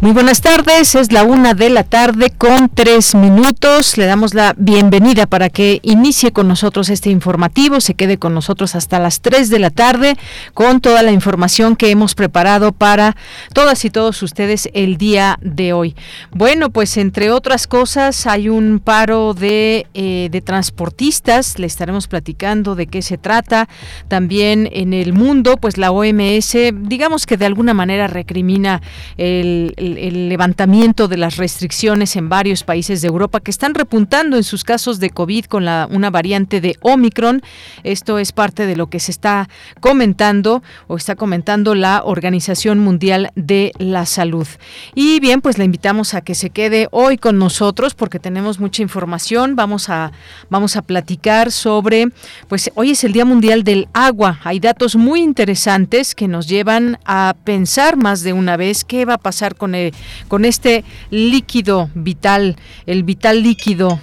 [0.00, 3.98] Muy buenas tardes, es la una de la tarde con tres minutos.
[3.98, 8.74] Le damos la bienvenida para que inicie con nosotros este informativo, se quede con nosotros
[8.74, 10.16] hasta las tres de la tarde
[10.54, 13.14] con toda la información que hemos preparado para
[13.52, 15.94] todas y todos ustedes el día de hoy.
[16.30, 22.86] Bueno, pues entre otras cosas hay un paro de, eh, transportistas, le estaremos platicando de
[22.86, 23.68] qué se trata.
[24.08, 28.80] También en el mundo, pues la OMS, digamos que de alguna manera recrimina
[29.18, 34.64] el, levantamiento de las restricciones en varios países de Europa que están repuntando en sus
[34.64, 37.42] casos de COVID con la, una variante de Omicron.
[37.84, 39.48] Esto es parte de lo que se está
[39.80, 44.46] comentando o está comentando la Organización Mundial de la Salud.
[44.94, 48.82] Y bien, pues le invitamos a que se quede hoy con nosotros porque tenemos mucha
[48.82, 49.56] información.
[49.56, 50.12] Vamos a,
[50.48, 52.08] vamos a platicar sobre,
[52.48, 54.40] pues hoy es el Día Mundial del Agua.
[54.44, 59.14] Hay datos muy interesantes que nos llevan a pensar más de una vez qué va
[59.14, 59.79] a pasar con el
[60.28, 64.00] con este líquido vital, el vital líquido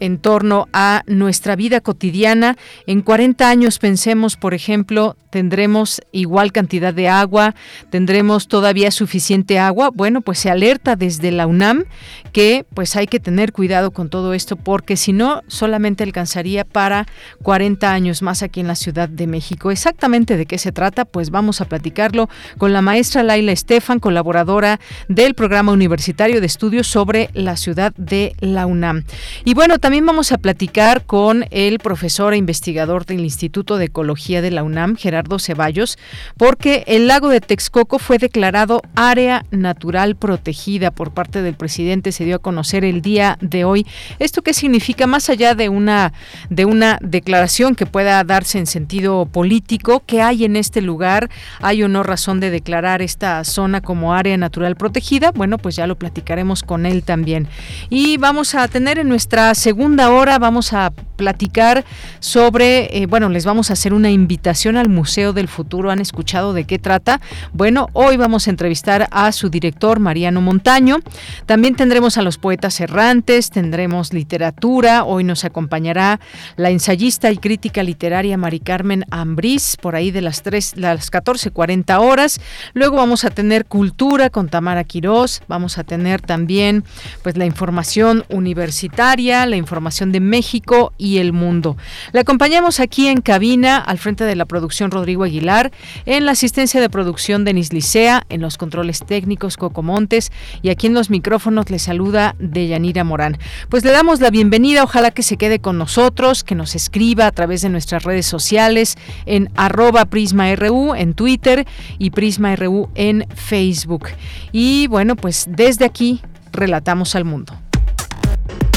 [0.00, 2.56] en torno a nuestra vida cotidiana.
[2.86, 7.54] En 40 años pensemos, por ejemplo, tendremos igual cantidad de agua,
[7.90, 9.90] tendremos todavía suficiente agua.
[9.92, 11.84] Bueno, pues se alerta desde la UNAM
[12.32, 17.06] que pues hay que tener cuidado con todo esto porque si no solamente alcanzaría para
[17.42, 19.70] 40 años más aquí en la Ciudad de México.
[19.70, 24.80] Exactamente de qué se trata, pues vamos a platicarlo con la maestra Laila Estefan, colaboradora
[25.08, 29.04] del Programa Universitario de Estudios sobre la Ciudad de la UNAM.
[29.44, 34.42] Y bueno, también vamos a platicar con el profesor e investigador del Instituto de Ecología
[34.42, 35.96] de la UNAM, Gerardo Ceballos,
[36.36, 42.24] porque el lago de Texcoco fue declarado área natural protegida por parte del presidente, se
[42.24, 43.86] dio a conocer el día de hoy.
[44.18, 46.12] ¿Esto qué significa más allá de una
[46.50, 50.02] de una declaración que pueda darse en sentido político?
[50.04, 51.30] ¿Qué hay en este lugar?
[51.60, 55.30] ¿Hay o no razón de declarar esta zona como área natural protegida?
[55.30, 57.46] Bueno, pues ya lo platicaremos con él también.
[57.88, 59.75] Y vamos a tener en nuestra segunda
[60.10, 61.84] hora, vamos a platicar
[62.20, 65.90] sobre, eh, bueno, les vamos a hacer una invitación al Museo del Futuro.
[65.90, 67.20] ¿Han escuchado de qué trata?
[67.52, 70.98] Bueno, hoy vamos a entrevistar a su director, Mariano Montaño.
[71.46, 75.04] También tendremos a los poetas errantes, tendremos literatura.
[75.04, 76.20] Hoy nos acompañará
[76.56, 81.98] la ensayista y crítica literaria Mari Carmen Ambrís, por ahí de las, 3, las 14.40
[82.00, 82.40] horas.
[82.74, 85.42] Luego vamos a tener cultura con Tamara Quirós.
[85.48, 86.84] Vamos a tener también
[87.22, 89.65] pues la información universitaria, la información
[90.12, 91.76] de México y el mundo.
[92.12, 95.72] Le acompañamos aquí en cabina, al frente de la producción Rodrigo Aguilar,
[96.06, 100.32] en la asistencia de producción Denis Licea, en los controles técnicos Coco Montes
[100.62, 103.38] y aquí en los micrófonos le saluda Deyanira Morán.
[103.68, 107.32] Pues le damos la bienvenida, ojalá que se quede con nosotros, que nos escriba a
[107.32, 111.66] través de nuestras redes sociales en arroba PrismaRU en Twitter
[111.98, 114.08] y PrismaRU en Facebook.
[114.52, 116.22] Y bueno, pues desde aquí
[116.52, 117.65] relatamos al mundo.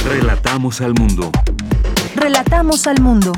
[0.09, 1.31] Relatamos al mundo.
[2.15, 3.31] Relatamos al mundo.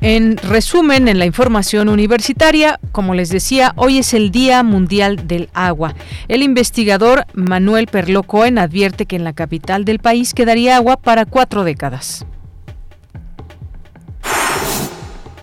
[0.00, 5.50] En resumen, en la información universitaria, como les decía, hoy es el Día Mundial del
[5.52, 5.94] Agua.
[6.28, 11.26] El investigador Manuel Perlo Cohen advierte que en la capital del país quedaría agua para
[11.26, 12.24] cuatro décadas.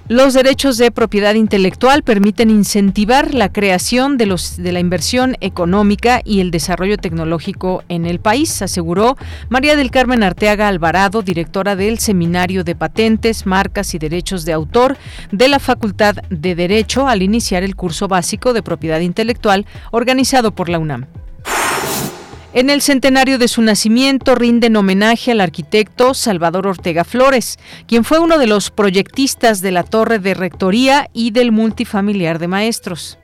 [0.10, 6.50] Los derechos de propiedad intelectual permiten incentivar la creación de, la inversión económica y el
[6.50, 9.18] desarrollo tecnológico en el país, aseguró
[9.50, 14.98] María del Carmen Arteaga Alvarado, directora del Seminario de Patentes, Marcas y Derechos de Autor
[15.32, 20.70] de la Facultad de Derecho al iniciar el curso básico de propiedad intelectual organizado por
[20.70, 21.06] la UNAM.
[22.52, 28.18] En el centenario de su nacimiento rinden homenaje al arquitecto Salvador Ortega Flores, quien fue
[28.18, 33.20] uno de los proyectistas de la torre de rectoría y del multifamiliar de maestros.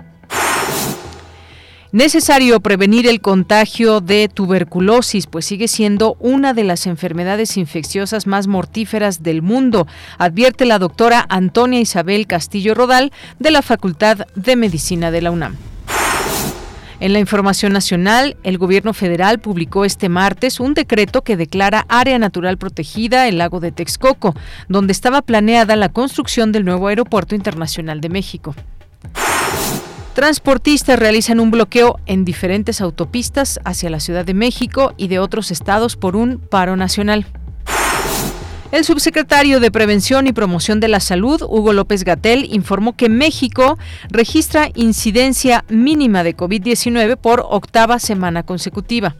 [1.91, 8.45] Necesario prevenir el contagio de tuberculosis, pues sigue siendo una de las enfermedades infecciosas más
[8.45, 9.87] mortíferas del mundo,
[10.19, 15.55] advierte la doctora Antonia Isabel Castillo Rodal de la Facultad de Medicina de la UNAM.
[16.99, 22.17] En la información nacional, el gobierno federal publicó este martes un decreto que declara área
[22.17, 24.33] natural protegida el lago de Texcoco,
[24.69, 28.55] donde estaba planeada la construcción del nuevo aeropuerto internacional de México.
[30.13, 35.51] Transportistas realizan un bloqueo en diferentes autopistas hacia la Ciudad de México y de otros
[35.51, 37.25] estados por un paro nacional.
[38.75, 43.79] El subsecretario de Prevención y Promoción de la Salud, Hugo López Gatel, informó que México
[44.09, 49.15] registra incidencia mínima de COVID-19 por octava semana consecutiva.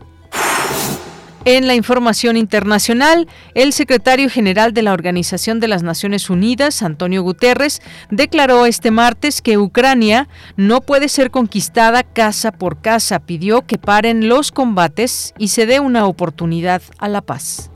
[1.45, 7.23] En la información internacional, el secretario general de la Organización de las Naciones Unidas, Antonio
[7.23, 7.81] Guterres,
[8.11, 13.19] declaró este martes que Ucrania no puede ser conquistada casa por casa.
[13.19, 17.71] Pidió que paren los combates y se dé una oportunidad a la paz.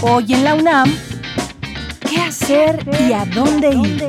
[0.00, 0.96] Hoy en la UNAM,
[2.08, 4.06] ¿qué hacer y a dónde ir?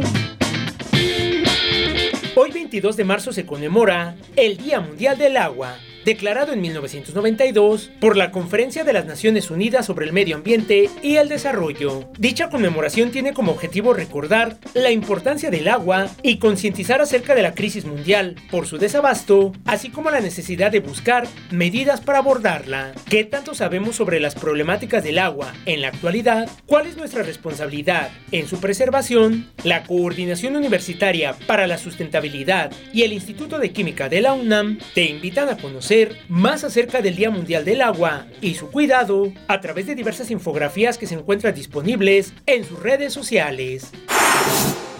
[2.36, 5.76] Hoy 22 de marzo se conmemora el Día Mundial del Agua
[6.06, 11.18] declarado en 1992 por la Conferencia de las Naciones Unidas sobre el Medio Ambiente y
[11.18, 12.10] el Desarrollo.
[12.18, 17.54] Dicha conmemoración tiene como objetivo recordar la importancia del agua y concientizar acerca de la
[17.54, 22.94] crisis mundial por su desabasto, así como la necesidad de buscar medidas para abordarla.
[23.10, 26.50] ¿Qué tanto sabemos sobre las problemáticas del agua en la actualidad?
[26.66, 29.50] ¿Cuál es nuestra responsabilidad en su preservación?
[29.64, 35.06] La Coordinación Universitaria para la Sustentabilidad y el Instituto de Química de la UNAM te
[35.06, 35.89] invitan a conocer
[36.28, 41.00] más acerca del Día Mundial del Agua y su cuidado a través de diversas infografías
[41.00, 43.92] que se encuentran disponibles en sus redes sociales.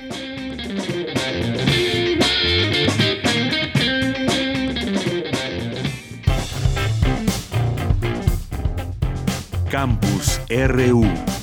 [9.70, 11.37] Campus RU.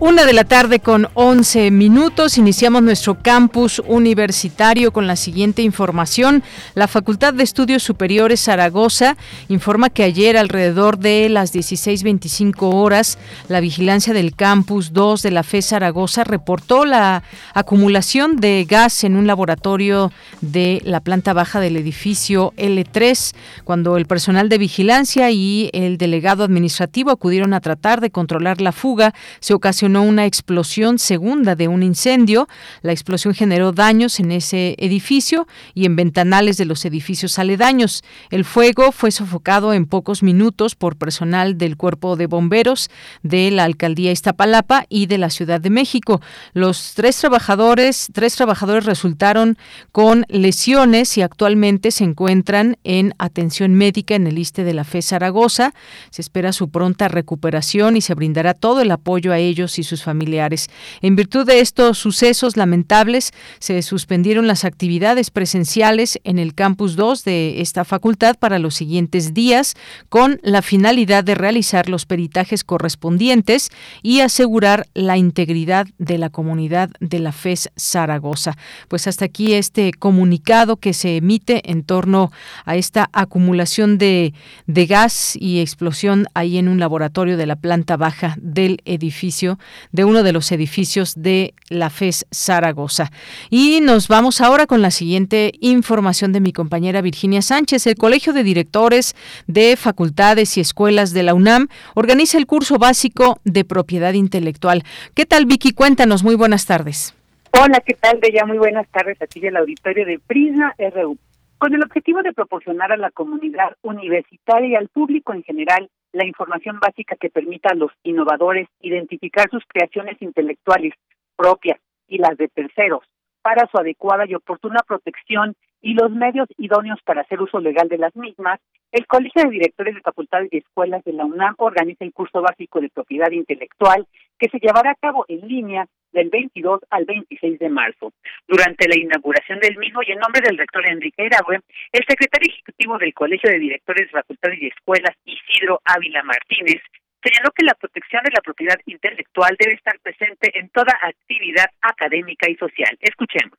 [0.00, 2.38] Una de la tarde con 11 minutos.
[2.38, 6.44] Iniciamos nuestro campus universitario con la siguiente información.
[6.76, 9.16] La Facultad de Estudios Superiores Zaragoza
[9.48, 15.42] informa que ayer alrededor de las 16.25 horas, la vigilancia del campus 2 de la
[15.42, 21.76] FE Zaragoza reportó la acumulación de gas en un laboratorio de la planta baja del
[21.76, 28.10] edificio L3, cuando el personal de vigilancia y el delegado administrativo acudieron a tratar de
[28.10, 32.48] controlar la fuga, se ocasionó una explosión segunda de un incendio.
[32.82, 38.02] La explosión generó daños en ese edificio y en ventanales de los edificios aledaños.
[38.30, 42.90] El fuego fue sofocado en pocos minutos por personal del Cuerpo de Bomberos
[43.22, 46.20] de la Alcaldía Iztapalapa y de la Ciudad de México.
[46.52, 49.56] Los tres trabajadores, tres trabajadores resultaron
[49.92, 55.02] con lesiones y actualmente se encuentran en atención médica en el ISTE de la FE
[55.02, 55.72] Zaragoza.
[56.10, 60.02] Se espera su pronta recuperación y se brindará todo el apoyo a ellos y sus
[60.02, 60.68] familiares.
[61.00, 67.24] En virtud de estos sucesos lamentables, se suspendieron las actividades presenciales en el campus 2
[67.24, 69.74] de esta facultad para los siguientes días,
[70.08, 73.70] con la finalidad de realizar los peritajes correspondientes
[74.02, 78.56] y asegurar la integridad de la comunidad de la FES Zaragoza.
[78.88, 82.30] Pues hasta aquí este comunicado que se emite en torno
[82.64, 84.34] a esta acumulación de,
[84.66, 89.58] de gas y explosión ahí en un laboratorio de la planta baja del edificio,
[89.92, 93.10] de uno de los edificios de la FES Zaragoza.
[93.50, 97.86] Y nos vamos ahora con la siguiente información de mi compañera Virginia Sánchez.
[97.86, 99.14] El Colegio de Directores
[99.46, 104.84] de Facultades y Escuelas de la UNAM organiza el curso básico de propiedad intelectual.
[105.14, 105.72] ¿Qué tal, Vicky?
[105.72, 106.22] Cuéntanos.
[106.22, 107.14] Muy buenas tardes.
[107.52, 108.44] Hola, ¿qué tal, Bella?
[108.44, 111.16] Muy buenas tardes a ti del auditorio de Prisma RU.
[111.58, 116.24] Con el objetivo de proporcionar a la comunidad universitaria y al público en general la
[116.24, 120.94] información básica que permita a los innovadores identificar sus creaciones intelectuales
[121.36, 123.02] propias y las de terceros
[123.42, 127.98] para su adecuada y oportuna protección y los medios idóneos para hacer uso legal de
[127.98, 132.12] las mismas, el Colegio de Directores de Facultades y Escuelas de la UNAM organiza el
[132.12, 134.06] curso básico de propiedad intelectual
[134.38, 138.12] que se llevará a cabo en línea del 22 al 26 de marzo.
[138.46, 141.60] Durante la inauguración del mismo y en nombre del rector Enrique Eragüe,
[141.92, 146.80] el secretario ejecutivo del Colegio de Directores de Facultades y Escuelas, Isidro Ávila Martínez,
[147.22, 152.48] señaló que la protección de la propiedad intelectual debe estar presente en toda actividad académica
[152.48, 152.96] y social.
[153.00, 153.58] Escuchemos.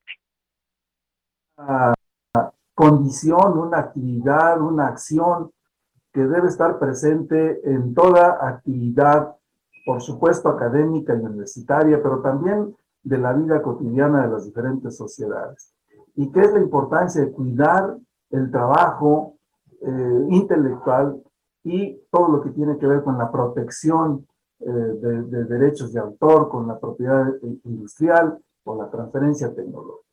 [1.57, 1.93] Una
[2.79, 5.51] condición, una actividad, una acción
[6.13, 9.35] que debe estar presente en toda actividad
[9.85, 15.73] por supuesto académica y universitaria, pero también de la vida cotidiana de las diferentes sociedades.
[16.15, 17.97] Y qué es la importancia de cuidar
[18.29, 19.35] el trabajo
[19.81, 21.21] eh, intelectual
[21.65, 24.25] y todo lo que tiene que ver con la protección
[24.61, 27.27] eh, de, de derechos de autor, con la propiedad
[27.65, 30.08] industrial, con la transferencia tecnológica.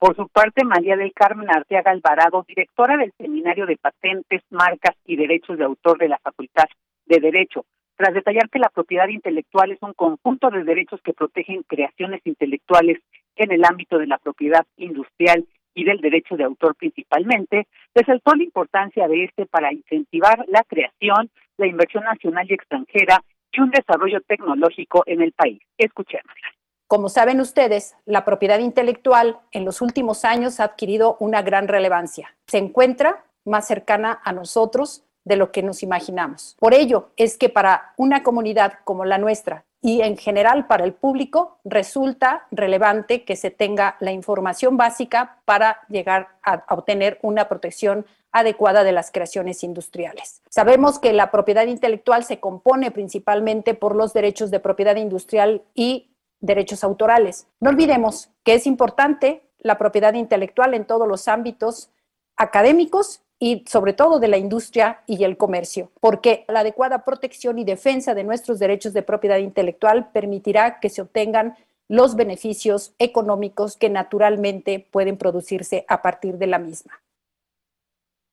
[0.00, 5.16] Por su parte, María del Carmen Arteaga Alvarado, directora del Seminario de Patentes, Marcas y
[5.16, 6.64] Derechos de Autor de la Facultad
[7.04, 7.66] de Derecho,
[7.98, 12.96] tras detallar que la propiedad intelectual es un conjunto de derechos que protegen creaciones intelectuales
[13.36, 18.44] en el ámbito de la propiedad industrial y del derecho de autor principalmente, resaltó la
[18.44, 21.28] importancia de este para incentivar la creación,
[21.58, 25.60] la inversión nacional y extranjera y un desarrollo tecnológico en el país.
[25.76, 26.59] Escuchémosla.
[26.90, 32.34] Como saben ustedes, la propiedad intelectual en los últimos años ha adquirido una gran relevancia.
[32.48, 36.56] Se encuentra más cercana a nosotros de lo que nos imaginamos.
[36.58, 40.92] Por ello es que para una comunidad como la nuestra y en general para el
[40.92, 48.04] público resulta relevante que se tenga la información básica para llegar a, obtener una protección
[48.32, 50.42] adecuada de las creaciones industriales.
[50.48, 56.09] Sabemos que la propiedad intelectual se compone principalmente por los derechos de propiedad industrial y
[56.40, 57.46] derechos autorales.
[57.60, 61.90] No olvidemos que es importante la propiedad intelectual en todos los ámbitos
[62.36, 67.64] académicos y sobre todo de la industria y el comercio, porque la adecuada protección y
[67.64, 71.56] defensa de nuestros derechos de propiedad intelectual permitirá que se obtengan
[71.88, 77.00] los beneficios económicos que naturalmente pueden producirse a partir de la misma.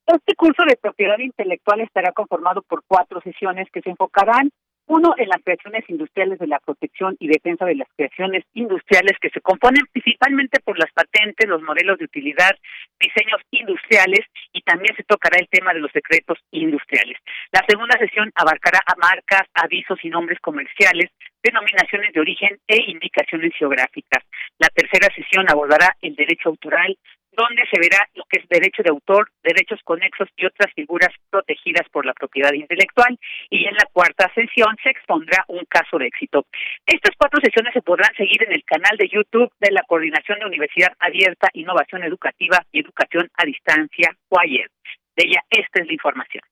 [0.06, 4.52] Este curso de propiedad intelectual estará conformado por cuatro sesiones que se enfocarán
[4.88, 9.30] uno, en las creaciones industriales de la protección y defensa de las creaciones industriales que
[9.30, 12.56] se componen principalmente por las patentes, los modelos de utilidad,
[13.00, 14.22] diseños industriales
[14.54, 17.18] y también se tocará el tema de los secretos industriales.
[17.52, 21.12] La segunda sesión abarcará a marcas, avisos y nombres comerciales,
[21.44, 24.24] denominaciones de origen e indicaciones geográficas.
[24.58, 26.98] La tercera sesión abordará el derecho autoral,
[27.38, 31.88] donde se verá lo que es derecho de autor, derechos conexos y otras figuras protegidas
[31.92, 33.18] por la propiedad intelectual.
[33.50, 36.48] Y en la cuarta sesión se expondrá un caso de éxito.
[36.86, 40.46] Estas cuatro sesiones se podrán seguir en el canal de YouTube de la Coordinación de
[40.46, 44.68] Universidad Abierta, Innovación Educativa y Educación a Distancia, CUAYED.
[45.16, 46.44] De ella, esta es la información.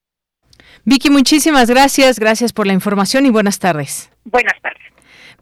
[0.85, 2.19] Vicky, muchísimas gracias.
[2.19, 4.11] Gracias por la información y buenas tardes.
[4.23, 4.94] Buenas tardes.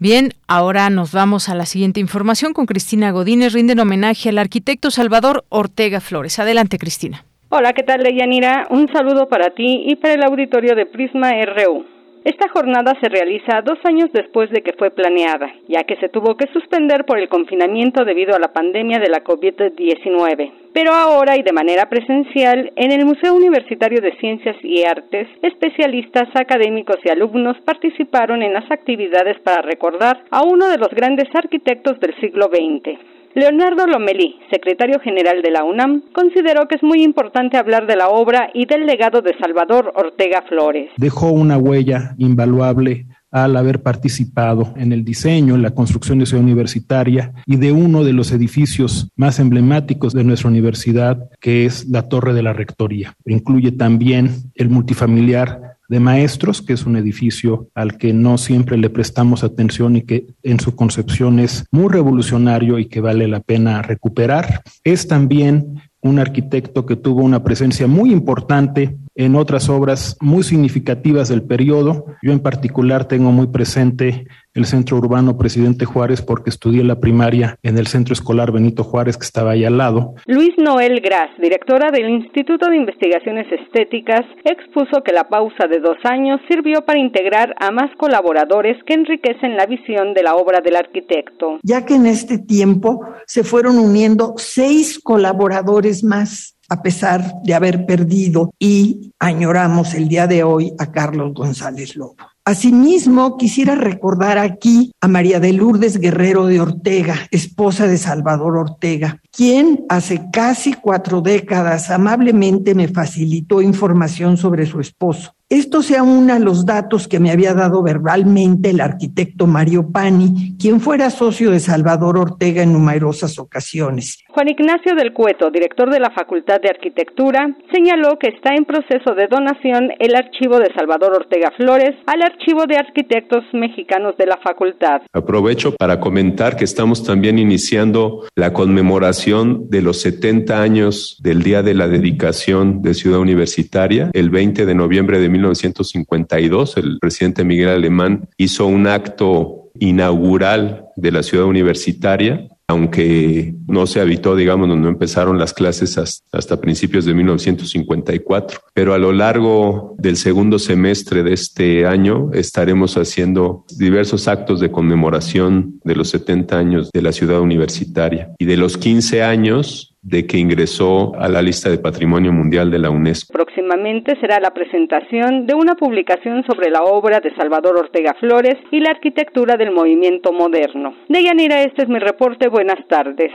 [0.04, 3.54] Bien, ahora nos vamos a la siguiente información con Cristina Godínez.
[3.54, 6.40] Rinden homenaje al arquitecto Salvador Ortega Flores.
[6.40, 7.24] Adelante, Cristina.
[7.48, 8.68] Hola, ¿qué tal, Deyanira?
[8.70, 11.86] Un saludo para ti y para el auditorio de Prisma RU.
[12.24, 16.38] Esta jornada se realiza dos años después de que fue planeada, ya que se tuvo
[16.38, 20.52] que suspender por el confinamiento debido a la pandemia de la COVID-19.
[20.72, 26.30] Pero ahora y de manera presencial, en el Museo Universitario de Ciencias y Artes, especialistas,
[26.34, 32.00] académicos y alumnos participaron en las actividades para recordar a uno de los grandes arquitectos
[32.00, 32.98] del siglo XX.
[33.36, 38.10] Leonardo Lomelí, secretario general de la UNAM, consideró que es muy importante hablar de la
[38.10, 40.92] obra y del legado de Salvador Ortega Flores.
[40.98, 46.44] Dejó una huella invaluable al haber participado en el diseño, en la construcción de Ciudad
[46.44, 52.08] Universitaria y de uno de los edificios más emblemáticos de nuestra universidad, que es la
[52.08, 53.16] Torre de la Rectoría.
[53.26, 58.90] Incluye también el multifamiliar de maestros, que es un edificio al que no siempre le
[58.90, 63.84] prestamos atención y que en su concepción es muy revolucionario y que vale la pena
[63.84, 64.64] recuperar.
[64.84, 71.30] Es también un arquitecto que tuvo una presencia muy importante en otras obras muy significativas
[71.30, 72.06] del periodo.
[72.22, 77.58] Yo en particular tengo muy presente el Centro Urbano Presidente Juárez porque estudié la primaria
[77.64, 80.14] en el Centro Escolar Benito Juárez que estaba ahí al lado.
[80.28, 85.98] Luis Noel Gras, directora del Instituto de Investigaciones Estéticas, expuso que la pausa de dos
[86.04, 90.76] años sirvió para integrar a más colaboradores que enriquecen la visión de la obra del
[90.76, 91.60] arquitecto.
[91.64, 97.86] Ya que en este tiempo se fueron uniendo seis colaboradores más a pesar de haber
[97.86, 102.16] perdido y añoramos el día de hoy a Carlos González Lobo.
[102.46, 109.22] Asimismo, quisiera recordar aquí a María de Lourdes Guerrero de Ortega, esposa de Salvador Ortega,
[109.32, 115.36] quien hace casi cuatro décadas amablemente me facilitó información sobre su esposo.
[115.50, 120.56] Esto se aúna a los datos que me había dado verbalmente el arquitecto Mario Pani,
[120.58, 124.24] quien fuera socio de Salvador Ortega en numerosas ocasiones.
[124.30, 129.14] Juan Ignacio del Cueto, director de la Facultad de Arquitectura, señaló que está en proceso
[129.16, 134.38] de donación el archivo de Salvador Ortega Flores al Archivo de Arquitectos Mexicanos de la
[134.38, 135.02] Facultad.
[135.12, 141.62] Aprovecho para comentar que estamos también iniciando la conmemoración de los 70 años del Día
[141.62, 147.70] de la Dedicación de Ciudad Universitaria, el 20 de noviembre de 1952, el presidente Miguel
[147.70, 154.88] Alemán hizo un acto inaugural de la ciudad universitaria aunque no se habitó, digamos, no
[154.88, 158.62] empezaron las clases hasta, principios de 1954.
[158.74, 164.72] Pero a lo largo del segundo semestre de este año estaremos haciendo diversos actos de
[164.72, 170.28] conmemoración de los 70 años de la ciudad universitaria y de los 15 años de
[170.28, 173.34] que ingresó a la lista de Patrimonio Mundial de la UNESCO.
[173.34, 178.82] Próximamente será la presentación de una publicación sobre la obra de Salvador Ortega Flores y
[178.82, 180.94] la arquitectura del movimiento moderno.
[181.08, 182.50] Deyanira, este es mi reporte.
[182.50, 183.32] Buenas tardes.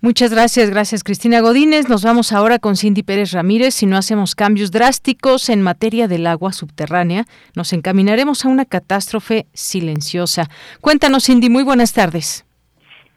[0.00, 1.88] Muchas gracias, gracias Cristina Godínez.
[1.88, 3.74] Nos vamos ahora con Cindy Pérez Ramírez.
[3.74, 7.24] Si no hacemos cambios drásticos en materia del agua subterránea,
[7.56, 10.48] nos encaminaremos a una catástrofe silenciosa.
[10.80, 12.47] Cuéntanos, Cindy, muy buenas tardes.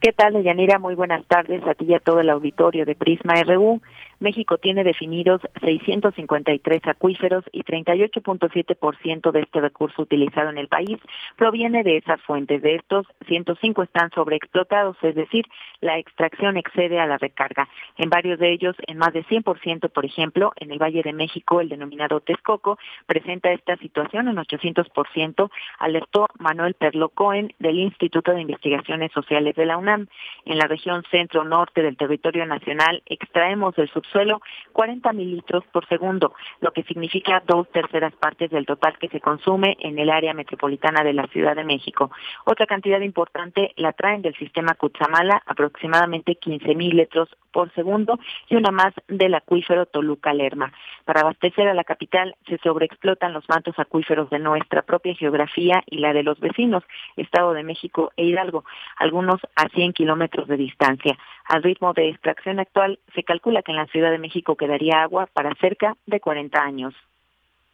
[0.02, 0.80] ¿Qué tal, Yanira?
[0.80, 3.80] Muy buenas tardes a ti y a todo el auditorio de Prisma RU.
[4.22, 11.00] México tiene definidos 653 acuíferos y 38.7% de este recurso utilizado en el país
[11.36, 12.62] proviene de esas fuentes.
[12.62, 15.46] De estos, 105 están sobreexplotados, es decir,
[15.82, 17.68] la extracción excede a la recarga.
[17.98, 21.60] En varios de ellos, en más de 100%, por ejemplo, en el Valle de México,
[21.60, 28.42] el denominado Texcoco, presenta esta situación en 800%, alertó Manuel Perlo Cohen del Instituto de
[28.42, 30.08] Investigaciones Sociales de la UNAM.
[30.46, 34.42] En la región centro-norte del territorio nacional extraemos el subsuelo suelo
[34.74, 39.78] 40 mililitros por segundo, lo que significa dos terceras partes del total que se consume
[39.80, 42.12] en el área metropolitana de la Ciudad de México.
[42.46, 48.20] Otra cantidad importante la traen del sistema Cutzamala, aproximadamente 15 mil litros por segundo,
[48.50, 50.72] y una más del acuífero Toluca-Lerma.
[51.06, 55.98] Para abastecer a la capital se sobreexplotan los mantos acuíferos de nuestra propia geografía y
[55.98, 56.84] la de los vecinos,
[57.18, 58.64] Estado de México e Hidalgo,
[58.98, 61.18] algunos a 100 kilómetros de distancia.
[61.46, 65.28] Al ritmo de extracción actual, se calcula que en la Ciudad de México quedaría agua
[65.34, 66.94] para cerca de 40 años.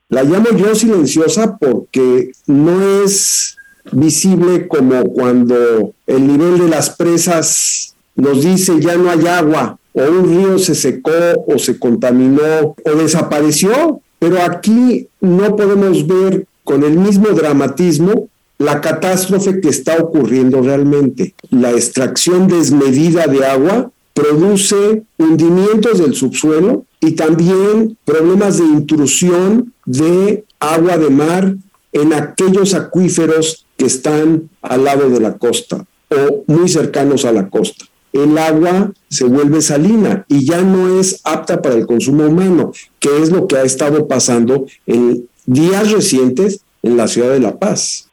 [0.09, 3.57] La llamo yo silenciosa porque no es
[3.91, 10.01] visible como cuando el nivel de las presas nos dice ya no hay agua o
[10.01, 11.11] un río se secó
[11.47, 18.81] o se contaminó o desapareció, pero aquí no podemos ver con el mismo dramatismo la
[18.81, 21.33] catástrofe que está ocurriendo realmente.
[21.49, 30.43] La extracción desmedida de agua produce hundimientos del subsuelo y también problemas de intrusión de
[30.59, 31.55] agua de mar
[31.91, 37.47] en aquellos acuíferos que están al lado de la costa o muy cercanos a la
[37.47, 37.85] costa.
[38.11, 43.21] El agua se vuelve salina y ya no es apta para el consumo humano, que
[43.21, 48.06] es lo que ha estado pasando en días recientes en la ciudad de La Paz.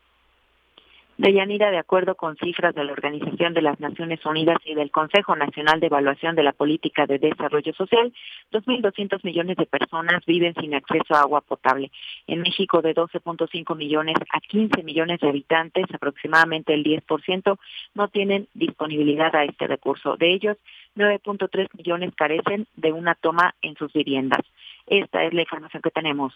[1.16, 5.36] Deyanira, de acuerdo con cifras de la Organización de las Naciones Unidas y del Consejo
[5.36, 8.12] Nacional de Evaluación de la Política de Desarrollo Social,
[8.52, 11.92] 2.200 millones de personas viven sin acceso a agua potable.
[12.26, 17.58] En México, de 12.5 millones a 15 millones de habitantes, aproximadamente el 10%,
[17.94, 20.16] no tienen disponibilidad a este recurso.
[20.16, 20.56] De ellos,
[20.96, 24.40] 9.3 millones carecen de una toma en sus viviendas.
[24.88, 26.34] Esta es la información que tenemos.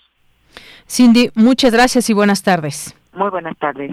[0.86, 2.96] Cindy, muchas gracias y buenas tardes.
[3.12, 3.92] Muy buenas tardes.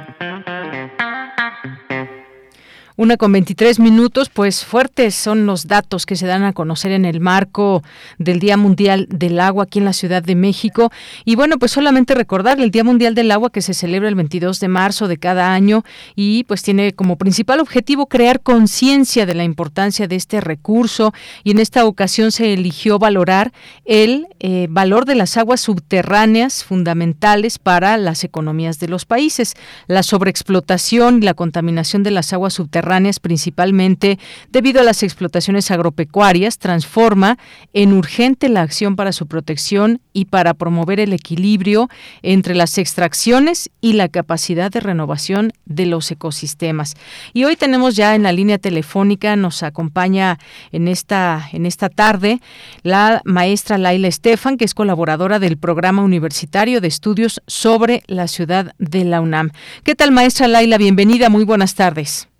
[2.97, 7.05] Una con 23 minutos, pues fuertes son los datos que se dan a conocer en
[7.05, 7.83] el marco
[8.17, 10.91] del Día Mundial del Agua aquí en la Ciudad de México.
[11.23, 14.59] Y bueno, pues solamente recordar el Día Mundial del Agua que se celebra el 22
[14.59, 19.45] de marzo de cada año y pues tiene como principal objetivo crear conciencia de la
[19.45, 21.13] importancia de este recurso
[21.45, 23.53] y en esta ocasión se eligió valorar
[23.85, 29.53] el eh, valor de las aguas subterráneas fundamentales para las economías de los países.
[29.87, 32.80] La sobreexplotación y la contaminación de las aguas subterráneas
[33.19, 37.37] principalmente debido a las explotaciones agropecuarias, transforma
[37.73, 41.89] en urgente la acción para su protección y para promover el equilibrio
[42.21, 46.95] entre las extracciones y la capacidad de renovación de los ecosistemas.
[47.33, 50.39] Y hoy tenemos ya en la línea telefónica, nos acompaña
[50.71, 52.39] en esta, en esta tarde
[52.83, 58.73] la maestra Laila Estefan, que es colaboradora del Programa Universitario de Estudios sobre la Ciudad
[58.77, 59.51] de la UNAM.
[59.83, 60.77] ¿Qué tal, maestra Laila?
[60.77, 62.30] Bienvenida, muy buenas tardes.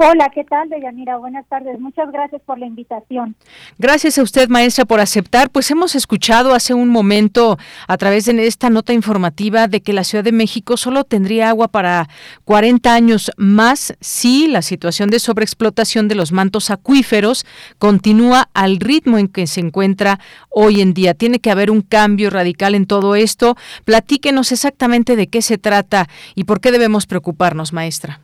[0.00, 1.16] Hola, ¿qué tal, Deyanira?
[1.16, 1.80] Buenas tardes.
[1.80, 3.34] Muchas gracias por la invitación.
[3.78, 5.50] Gracias a usted, maestra, por aceptar.
[5.50, 7.58] Pues hemos escuchado hace un momento
[7.88, 11.66] a través de esta nota informativa de que la Ciudad de México solo tendría agua
[11.66, 12.08] para
[12.44, 17.44] 40 años más si la situación de sobreexplotación de los mantos acuíferos
[17.78, 21.14] continúa al ritmo en que se encuentra hoy en día.
[21.14, 23.56] Tiene que haber un cambio radical en todo esto.
[23.84, 28.20] Platíquenos exactamente de qué se trata y por qué debemos preocuparnos, maestra.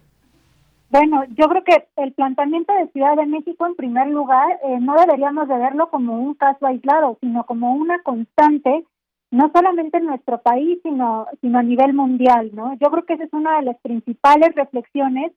[0.97, 4.95] Bueno, yo creo que el planteamiento de Ciudad de México, en primer lugar, eh, no
[4.95, 8.85] deberíamos de verlo como un caso aislado, sino como una constante,
[9.33, 12.75] no solamente en nuestro país, sino, sino a nivel mundial, ¿no?
[12.75, 15.33] Yo creo que esa es una de las principales reflexiones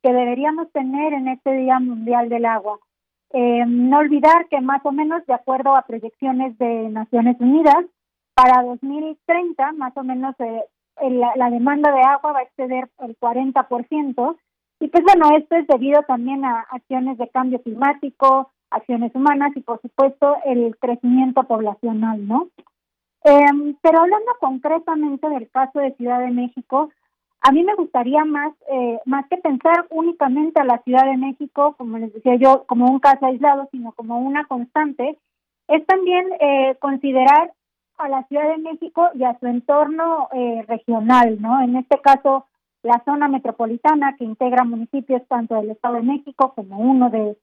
[0.00, 2.78] que deberíamos tener en este Día Mundial del Agua.
[3.32, 7.84] Eh, no olvidar que más o menos, de acuerdo a proyecciones de Naciones Unidas,
[8.36, 10.62] para 2030, más o menos, eh,
[11.00, 14.36] la, la demanda de agua va a exceder el 40%,
[14.80, 19.60] y pues bueno, esto es debido también a acciones de cambio climático, acciones humanas y
[19.60, 22.48] por supuesto el crecimiento poblacional, ¿no?
[23.22, 26.90] Em, pero hablando concretamente del caso de Ciudad de México,
[27.42, 31.74] a mí me gustaría más, eh, más que pensar únicamente a la Ciudad de México,
[31.76, 35.18] como les decía yo, como un caso aislado, sino como una constante,
[35.68, 37.52] es también eh, considerar
[37.98, 41.62] a la Ciudad de México y a su entorno eh, regional, ¿no?
[41.62, 42.46] En este caso,
[42.82, 47.36] la zona metropolitana que integra municipios tanto del Estado de México como uno de,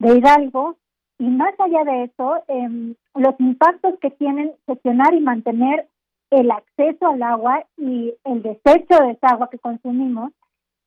[0.00, 0.76] Hidalgo.
[1.18, 5.88] Y más allá de eso, eh, los impactos que tienen gestionar y mantener
[6.30, 10.32] el acceso al agua y el desecho de esa agua que consumimos,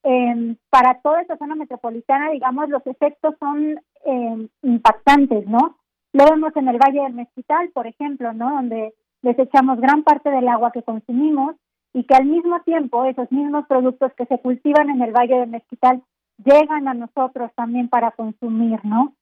[0.03, 5.77] eh, para toda esa zona metropolitana, digamos, los efectos son eh, impactantes, ¿no?
[6.13, 8.51] Lo vemos en el Valle del Mezquital, por ejemplo, ¿no?
[8.51, 11.55] Donde desechamos gran parte del agua que consumimos,
[11.97, 15.47] y que al mismo tiempo esos mismos productos que se cultivan en el Valle de
[15.47, 16.03] Mezquital
[16.45, 19.15] llegan a nosotros también para consumir, ¿no?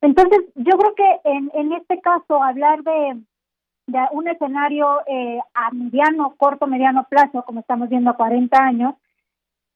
[0.00, 3.20] Entonces, yo creo que en, en este caso hablar de,
[3.86, 8.94] de un escenario eh, a mediano, corto, mediano plazo, como estamos viendo a 40 años,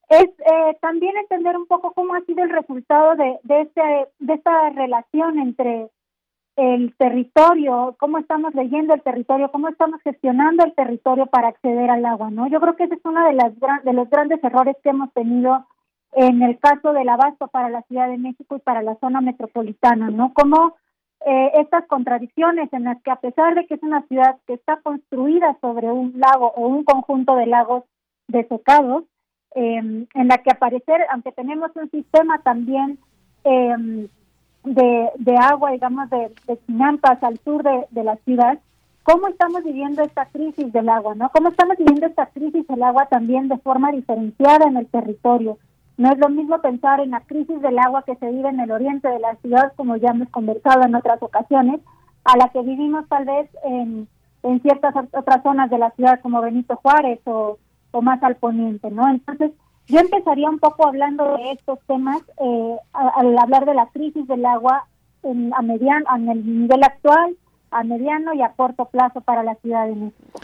[0.09, 4.33] es eh, también entender un poco cómo ha sido el resultado de, de, este, de
[4.33, 5.91] esta relación entre
[6.57, 12.05] el territorio, cómo estamos leyendo el territorio, cómo estamos gestionando el territorio para acceder al
[12.07, 12.49] agua, ¿no?
[12.49, 13.53] Yo creo que ese es uno de, las,
[13.85, 15.67] de los grandes errores que hemos tenido
[16.13, 20.09] en el caso del abasto para la Ciudad de México y para la zona metropolitana,
[20.09, 20.33] ¿no?
[20.33, 20.77] Como
[21.27, 24.81] eh, estas contradicciones en las que a pesar de que es una ciudad que está
[24.83, 27.85] construida sobre un lago o un conjunto de lagos
[28.29, 29.05] desecados,
[29.55, 32.99] eh, en la que aparecer, aunque tenemos un sistema también
[33.45, 34.09] eh,
[34.67, 36.59] de, de agua, digamos, de, de
[37.23, 38.59] al sur de, de la ciudad,
[39.05, 41.31] cómo estamos viviendo esta crisis del agua, ¿no?
[41.31, 45.59] Cómo estamos viviendo esta crisis del agua también de forma diferenciada en el territorio.
[45.97, 48.71] No es lo mismo pensar en la crisis del agua que se vive en el
[48.71, 51.81] oriente de la ciudad, como ya hemos conversado en otras ocasiones,
[52.25, 54.09] a la que vivimos tal vez en,
[54.43, 57.59] en ciertas otras zonas de la ciudad, como Benito Juárez o,
[57.93, 59.09] o más al poniente, ¿no?
[59.09, 59.53] Entonces,
[59.89, 64.45] yo empezaría un poco hablando de estos temas eh, al hablar de la crisis del
[64.45, 64.87] agua
[65.23, 67.37] en, a mediano, en el nivel actual,
[67.71, 70.41] a mediano y a corto plazo para la Ciudad de México.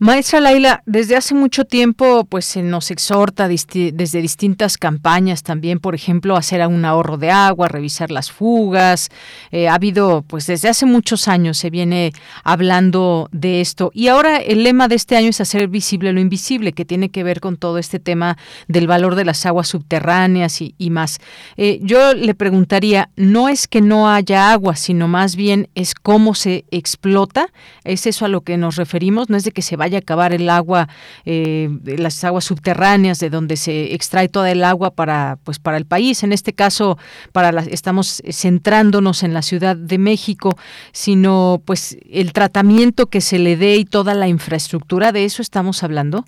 [0.00, 5.96] Maestra Laila, desde hace mucho tiempo pues se nos exhorta desde distintas campañas también, por
[5.96, 9.08] ejemplo, hacer un ahorro de agua, revisar las fugas.
[9.50, 12.12] Eh, ha habido pues desde hace muchos años se viene
[12.44, 16.72] hablando de esto y ahora el lema de este año es hacer visible lo invisible,
[16.72, 20.90] que tiene que ver con todo este tema del valor de las aguas subterráneas y,
[20.90, 21.18] más.
[21.56, 26.36] Eh, yo le preguntaría, no es que no haya agua, sino más bien es cómo
[26.36, 27.48] se explota.
[27.82, 29.28] ¿Es eso a lo que nos referimos?
[29.28, 30.88] No es de que se vaya vaya a acabar el agua,
[31.24, 35.86] eh, las aguas subterráneas de donde se extrae toda el agua para, pues, para el
[35.86, 36.22] país.
[36.22, 36.98] En este caso,
[37.32, 40.50] para estamos centrándonos en la Ciudad de México,
[40.92, 45.10] sino pues el tratamiento que se le dé y toda la infraestructura.
[45.12, 46.24] ¿De eso estamos hablando?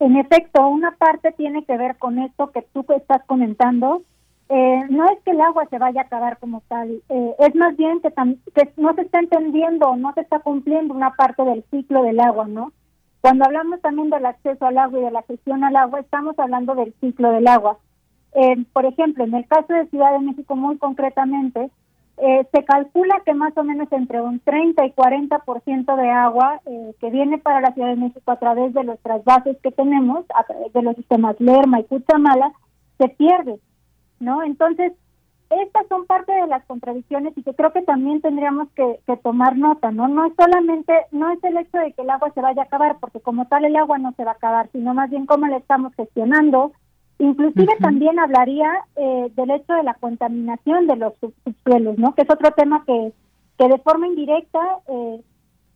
[0.00, 4.02] En efecto, una parte tiene que ver con esto que tú estás comentando.
[4.50, 7.74] Eh, no es que el agua se vaya a acabar como tal, eh, es más
[7.76, 12.02] bien que, que no se está entendiendo, no se está cumpliendo una parte del ciclo
[12.02, 12.72] del agua, ¿no?
[13.22, 16.74] Cuando hablamos también del acceso al agua y de la gestión al agua, estamos hablando
[16.74, 17.78] del ciclo del agua.
[18.34, 21.70] Eh, por ejemplo, en el caso de Ciudad de México, muy concretamente,
[22.18, 26.60] eh, se calcula que más o menos entre un 30 y 40% de agua
[27.00, 30.44] que viene para la Ciudad de México a través de nuestras bases que tenemos, a
[30.44, 32.52] través de los sistemas Lerma y Cuchamala,
[32.98, 33.58] se pierde,
[34.24, 34.42] ¿no?
[34.42, 34.92] Entonces,
[35.50, 39.90] estas son parte de las contradicciones y que creo que también tendríamos que, tomar nota,
[39.90, 40.08] ¿no?
[40.08, 42.98] No es solamente, no es el hecho de que el agua se vaya a acabar,
[42.98, 45.58] porque como tal el agua no se va a acabar, sino más bien cómo la
[45.58, 46.72] estamos gestionando.
[47.18, 52.14] Inclusive también hablaría eh, del hecho de la contaminación de los subsuelos, ¿no?
[52.14, 53.12] Que es otro tema que,
[53.58, 55.20] que de forma indirecta eh,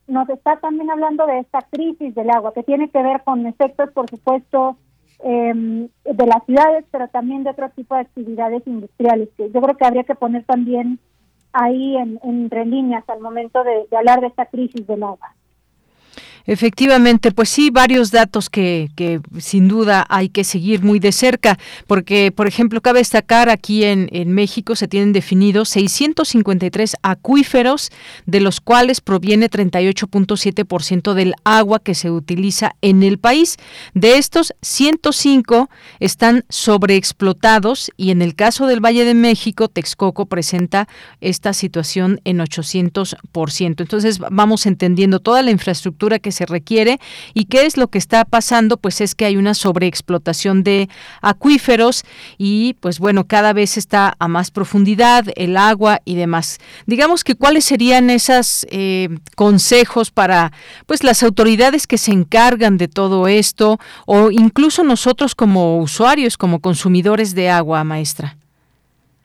[0.08, 3.90] nos está también hablando de esta crisis del agua, que tiene que ver con efectos,
[3.92, 4.76] por supuesto,
[5.24, 9.76] eh, de las ciudades, pero también de otro tipo de actividades industriales, que yo creo
[9.76, 10.98] que habría que poner también
[11.52, 15.34] ahí en, entre líneas al momento de, de hablar de esta crisis del agua.
[16.48, 21.58] Efectivamente, pues sí, varios datos que, que, sin duda hay que seguir muy de cerca,
[21.86, 27.90] porque, por ejemplo, cabe destacar aquí en, en México se tienen definidos 653 acuíferos,
[28.24, 33.56] de los cuales proviene 38.7% del agua que se utiliza en el país.
[33.92, 35.68] De estos, 105
[36.00, 40.88] están sobreexplotados y en el caso del Valle de México, Texcoco presenta
[41.20, 43.80] esta situación en 800%.
[43.80, 47.00] Entonces, vamos entendiendo toda la infraestructura que se requiere.
[47.34, 48.76] ¿Y qué es lo que está pasando?
[48.76, 50.88] Pues es que hay una sobreexplotación de
[51.20, 52.04] acuíferos
[52.38, 56.58] y pues bueno, cada vez está a más profundidad el agua y demás.
[56.86, 60.52] Digamos que cuáles serían esos eh, consejos para
[60.86, 66.60] pues las autoridades que se encargan de todo esto o incluso nosotros como usuarios, como
[66.60, 68.37] consumidores de agua, maestra.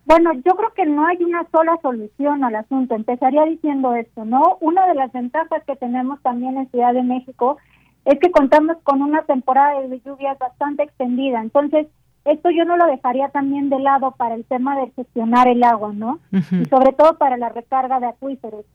[0.06, 2.96] Bueno, yo creo que no hay una sola solución al asunto.
[2.96, 4.58] Empezaría diciendo esto, ¿no?
[4.60, 7.58] Una de las ventajas que tenemos también en Ciudad de México
[8.06, 11.42] es que contamos con una temporada de lluvias bastante extendida.
[11.42, 11.88] Entonces,
[12.26, 15.94] esto yo no lo dejaría también de lado para el tema de gestionar el agua,
[15.94, 16.20] ¿no?
[16.32, 18.66] Y sobre todo para la recarga de acuíferos.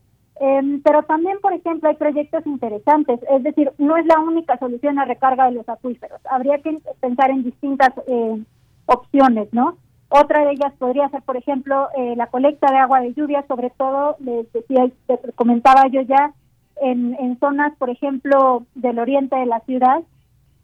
[0.40, 4.98] Em, pero también, por ejemplo, hay proyectos interesantes, es decir, no es la única solución
[4.98, 6.20] a recarga de los acuíferos.
[6.30, 8.40] Habría que pensar en distintas eh,
[8.86, 9.76] opciones, ¿no?
[10.10, 13.70] Otra de ellas podría ser, por ejemplo, eh, la colecta de agua de lluvia, sobre
[13.70, 14.90] todo, les decía,
[15.34, 16.32] comentaba yo ya,
[16.80, 20.02] en, en zonas, por ejemplo, del oriente de la ciudad.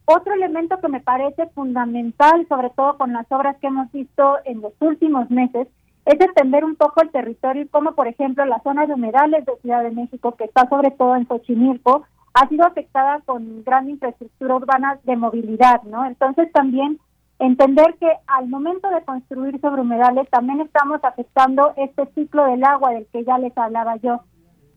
[0.07, 4.61] Otro elemento que me parece fundamental, sobre todo con las obras que hemos visto en
[4.61, 5.68] los últimos meses,
[6.07, 9.57] es entender un poco el territorio y cómo, por ejemplo, la zona de humedales de
[9.62, 12.04] Ciudad de México, que está sobre todo en Xochimilco,
[12.35, 16.04] ha sido afectada con gran infraestructura urbana de movilidad, ¿no?
[16.04, 16.98] Entonces también
[17.38, 22.90] entender que al momento de construir sobre humedales también estamos afectando este ciclo del agua
[22.90, 24.20] del que ya les hablaba yo.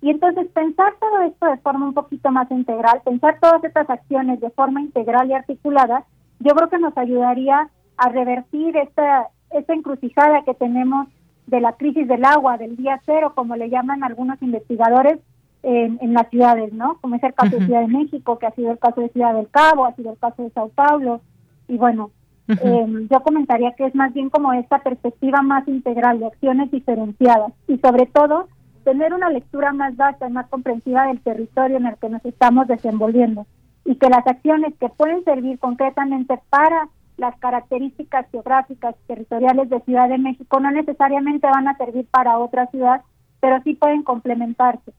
[0.02, 4.40] Y entonces pensar todo esto de forma un poquito más integral, pensar todas estas acciones
[4.40, 6.06] de forma integral y articulada,
[6.40, 11.08] yo creo que nos ayudaría a revertir esta, esta encrucijada que tenemos
[11.48, 15.20] de la crisis del agua, del día cero, como le llaman algunos investigadores
[15.64, 17.00] en, en las ciudades, ¿no?
[17.02, 19.34] Como es el caso de Ciudad de México, que ha sido el caso de Ciudad
[19.34, 21.22] del Cabo, ha sido el caso de Sao Paulo,
[21.68, 22.12] y bueno,
[22.48, 27.52] Em, yo comentaría que es más bien como esta perspectiva más integral de acciones diferenciadas
[27.68, 28.48] y sobre todo
[28.86, 32.68] tener una lectura más vasta y más comprensiva del territorio en el que nos estamos
[32.68, 33.46] desenvolviendo
[33.84, 39.82] y que las acciones que pueden servir concretamente para las características geográficas y territoriales de
[39.82, 43.02] Ciudad de México no necesariamente van a servir para otra ciudad,
[43.42, 44.94] pero sí pueden complementarse.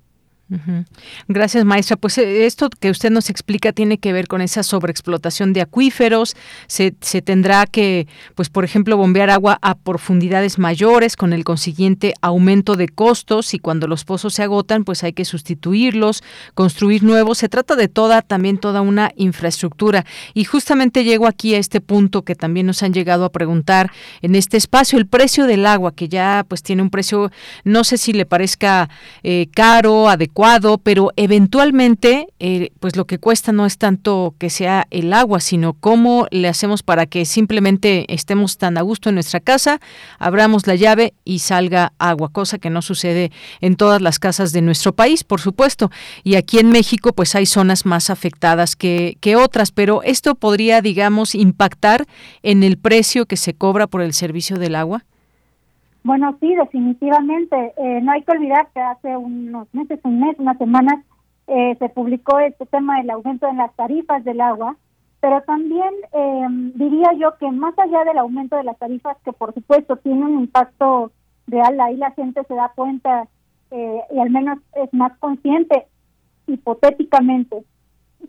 [1.28, 1.96] Gracias, maestra.
[1.96, 6.36] Pues eh, esto que usted nos explica tiene que ver con esa sobreexplotación de acuíferos.
[6.66, 12.14] Se, se, tendrá que, pues, por ejemplo, bombear agua a profundidades mayores con el consiguiente
[12.22, 16.22] aumento de costos y cuando los pozos se agotan, pues hay que sustituirlos,
[16.54, 17.38] construir nuevos.
[17.38, 20.06] Se trata de toda, también toda una infraestructura.
[20.32, 24.34] Y justamente llego aquí a este punto que también nos han llegado a preguntar en
[24.34, 27.30] este espacio, el precio del agua, que ya pues tiene un precio,
[27.64, 28.88] no sé si le parezca
[29.22, 30.37] eh, caro, adecuado
[30.84, 35.72] pero eventualmente, eh, pues lo que cuesta no es tanto que sea el agua, sino
[35.72, 39.80] cómo le hacemos para que simplemente estemos tan a gusto en nuestra casa,
[40.20, 44.62] abramos la llave y salga agua, cosa que no sucede en todas las casas de
[44.62, 45.90] nuestro país, por supuesto.
[46.22, 50.80] Y aquí en México, pues hay zonas más afectadas que, que otras, pero esto podría,
[50.82, 52.06] digamos, impactar
[52.44, 55.04] en el precio que se cobra por el servicio del agua.
[56.08, 57.74] Bueno, sí, definitivamente.
[57.76, 61.04] Eh, no hay que olvidar que hace unos meses, un mes, unas semanas,
[61.48, 64.78] eh, se publicó este tema del aumento en las tarifas del agua,
[65.20, 69.52] pero también eh, diría yo que más allá del aumento de las tarifas, que por
[69.52, 71.12] supuesto tiene un impacto
[71.46, 73.28] real, ahí la gente se da cuenta
[73.70, 75.88] eh, y al menos es más consciente
[76.46, 77.64] hipotéticamente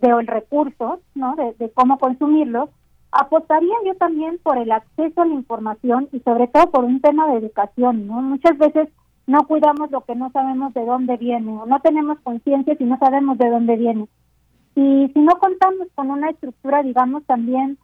[0.01, 1.37] de recurso, ¿no?
[1.37, 2.69] De, de cómo consumirlos,
[3.11, 7.27] apostaría yo también por el acceso a la información y sobre todo por un tema
[7.27, 8.21] de educación, ¿no?
[8.21, 8.89] Muchas veces
[9.27, 12.97] no cuidamos lo que no sabemos de dónde viene o no tenemos conciencia si no
[12.97, 14.07] sabemos de dónde viene.
[14.75, 17.77] Y si no contamos con una estructura, digamos, también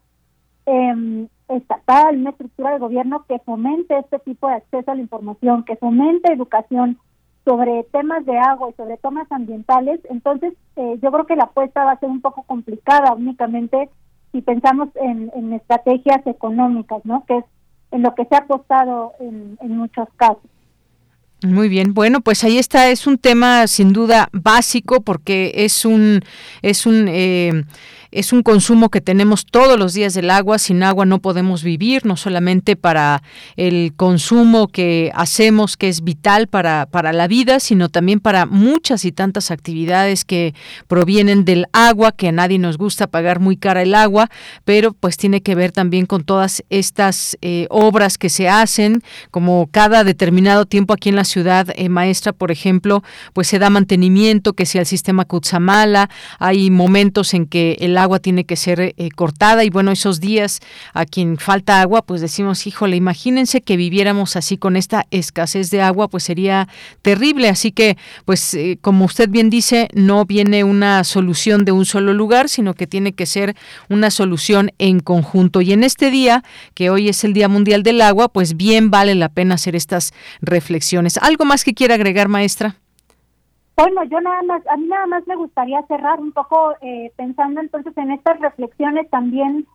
[0.66, 5.64] eh, estatal, una estructura de gobierno que fomente este tipo de acceso a la información,
[5.64, 7.00] que fomente educación
[7.44, 11.84] sobre temas de agua y sobre temas ambientales, entonces eh, yo creo que la apuesta
[11.84, 13.90] va a ser un poco complicada únicamente
[14.36, 17.24] si pensamos en, estrategias económicas, ¿no?
[17.26, 17.46] Que es
[17.92, 20.44] en lo que se ha apostado en, en muchos casos.
[21.42, 26.22] Muy bien, bueno, pues ahí está, es un tema sin duda básico porque es un
[26.62, 27.64] es un eh,
[28.16, 30.58] es un consumo que tenemos todos los días del agua.
[30.58, 33.22] Sin agua no podemos vivir, no solamente para
[33.58, 39.04] el consumo que hacemos, que es vital para, para la vida, sino también para muchas
[39.04, 40.54] y tantas actividades que
[40.88, 44.30] provienen del agua, que a nadie nos gusta pagar muy cara el agua,
[44.64, 49.68] pero pues tiene que ver también con todas estas eh, obras que se hacen, como
[49.72, 54.54] cada determinado tiempo aquí en la ciudad, eh, maestra, por ejemplo, pues se da mantenimiento,
[54.54, 58.80] que sea el sistema Cutzamala, hay momentos en que el agua agua tiene que ser
[58.80, 60.62] eh, cortada y bueno, esos días
[60.94, 65.82] a quien falta agua, pues decimos, híjole, imagínense que viviéramos así con esta escasez de
[65.82, 66.68] agua, pues sería
[67.02, 67.50] terrible.
[67.50, 72.14] Así que, pues eh, como usted bien dice, no viene una solución de un solo
[72.14, 73.56] lugar, sino que tiene que ser
[73.90, 75.62] una solución en conjunto.
[75.62, 79.16] Y en este día, que hoy es el Día Mundial del Agua, pues bien vale
[79.16, 81.18] la pena hacer estas reflexiones.
[81.18, 82.76] ¿Algo más que quiera agregar, maestra?
[83.78, 87.60] Bueno, yo nada más, a mí nada más me gustaría cerrar un poco eh, pensando
[87.60, 89.68] entonces en estas reflexiones también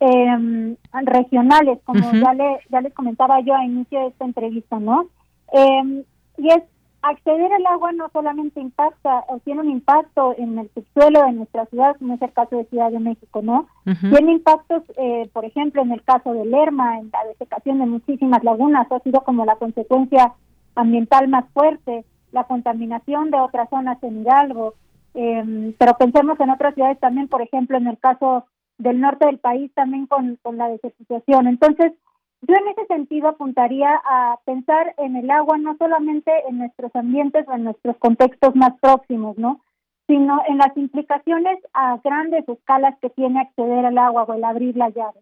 [0.00, 5.08] eh, regionales, como ya le ya les comentaba yo a inicio de esta entrevista, ¿no?
[5.52, 6.04] Eh,
[6.36, 6.62] y es
[7.00, 11.64] acceder al agua no solamente impacta o tiene un impacto en el subsuelo de nuestra
[11.66, 13.68] ciudad, como es el caso de Ciudad de México, ¿no?
[13.84, 18.42] Tiene impactos, eh, por ejemplo, en el caso de Lerma, en la desecación de muchísimas
[18.42, 20.32] lagunas, ha sido como la consecuencia
[20.74, 22.04] ambiental más fuerte
[22.36, 24.74] la contaminación de otras zonas en Hidalgo,
[25.14, 28.46] em, pero pensemos en otras ciudades también, por ejemplo, en el caso
[28.78, 31.48] del norte del país también con, con la desertización.
[31.48, 31.92] Entonces,
[32.42, 37.48] yo en ese sentido apuntaría a pensar en el agua no solamente en nuestros ambientes
[37.48, 39.60] o en nuestros contextos más próximos, ¿no?
[40.06, 44.76] sino en las implicaciones a grandes escalas que tiene acceder al agua o el abrir
[44.76, 45.20] la llave.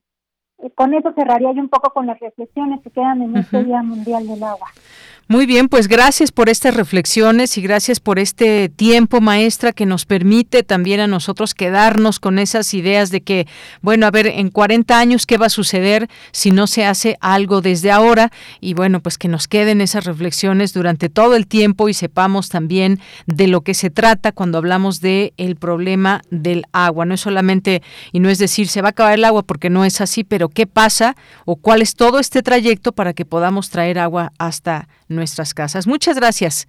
[0.59, 3.83] Eh, con eso cerraría yo un poco con las reflexiones que quedan en este Día
[3.83, 4.68] Mundial del Agua.
[5.26, 10.04] Muy bien, pues gracias por estas reflexiones y gracias por este tiempo, maestra, que nos
[10.04, 13.46] permite también a nosotros quedarnos con esas ideas de que,
[13.80, 17.62] bueno, a ver, en 40 años, ¿qué va a suceder si no se hace algo
[17.62, 18.32] desde ahora?
[18.60, 23.00] Y bueno, pues que nos queden esas reflexiones durante todo el tiempo y sepamos también
[23.26, 27.06] de lo que se trata cuando hablamos de el problema del agua.
[27.06, 27.82] No es solamente,
[28.12, 30.50] y no es decir, se va a acabar el agua porque no es así, pero
[30.50, 35.55] ¿qué pasa o cuál es todo este trayecto para que podamos traer agua hasta nuestras
[35.55, 35.87] casas.
[35.87, 36.69] Muchas gracias.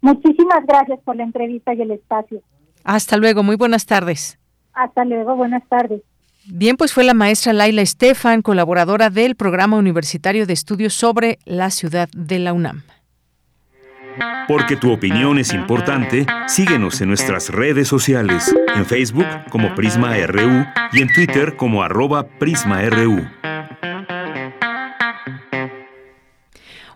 [0.00, 2.40] Muchísimas gracias por la entrevista y el espacio.
[2.84, 4.38] Hasta luego, muy buenas tardes.
[4.72, 6.02] Hasta luego, buenas tardes.
[6.48, 11.70] Bien, pues fue la maestra Laila Estefan, colaboradora del Programa Universitario de Estudios sobre la
[11.70, 12.82] Ciudad de la UNAM.
[14.46, 20.64] Porque tu opinión es importante, síguenos en nuestras redes sociales, en Facebook como Prisma RU
[20.92, 23.26] y en Twitter como arroba PrismaRU.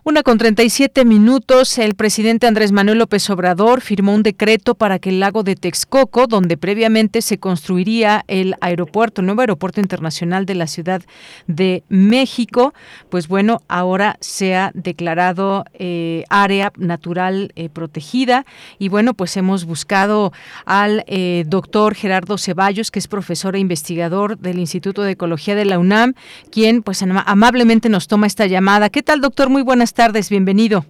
[0.03, 5.09] Una con 37 minutos, el presidente Andrés Manuel López Obrador firmó un decreto para que
[5.09, 10.55] el lago de Texcoco, donde previamente se construiría el aeropuerto, el nuevo aeropuerto internacional de
[10.55, 11.03] la Ciudad
[11.45, 12.73] de México,
[13.09, 18.47] pues bueno, ahora sea declarado eh, área natural eh, protegida.
[18.79, 20.33] Y bueno, pues hemos buscado
[20.65, 25.65] al eh, doctor Gerardo Ceballos, que es profesor e investigador del Instituto de Ecología de
[25.65, 26.15] la UNAM,
[26.49, 28.89] quien pues amablemente nos toma esta llamada.
[28.89, 29.49] ¿Qué tal, doctor?
[29.49, 30.85] Muy buenas tardes, bienvenido.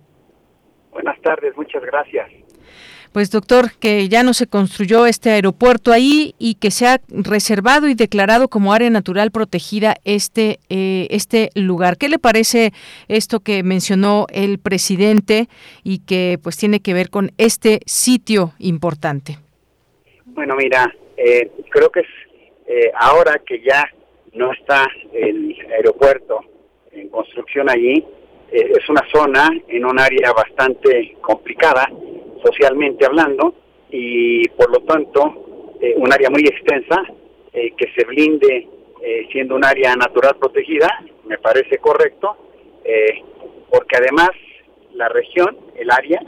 [0.91, 2.29] Buenas tardes, muchas gracias.
[3.11, 7.89] Pues doctor, que ya no se construyó este aeropuerto ahí y que se ha reservado
[7.89, 11.97] y declarado como área natural protegida este, eh, este lugar.
[11.97, 12.71] ¿Qué le parece
[13.09, 15.49] esto que mencionó el presidente
[15.83, 19.39] y que pues tiene que ver con este sitio importante?
[20.27, 22.07] Bueno, mira, eh, creo que es
[22.67, 23.89] eh, ahora que ya
[24.33, 26.39] no está el aeropuerto
[26.93, 28.05] en construcción allí,
[28.51, 31.89] eh, es una zona en un área bastante complicada
[32.43, 33.55] socialmente hablando
[33.89, 37.01] y por lo tanto eh, un área muy extensa
[37.53, 38.67] eh, que se blinde
[39.31, 40.87] siendo un área natural protegida
[41.25, 42.37] me parece correcto
[43.71, 44.29] porque además
[44.93, 46.21] la región, el área,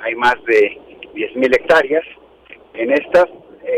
[0.00, 0.78] hay más de
[1.14, 2.04] 10.000 hectáreas.
[2.72, 3.26] En estas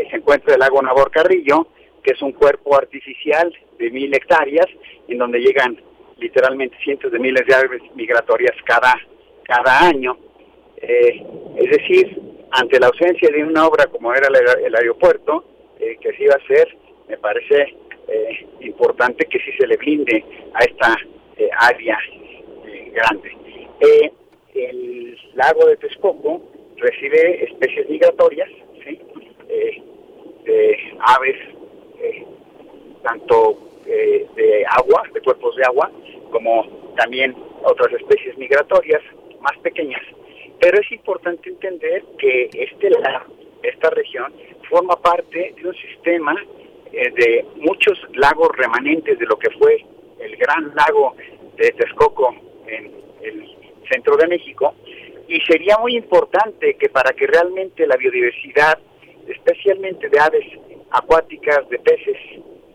[0.09, 1.67] se encuentra el lago Nabor Carrillo,
[2.01, 4.67] que es un cuerpo artificial de mil hectáreas,
[5.09, 5.77] en donde llegan
[6.21, 8.93] literalmente cientos de miles de aves migratorias cada,
[9.43, 10.17] cada año.
[10.77, 11.25] Eh,
[11.57, 15.43] es decir, ante la ausencia de una obra como era el, aeropuerto,
[15.79, 16.77] eh, que se iba a hacer,
[17.09, 17.75] me parece
[18.07, 20.95] eh, importante que sí se le blinde a esta
[21.57, 21.97] área
[22.93, 23.31] grande.
[24.53, 26.41] el lago de Texcoco
[26.77, 28.49] recibe especies migratorias,
[30.43, 31.37] de aves,
[33.03, 33.70] tanto
[34.35, 35.91] de agua, de cuerpos de agua,
[36.31, 39.01] como también otras especies migratorias
[39.41, 40.01] más pequeñas.
[40.59, 42.89] Pero es importante entender que este
[43.63, 44.33] esta región
[44.69, 46.35] forma parte de un sistema
[46.91, 49.85] eh, de muchos lagos remanentes de lo que fue
[50.19, 51.15] el gran lago
[51.57, 52.35] de Texcoco
[52.67, 53.47] en el
[53.91, 54.73] centro de México
[55.27, 58.77] y sería muy importante que para que realmente la biodiversidad,
[59.27, 60.45] especialmente de aves
[60.91, 62.17] acuáticas, de peces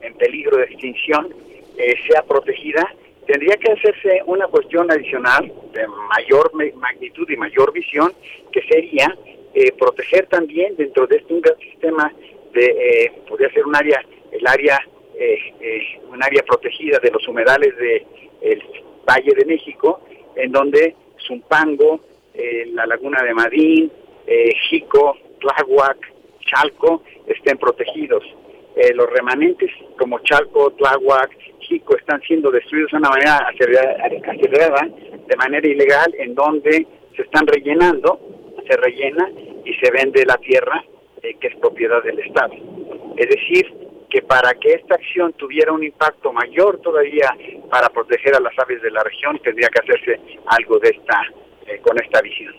[0.07, 1.35] en peligro de extinción,
[1.79, 2.95] eh, sea protegida,
[3.27, 5.87] tendría que hacerse una cuestión adicional de
[6.17, 8.13] mayor magnitud y mayor visión,
[8.53, 9.15] que sería
[9.53, 12.13] eh, proteger también dentro de este gran sistema
[12.53, 14.79] de, eh, podría ser un área, el área,
[15.19, 15.39] eh,
[16.11, 18.05] un área protegida de los humedales del
[18.43, 18.63] el
[19.09, 20.01] Valle de México,
[20.35, 20.95] en donde
[21.27, 22.01] Zumpango,
[22.73, 23.91] la laguna de Madín,
[24.69, 25.97] Jico, Tláhuac,
[26.45, 28.25] Chalco estén protegidos.
[28.95, 31.31] Los remanentes como Chalco, Tláhuac,
[32.07, 34.89] están siendo destruidos de una manera acelerada,
[35.27, 38.21] de manera ilegal, en donde se están rellenando,
[38.69, 39.29] se rellena
[39.65, 40.85] y se vende la tierra
[41.23, 42.55] eh, que es propiedad del Estado.
[43.17, 43.75] Es decir,
[44.09, 47.37] que para que esta acción tuviera un impacto mayor todavía
[47.71, 51.23] para proteger a las aves de la región, tendría que hacerse algo de esta,
[51.67, 52.55] eh, con esta visión.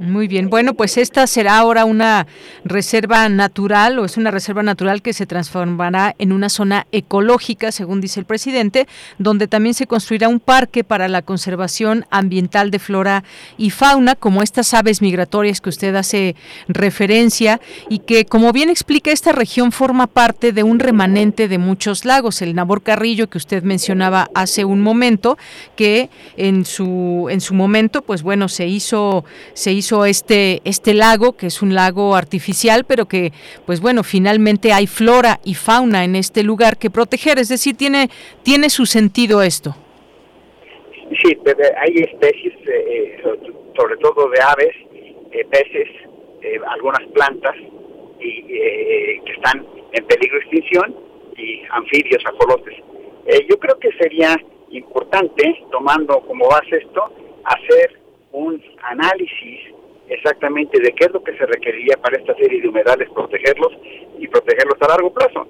[0.00, 2.26] Muy bien, bueno, pues esta será ahora una
[2.64, 8.00] reserva natural o es una reserva natural que se transformará en una zona ecológica, según
[8.00, 8.88] dice el presidente,
[9.18, 13.22] donde también se construirá un parque para la conservación ambiental de flora
[13.56, 16.34] y fauna, como estas aves migratorias que usted hace
[16.66, 22.04] referencia y que, como bien explica, esta región forma parte de un remanente de muchos
[22.04, 25.38] lagos, el Nabor Carrillo que usted mencionaba hace un momento,
[25.76, 30.94] que en su en su momento, pues bueno, se hizo se hizo hizo este, este
[30.94, 33.32] lago, que es un lago artificial, pero que,
[33.66, 38.08] pues bueno, finalmente hay flora y fauna en este lugar que proteger, es decir, tiene,
[38.42, 39.76] tiene su sentido esto.
[41.22, 41.36] Sí,
[41.76, 43.22] hay especies, eh,
[43.76, 44.74] sobre todo de aves,
[45.32, 45.88] eh, peces,
[46.40, 47.54] eh, algunas plantas
[48.20, 50.96] y, que están en peligro de extinción
[51.36, 52.76] y anfibios, ajolotes.
[53.50, 54.34] yo creo que sería
[54.70, 57.02] importante, tomando como base esto,
[57.44, 58.00] hacer
[58.32, 59.73] un análisis
[60.08, 63.72] exactamente de qué es lo que se requeriría para esta serie de humedales, protegerlos
[64.18, 65.46] y protegerlos a largo plazo.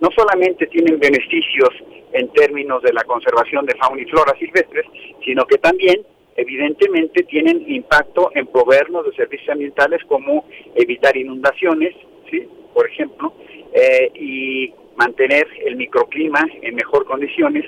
[0.00, 1.70] No solamente tienen beneficios
[2.12, 4.86] en términos de la conservación de fauna y flora silvestres,
[5.24, 6.04] sino que también
[6.36, 11.94] evidentemente tienen impacto en proveernos de servicios ambientales como evitar inundaciones,
[12.30, 12.46] ¿sí?
[12.72, 13.34] por ejemplo,
[13.74, 17.64] eh, y mantener el microclima en mejor condiciones.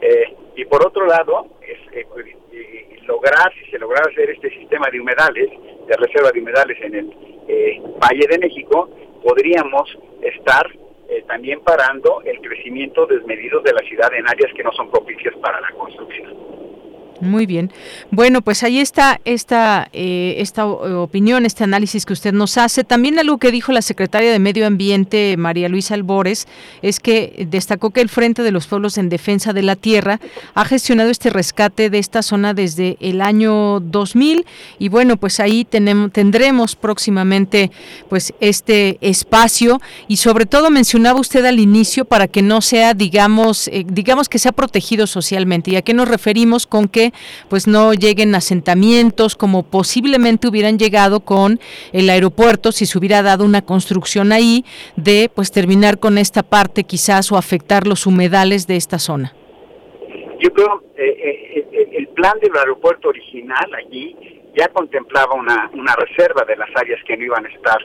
[0.00, 2.06] Eh, y por otro lado, es, eh,
[3.06, 5.50] lograr, si se lograra hacer este sistema de humedales,
[5.92, 7.10] de reserva de humedales en el
[7.48, 8.88] eh, Valle de México,
[9.22, 10.66] podríamos estar
[11.08, 15.34] eh, también parando el crecimiento desmedido de la ciudad en áreas que no son propicias
[15.36, 16.51] para la construcción.
[17.22, 17.70] Muy bien.
[18.10, 22.82] Bueno, pues ahí está esta, eh, esta opinión, este análisis que usted nos hace.
[22.82, 26.48] También algo que dijo la secretaria de Medio Ambiente, María Luisa Albores,
[26.82, 30.18] es que destacó que el Frente de los Pueblos en Defensa de la Tierra
[30.54, 34.44] ha gestionado este rescate de esta zona desde el año 2000
[34.80, 37.70] y bueno, pues ahí tenemos, tendremos próximamente
[38.08, 43.68] pues este espacio y sobre todo mencionaba usted al inicio para que no sea, digamos,
[43.68, 45.70] eh, digamos que sea protegido socialmente.
[45.70, 47.11] ¿Y a qué nos referimos con que
[47.48, 51.60] pues no lleguen asentamientos como posiblemente hubieran llegado con
[51.92, 54.64] el aeropuerto si se hubiera dado una construcción ahí
[54.96, 59.34] de pues terminar con esta parte quizás o afectar los humedales de esta zona.
[60.40, 64.16] Yo creo eh, eh, el plan del aeropuerto original allí
[64.56, 67.78] ya contemplaba una, una reserva de las áreas que no iban a estar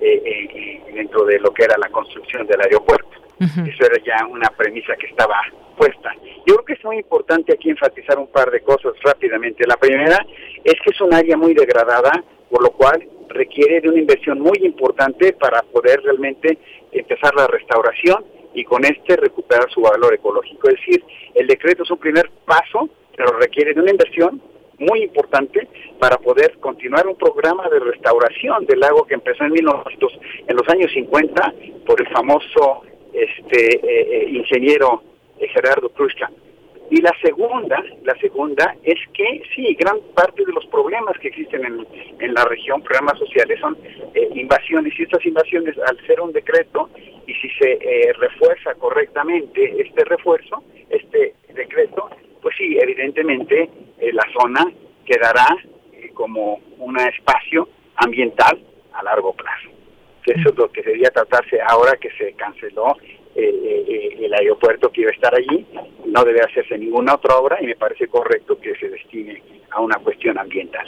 [0.00, 3.08] eh, dentro de lo que era la construcción del aeropuerto.
[3.40, 5.34] Eso era ya una premisa que estaba
[5.72, 6.14] puesta.
[6.46, 9.66] Yo creo que es muy importante aquí enfatizar un par de cosas rápidamente.
[9.66, 10.24] La primera
[10.64, 14.58] es que es un área muy degradada, por lo cual requiere de una inversión muy
[14.62, 16.58] importante para poder realmente
[16.92, 20.68] empezar la restauración y con este recuperar su valor ecológico.
[20.68, 21.04] Es decir,
[21.34, 24.42] el decreto es un primer paso, pero requiere de una inversión
[24.78, 25.68] muy importante
[25.98, 30.12] para poder continuar un programa de restauración del lago que empezó en, 1900,
[30.48, 31.54] en los años 50
[31.86, 35.02] por el famoso este eh, eh, ingeniero
[35.52, 36.30] Gerardo Kruzka.
[36.90, 41.64] Y la segunda, la segunda es que sí, gran parte de los problemas que existen
[41.64, 41.86] en,
[42.18, 43.78] en la región, problemas sociales, son
[44.34, 46.90] invasiones y estas invasiones al ser un decreto
[47.26, 52.10] y si se refuerza correctamente este refuerzo, este decreto,
[52.42, 53.70] pues sí, evidentemente
[54.12, 54.70] la zona
[55.06, 55.46] quedará
[56.12, 58.58] como un espacio ambiental
[58.92, 59.72] a largo plazo
[60.26, 62.96] eso es lo que debía tratarse ahora que se canceló
[63.34, 65.66] eh, eh, el aeropuerto que iba a estar allí.
[66.06, 69.96] No debe hacerse ninguna otra obra y me parece correcto que se destine a una
[69.96, 70.86] cuestión ambiental.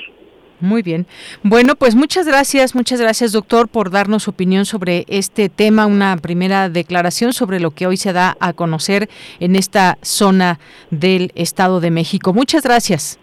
[0.60, 1.06] Muy bien.
[1.42, 6.68] Bueno, pues muchas gracias, muchas gracias doctor por darnos opinión sobre este tema, una primera
[6.68, 9.08] declaración sobre lo que hoy se da a conocer
[9.40, 10.58] en esta zona
[10.90, 12.32] del Estado de México.
[12.32, 13.18] Muchas gracias.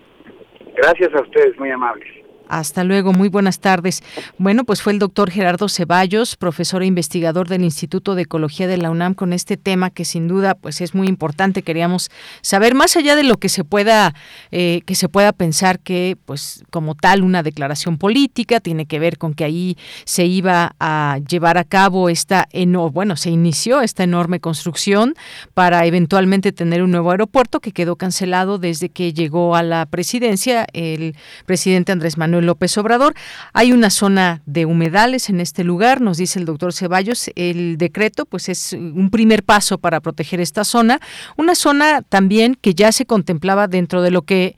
[0.75, 2.20] Gracias a ustedes, muy amables.
[2.51, 4.03] Hasta luego, muy buenas tardes.
[4.37, 8.75] Bueno, pues fue el doctor Gerardo Ceballos, profesor e investigador del Instituto de Ecología de
[8.75, 11.61] la UNAM, con este tema que sin duda pues es muy importante.
[11.61, 14.13] Queríamos saber más allá de lo que se pueda
[14.51, 19.17] eh, que se pueda pensar que pues como tal una declaración política tiene que ver
[19.17, 22.49] con que ahí se iba a llevar a cabo esta
[22.91, 25.15] bueno se inició esta enorme construcción
[25.53, 30.67] para eventualmente tener un nuevo aeropuerto que quedó cancelado desde que llegó a la presidencia
[30.73, 33.13] el presidente Andrés Manuel López Obrador.
[33.53, 37.29] Hay una zona de humedales en este lugar, nos dice el doctor Ceballos.
[37.35, 40.99] El decreto, pues, es un primer paso para proteger esta zona.
[41.37, 44.55] Una zona también que ya se contemplaba dentro de lo que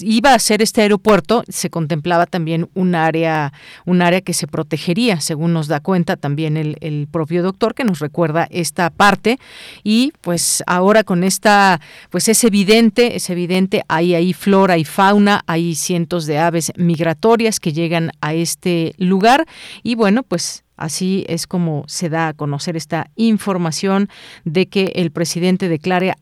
[0.00, 3.52] iba a ser este aeropuerto, se contemplaba también un área,
[3.86, 7.84] un área que se protegería, según nos da cuenta también el, el propio doctor, que
[7.84, 9.38] nos recuerda esta parte.
[9.84, 11.80] Y pues ahora con esta,
[12.10, 17.21] pues es evidente, es evidente, hay ahí flora y fauna, hay cientos de aves migratorias
[17.60, 19.46] que llegan a este lugar.
[19.82, 24.08] Y bueno, pues Así es como se da a conocer esta información
[24.44, 26.16] de que el presidente declara,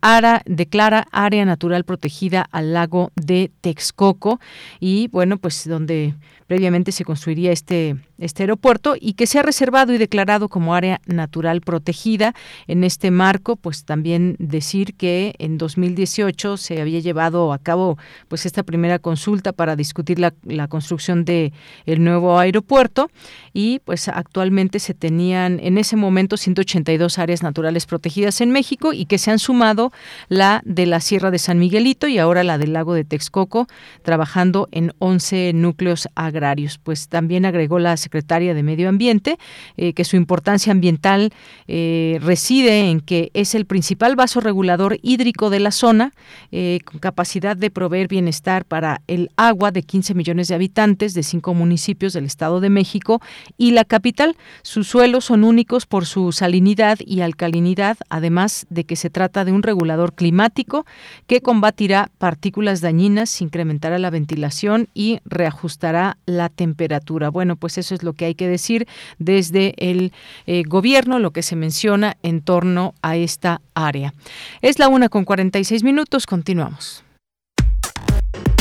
[0.44, 4.40] declara área natural protegida al lago de Texcoco
[4.80, 6.14] y bueno, pues donde
[6.48, 11.00] previamente se construiría este, este aeropuerto y que se ha reservado y declarado como área
[11.06, 12.34] natural protegida.
[12.66, 18.46] En este marco, pues también decir que en 2018 se había llevado a cabo pues
[18.46, 21.52] esta primera consulta para discutir la, la construcción de
[21.86, 23.12] el nuevo aeropuerto
[23.52, 24.39] y pues actualmente
[24.78, 29.38] se tenían en ese momento 182 áreas naturales protegidas en México y que se han
[29.38, 29.92] sumado
[30.28, 33.66] la de la Sierra de San Miguelito y ahora la del lago de Texcoco,
[34.02, 39.38] trabajando en 11 núcleos agrarios pues también agregó la secretaria de Medio Ambiente
[39.76, 41.32] eh, que su importancia ambiental
[41.68, 46.12] eh, reside en que es el principal vaso regulador hídrico de la zona,
[46.52, 51.22] eh, con capacidad de proveer bienestar para el agua de 15 millones de habitantes de
[51.22, 53.20] cinco municipios del Estado de México
[53.56, 54.29] y la capital.
[54.62, 59.52] Sus suelos son únicos por su salinidad y alcalinidad, además de que se trata de
[59.52, 60.86] un regulador climático
[61.26, 67.30] que combatirá partículas dañinas, incrementará la ventilación y reajustará la temperatura.
[67.30, 68.86] Bueno, pues eso es lo que hay que decir
[69.18, 70.12] desde el
[70.46, 74.14] eh, gobierno, lo que se menciona en torno a esta área.
[74.62, 77.04] Es la una con 46 minutos, continuamos.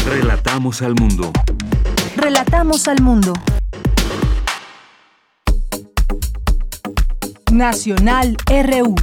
[0.06, 1.32] Relatamos al mundo.
[2.16, 3.34] Relatamos al mundo.
[7.52, 8.96] Nacional RU.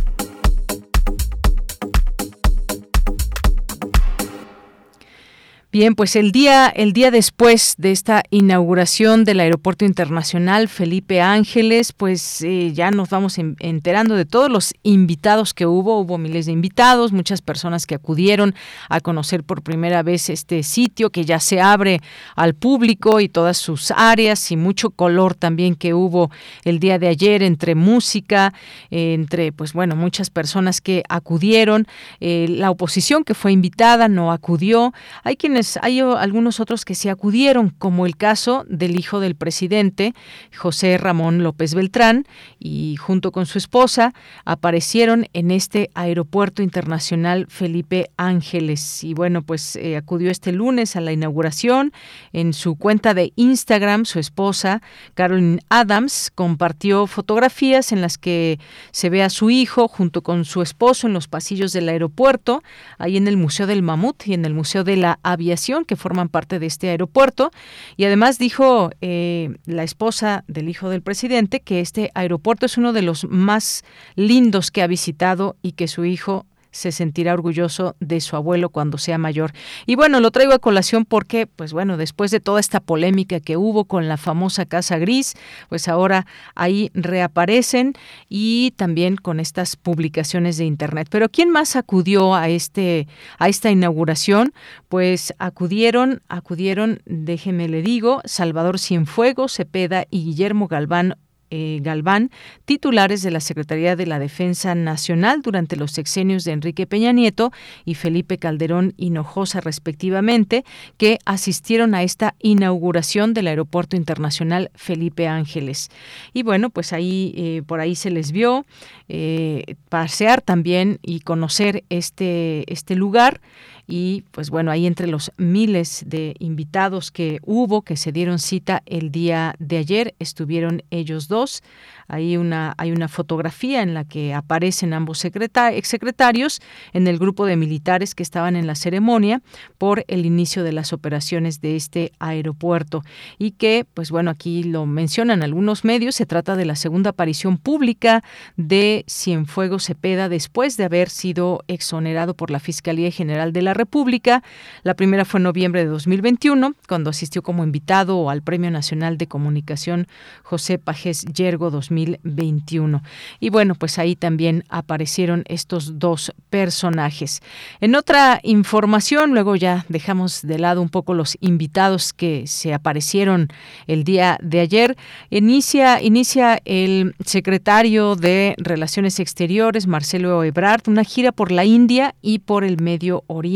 [5.79, 11.93] Bien, pues el día, el día después de esta inauguración del Aeropuerto Internacional Felipe Ángeles,
[11.93, 16.01] pues eh, ya nos vamos enterando de todos los invitados que hubo.
[16.01, 18.55] Hubo miles de invitados, muchas personas que acudieron
[18.89, 22.01] a conocer por primera vez este sitio que ya se abre
[22.37, 26.31] al público y todas sus áreas y mucho color también que hubo
[26.65, 28.55] el día de ayer entre música,
[28.91, 31.87] entre, pues bueno, muchas personas que acudieron.
[32.21, 34.95] Eh, la oposición que fue invitada no acudió.
[35.23, 40.15] Hay quienes hay algunos otros que se acudieron, como el caso del hijo del presidente,
[40.57, 42.27] José Ramón López Beltrán,
[42.59, 44.13] y junto con su esposa
[44.45, 49.03] aparecieron en este aeropuerto internacional Felipe Ángeles.
[49.05, 51.93] Y bueno, pues eh, acudió este lunes a la inauguración.
[52.33, 54.83] En su cuenta de Instagram, su esposa,
[55.15, 58.59] Carolyn Adams, compartió fotografías en las que
[58.91, 62.63] se ve a su hijo junto con su esposo en los pasillos del aeropuerto,
[62.99, 65.46] ahí en el Museo del Mamut y en el Museo de la Aviación
[65.85, 67.51] que forman parte de este aeropuerto.
[67.97, 72.93] Y además dijo eh, la esposa del hijo del presidente que este aeropuerto es uno
[72.93, 73.85] de los más
[74.15, 78.99] lindos que ha visitado y que su hijo se sentirá orgulloso de su abuelo cuando
[78.99, 79.53] sea mayor.
[79.87, 83.57] Y bueno, lo traigo a colación porque, pues bueno, después de toda esta polémica que
[83.57, 85.35] hubo con la famosa Casa Gris,
[85.71, 87.95] pues ahora ahí reaparecen
[88.29, 91.09] y también con estas publicaciones de internet.
[91.11, 93.09] Pero ¿quién más acudió a este
[93.39, 94.53] a esta inauguración?
[94.89, 101.17] Pues acudieron, acudieron, déjeme le digo, Salvador Cienfuegos, Cepeda y Guillermo Galván
[101.51, 102.31] eh, Galván,
[102.65, 107.53] titulares de la Secretaría de la Defensa Nacional durante los sexenios de Enrique Peña Nieto
[107.85, 110.65] y Felipe Calderón Hinojosa, respectivamente,
[110.97, 115.91] que asistieron a esta inauguración del Aeropuerto Internacional Felipe Ángeles.
[116.33, 118.67] Y bueno, pues ahí eh, por ahí se les vio
[119.09, 123.41] eh, pasear también y conocer este, este lugar
[123.87, 128.83] y pues bueno, ahí entre los miles de invitados que hubo, que se dieron cita
[128.87, 131.63] el día de ayer, estuvieron ellos dos.
[132.09, 136.61] Hay una, hay una fotografía en la que aparecen ambos exsecretarios
[136.93, 139.43] en el grupo de militares que estaban en la ceremonia
[139.79, 143.03] por el inicio de las operaciones de este aeropuerto
[143.39, 147.59] y que, pues bueno, aquí lo mencionan algunos medios, se trata de la segunda aparición
[147.59, 148.23] pública
[148.57, 154.43] de Cienfuegos Cepeda después de haber sido exonerado por la Fiscalía General de la República.
[154.83, 159.27] La primera fue en noviembre de 2021, cuando asistió como invitado al Premio Nacional de
[159.27, 160.07] Comunicación
[160.43, 163.03] José Pajes Yergo 2021.
[163.41, 167.43] Y bueno, pues ahí también aparecieron estos dos personajes.
[167.81, 173.49] En otra información, luego ya dejamos de lado un poco los invitados que se aparecieron
[173.87, 174.97] el día de ayer.
[175.31, 182.39] Inicia, inicia el secretario de Relaciones Exteriores, Marcelo Ebrard, una gira por la India y
[182.39, 183.47] por el Medio Oriente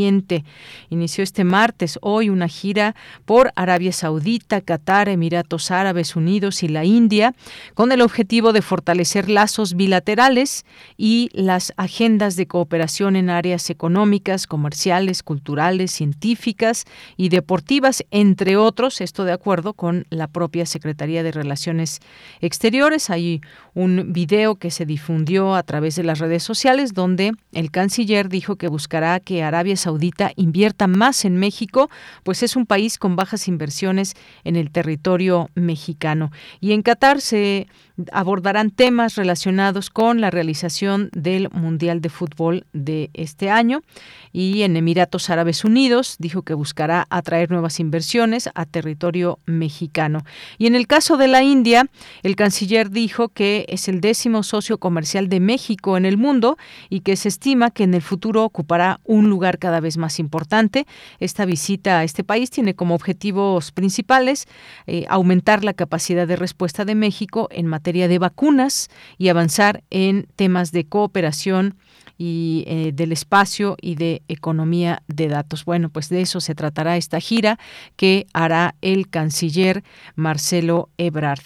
[0.89, 6.85] Inició este martes, hoy, una gira por Arabia Saudita, Qatar, Emiratos Árabes Unidos y la
[6.85, 7.33] India,
[7.73, 10.65] con el objetivo de fortalecer lazos bilaterales
[10.95, 16.85] y las agendas de cooperación en áreas económicas, comerciales, culturales, científicas
[17.17, 21.99] y deportivas, entre otros, esto de acuerdo con la propia Secretaría de Relaciones
[22.39, 23.09] Exteriores.
[23.09, 23.41] Hay
[23.73, 28.55] un video que se difundió a través de las redes sociales donde el canciller dijo
[28.55, 31.89] que buscará que Arabia Saudita invierta más en México,
[32.23, 34.13] pues es un país con bajas inversiones
[34.45, 36.31] en el territorio mexicano.
[36.61, 37.67] Y en Qatar se
[38.11, 43.81] abordarán temas relacionados con la realización del Mundial de Fútbol de este año
[44.33, 50.23] y en Emiratos Árabes Unidos dijo que buscará atraer nuevas inversiones a territorio mexicano.
[50.57, 51.89] Y en el caso de la India,
[52.23, 56.57] el canciller dijo que es el décimo socio comercial de México en el mundo
[56.89, 60.85] y que se estima que en el futuro ocupará un lugar cada vez más importante.
[61.19, 64.47] Esta visita a este país tiene como objetivos principales
[64.87, 70.27] eh, aumentar la capacidad de respuesta de México en materia de vacunas y avanzar en
[70.35, 71.75] temas de cooperación
[72.23, 75.65] y eh, del espacio y de economía de datos.
[75.65, 77.57] Bueno, pues de eso se tratará esta gira
[77.95, 81.41] que hará el canciller Marcelo Ebrard.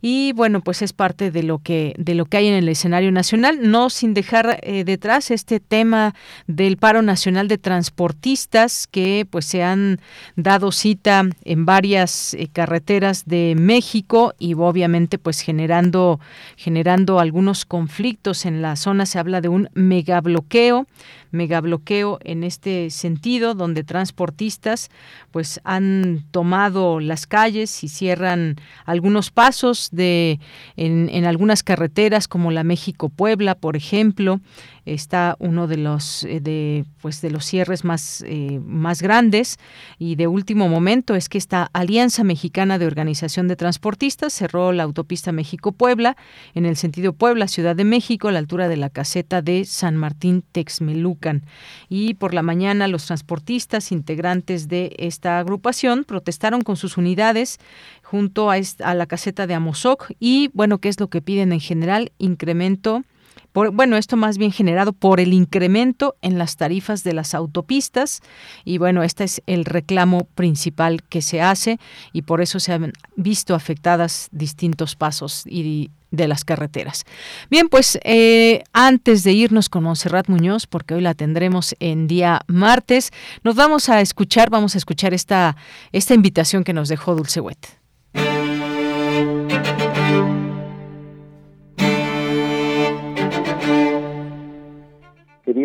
[0.00, 3.10] Y bueno, pues es parte de lo que de lo que hay en el escenario
[3.10, 6.14] nacional, no sin dejar eh, detrás este tema
[6.46, 9.98] del paro nacional de transportistas que pues se han
[10.36, 16.20] dado cita en varias eh, carreteras de México y obviamente pues generando
[16.56, 20.86] generando algunos conflictos en la zona se habla de un mega bloqueo,
[21.30, 24.90] mega bloqueo en este sentido, donde transportistas
[25.30, 30.40] pues han tomado las calles y cierran algunos pasos de
[30.76, 34.40] en, en algunas carreteras como la México Puebla, por ejemplo,
[34.84, 39.58] está uno de los eh, de pues de los cierres más eh, más grandes.
[39.98, 44.82] Y de último momento es que esta Alianza Mexicana de Organización de Transportistas cerró la
[44.82, 46.16] autopista México Puebla
[46.54, 49.96] en el sentido Puebla Ciudad de México a la altura de la caseta de San
[49.96, 50.42] Martín
[51.88, 57.58] Y por la mañana los transportistas integrantes de esta agrupación protestaron con sus unidades
[58.02, 61.60] junto a, a la caseta de Amozoc y bueno qué es lo que piden en
[61.60, 63.04] general incremento
[63.52, 68.20] bueno, esto más bien generado por el incremento en las tarifas de las autopistas
[68.64, 71.78] y bueno, este es el reclamo principal que se hace
[72.12, 77.04] y por eso se han visto afectadas distintos pasos y de las carreteras.
[77.50, 82.40] Bien, pues eh, antes de irnos con Monserrat Muñoz, porque hoy la tendremos en día
[82.46, 83.12] martes,
[83.44, 85.56] nos vamos a escuchar, vamos a escuchar esta,
[85.92, 87.40] esta invitación que nos dejó Dulce.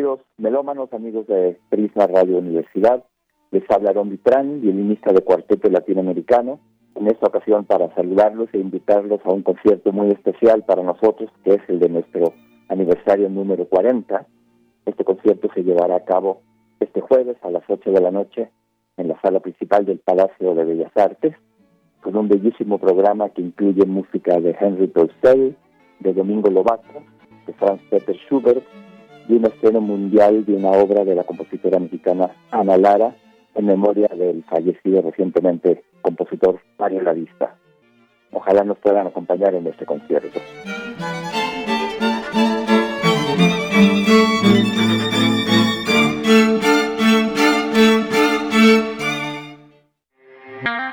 [0.06, 3.04] Queridos melómanos, amigos de Prisa Radio Universidad.
[3.50, 6.60] Les habla Ron Vitrán, violinista de Cuarteto Latinoamericano.
[6.94, 11.56] En esta ocasión para saludarlos e invitarlos a un concierto muy especial para nosotros, que
[11.56, 12.34] es el de nuestro
[12.70, 14.28] aniversario número 40.
[14.86, 16.42] Este concierto se llevará a cabo
[16.80, 18.52] este jueves a las 8 de la noche
[18.98, 21.34] en la sala principal del Palacio de Bellas Artes,
[22.04, 25.56] con un bellísimo programa que incluye música de Henry Purcell,
[26.00, 27.02] de Domingo Lobato,
[27.48, 28.64] de Franz Peter Schubert,
[29.28, 33.16] y un estreno mundial de una obra de la compositora mexicana Ana Lara
[33.56, 37.56] en memoria del fallecido recientemente compositor Mario Lavista.
[38.32, 40.40] Ojalá nos puedan acompañar en este concierto.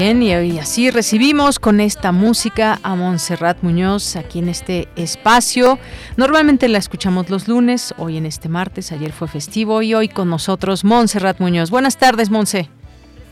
[0.00, 5.78] y así recibimos con esta música a Montserrat Muñoz aquí en este espacio.
[6.16, 10.30] Normalmente la escuchamos los lunes, hoy en este martes, ayer fue festivo y hoy con
[10.30, 11.70] nosotros Montserrat Muñoz.
[11.70, 12.70] Buenas tardes, Monse.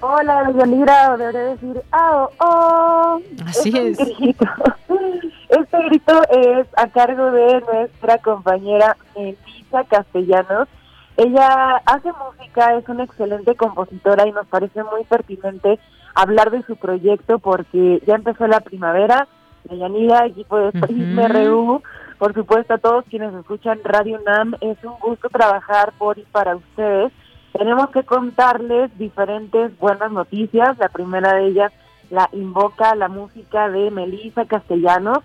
[0.02, 3.98] Hola, Yanira, debería decir, ah, oh, Así es.
[5.48, 10.68] Este grito es a cargo de nuestra compañera Melissa Castellanos.
[11.16, 15.78] Ella hace música, es una excelente compositora y nos parece muy pertinente
[16.14, 19.28] hablar de su proyecto porque ya empezó la primavera.
[19.70, 21.82] Yanira, equipo de Prisma RU,
[22.18, 26.56] por supuesto a todos quienes escuchan Radio NAM, es un gusto trabajar por y para
[26.56, 27.12] ustedes.
[27.52, 30.78] Tenemos que contarles diferentes buenas noticias.
[30.78, 31.72] La primera de ellas
[32.11, 35.18] la invoca la música de Melissa Castellanos.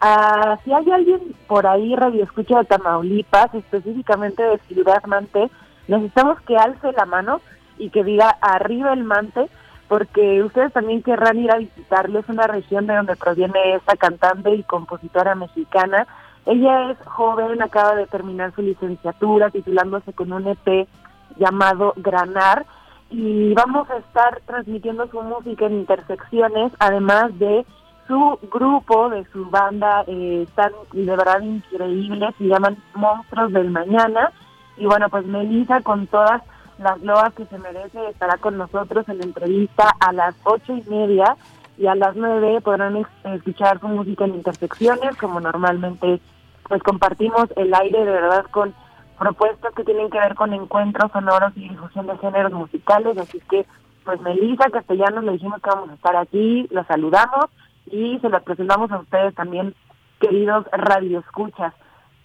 [0.00, 5.48] Ah, si hay alguien por ahí radio escucha de Tamaulipas, específicamente de Ciudad Mante,
[5.86, 7.40] necesitamos que alce la mano
[7.78, 9.48] y que diga arriba el Mante
[9.92, 14.62] porque ustedes también querrán ir a visitarles una región de donde proviene esta cantante y
[14.62, 16.06] compositora mexicana.
[16.46, 20.88] Ella es joven, acaba de terminar su licenciatura, titulándose con un EP
[21.36, 22.64] llamado Granar,
[23.10, 27.66] y vamos a estar transmitiendo su música en intersecciones, además de
[28.08, 34.32] su grupo, de su banda, eh, tan de verdad increíble, se llaman Monstruos del Mañana,
[34.78, 36.40] y bueno, pues Melissa con todas
[36.82, 40.82] las loas que se merece estará con nosotros en la entrevista a las ocho y
[40.90, 41.36] media
[41.78, 46.20] y a las nueve podrán escuchar su música en intersecciones como normalmente
[46.68, 48.74] pues compartimos el aire de verdad con
[49.18, 53.16] propuestas que tienen que ver con encuentros sonoros y difusión de géneros musicales.
[53.18, 53.66] Así que
[54.04, 57.46] pues Melissa Castellanos le dijimos que vamos a estar aquí la saludamos
[57.86, 59.74] y se la presentamos a ustedes también
[60.20, 61.74] queridos radioescuchas.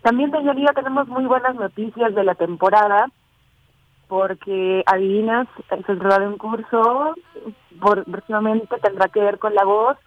[0.01, 0.39] También de
[0.73, 3.07] tenemos muy buenas noticias de la temporada
[4.07, 7.15] porque adivinas, se trata de un curso,
[7.79, 9.97] por, próximamente tendrá que ver con la voz.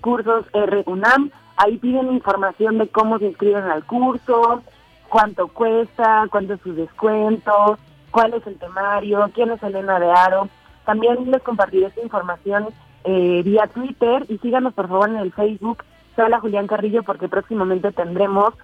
[0.00, 4.62] cursosrunam, ahí piden información de cómo se inscriben al curso,
[5.08, 7.78] cuánto cuesta, cuánto es su descuento,
[8.10, 10.48] cuál es el temario, quién es Elena de Aro.
[10.84, 12.68] También les compartiré esta información
[13.04, 15.82] eh, vía Twitter y síganos por favor en el Facebook
[16.16, 18.54] Sala Julián Carrillo porque próximamente tendremos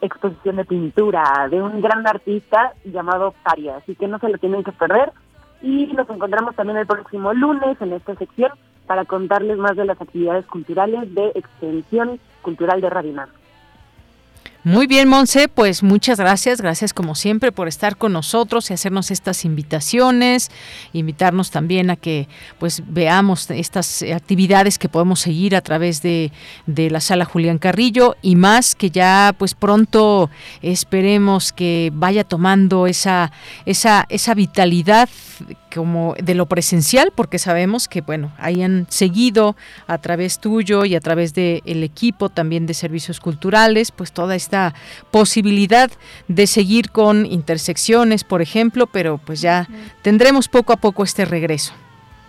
[0.00, 4.64] exposición de pintura de un gran artista llamado Paria, así que no se lo tienen
[4.64, 5.12] que perder
[5.62, 8.50] y nos encontramos también el próximo lunes en esta sección
[8.86, 13.28] para contarles más de las actividades culturales de Extensión Cultural de Radina.
[14.64, 19.10] Muy bien, Monse, pues muchas gracias, gracias como siempre por estar con nosotros y hacernos
[19.10, 20.52] estas invitaciones,
[20.92, 22.28] invitarnos también a que
[22.60, 26.30] pues veamos estas actividades que podemos seguir a través de,
[26.66, 30.30] de la sala Julián Carrillo y más que ya pues pronto
[30.62, 33.32] esperemos que vaya tomando esa,
[33.66, 35.08] esa, esa vitalidad
[35.74, 39.56] como de lo presencial, porque sabemos que, bueno, hayan seguido
[39.86, 44.34] a través tuyo y a través del el equipo también de servicios culturales, pues toda
[44.34, 44.74] esta
[45.10, 45.90] posibilidad
[46.28, 49.68] de seguir con intersecciones, por ejemplo, pero pues ya
[50.02, 51.72] tendremos poco a poco este regreso.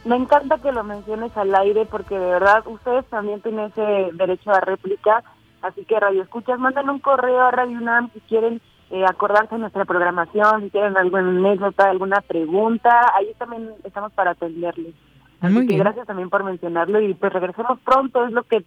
[0.06, 4.52] Me encanta que lo menciones al aire porque de verdad ustedes también tienen ese derecho
[4.52, 5.24] a réplica,
[5.62, 8.62] así que Radio Escuchas, manden un correo a Radio UNAM si quieren
[8.94, 14.32] eh, acordarse de nuestra programación, si tienen alguna anécdota, alguna pregunta, ahí también estamos para
[14.32, 14.94] atenderles.
[15.42, 18.64] Así que gracias también por mencionarlo y pues regresemos pronto, es lo que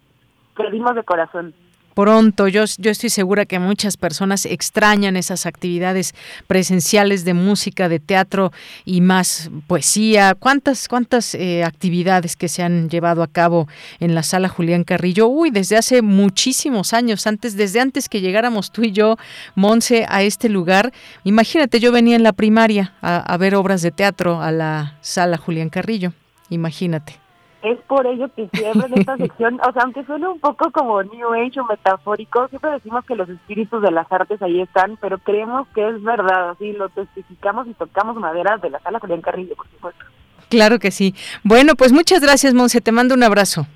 [0.55, 1.53] pedimos de corazón
[1.97, 2.47] pronto.
[2.47, 6.13] Yo, yo estoy segura que muchas personas extrañan esas actividades
[6.45, 8.51] presenciales de música, de teatro
[8.85, 10.35] y más poesía.
[10.35, 13.67] ¿Cuántas, cuántas eh, actividades que se han llevado a cabo
[13.99, 15.25] en la sala Julián Carrillo?
[15.27, 19.17] Uy, desde hace muchísimos años, antes, desde antes que llegáramos tú y yo,
[19.55, 20.93] Monse, a este lugar.
[21.23, 25.37] Imagínate, yo venía en la primaria a, a ver obras de teatro a la sala
[25.37, 26.13] Julián Carrillo.
[26.51, 27.26] Imagínate.
[27.63, 31.01] Es por ello que siempre en esta sección, o sea, aunque suene un poco como
[31.03, 35.17] New Age o metafórico, siempre decimos que los espíritus de las artes ahí están, pero
[35.17, 39.55] creemos que es verdad, así lo testificamos y tocamos madera de la sala Julián Carrillo,
[39.55, 40.05] por supuesto.
[40.49, 41.15] Claro que sí.
[41.43, 43.67] Bueno, pues muchas gracias, Monse, te mando un abrazo.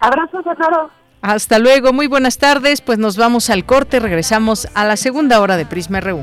[0.00, 0.88] Abrazo, César.
[1.22, 5.56] Hasta luego, muy buenas tardes, pues nos vamos al corte, regresamos a la segunda hora
[5.56, 6.22] de Prisma RU.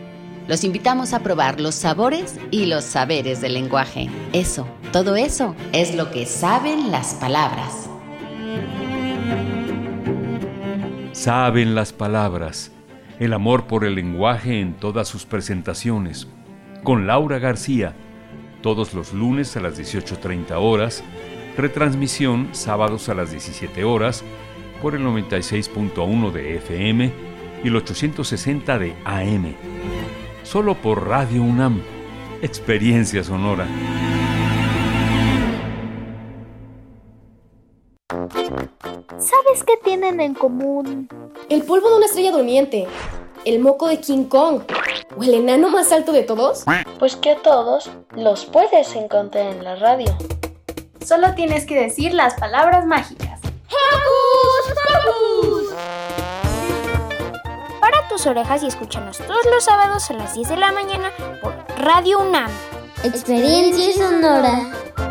[0.51, 4.09] Los invitamos a probar los sabores y los saberes del lenguaje.
[4.33, 7.89] Eso, todo eso es lo que saben las palabras.
[11.13, 12.69] Saben las palabras.
[13.17, 16.27] El amor por el lenguaje en todas sus presentaciones.
[16.83, 17.95] Con Laura García.
[18.61, 21.01] Todos los lunes a las 18.30 horas.
[21.55, 24.21] Retransmisión sábados a las 17 horas
[24.81, 27.13] por el 96.1 de FM
[27.63, 29.55] y el 860 de AM
[30.43, 31.81] solo por Radio UNAM.
[32.41, 33.67] Experiencia sonora.
[39.17, 41.07] ¿Sabes qué tienen en común?
[41.49, 42.87] El polvo de una estrella durmiente,
[43.45, 44.63] el moco de King Kong
[45.15, 46.65] o el enano más alto de todos.
[46.97, 50.15] Pues que a todos los puedes encontrar en la radio.
[51.05, 53.39] Solo tienes que decir las palabras mágicas.
[53.67, 55.60] ¡Hocus
[58.11, 62.19] tus orejas y escúchanos todos los sábados a las 10 de la mañana por Radio
[62.19, 62.51] UNAM.
[63.05, 65.10] Experiencia sonora.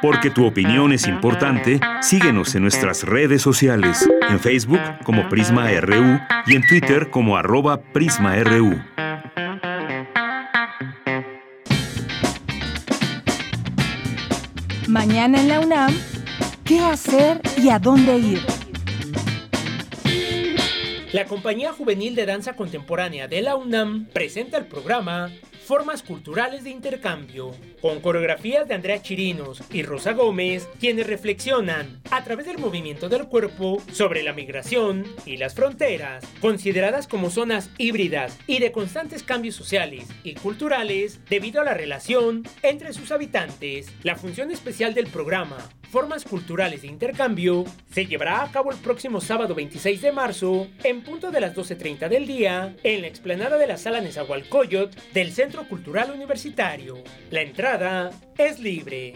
[0.00, 6.20] Porque tu opinión es importante, síguenos en nuestras redes sociales, en Facebook como Prisma RU
[6.46, 8.80] y en Twitter como arroba PrismaRU.
[14.86, 15.94] Mañana en la UNAM,
[16.64, 18.40] ¿qué hacer y a dónde ir?
[21.12, 25.30] La Compañía Juvenil de Danza Contemporánea de la UNAM presenta el programa
[25.68, 32.24] Formas Culturales de Intercambio, con coreografías de Andrea Chirinos y Rosa Gómez, quienes reflexionan a
[32.24, 38.38] través del movimiento del cuerpo sobre la migración y las fronteras, consideradas como zonas híbridas
[38.46, 43.92] y de constantes cambios sociales y culturales debido a la relación entre sus habitantes.
[44.04, 45.58] La función especial del programa
[45.90, 51.02] Formas Culturales de Intercambio se llevará a cabo el próximo sábado 26 de marzo en
[51.02, 55.57] punto de las 12.30 del día en la explanada de la Sala Nezahualcóyotl del Centro
[55.66, 57.02] Cultural Universitario.
[57.30, 59.14] La entrada es libre.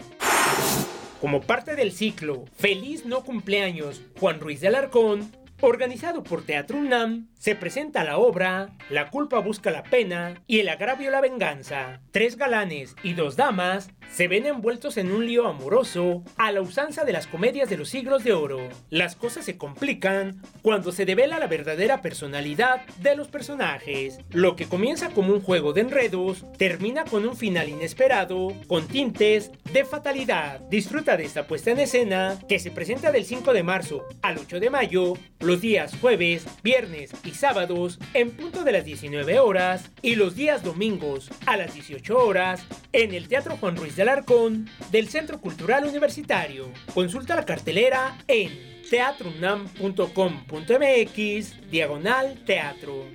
[1.21, 5.31] Como parte del ciclo Feliz No Cumpleaños Juan Ruiz de Alarcón,
[5.61, 10.69] organizado por Teatro UNAM, se presenta la obra La culpa busca la pena y el
[10.69, 11.99] agravio la venganza.
[12.11, 17.03] Tres galanes y dos damas se ven envueltos en un lío amoroso a la usanza
[17.03, 18.69] de las comedias de los siglos de oro.
[18.89, 24.19] Las cosas se complican cuando se devela la verdadera personalidad de los personajes.
[24.29, 29.51] Lo que comienza como un juego de enredos termina con un final inesperado con tintes
[29.73, 30.61] de fatalidad.
[30.69, 34.61] Disfruta de esta puesta en escena que se presenta del 5 de marzo al 8
[34.61, 40.15] de mayo, los días jueves, viernes y sábados en punto de las 19 horas y
[40.15, 45.09] los días domingos a las 18 horas en el Teatro Juan Ruiz de Alarcón del
[45.09, 46.69] Centro Cultural Universitario.
[46.93, 53.05] Consulta la cartelera en teatrunam.com.mx diagonal teatro.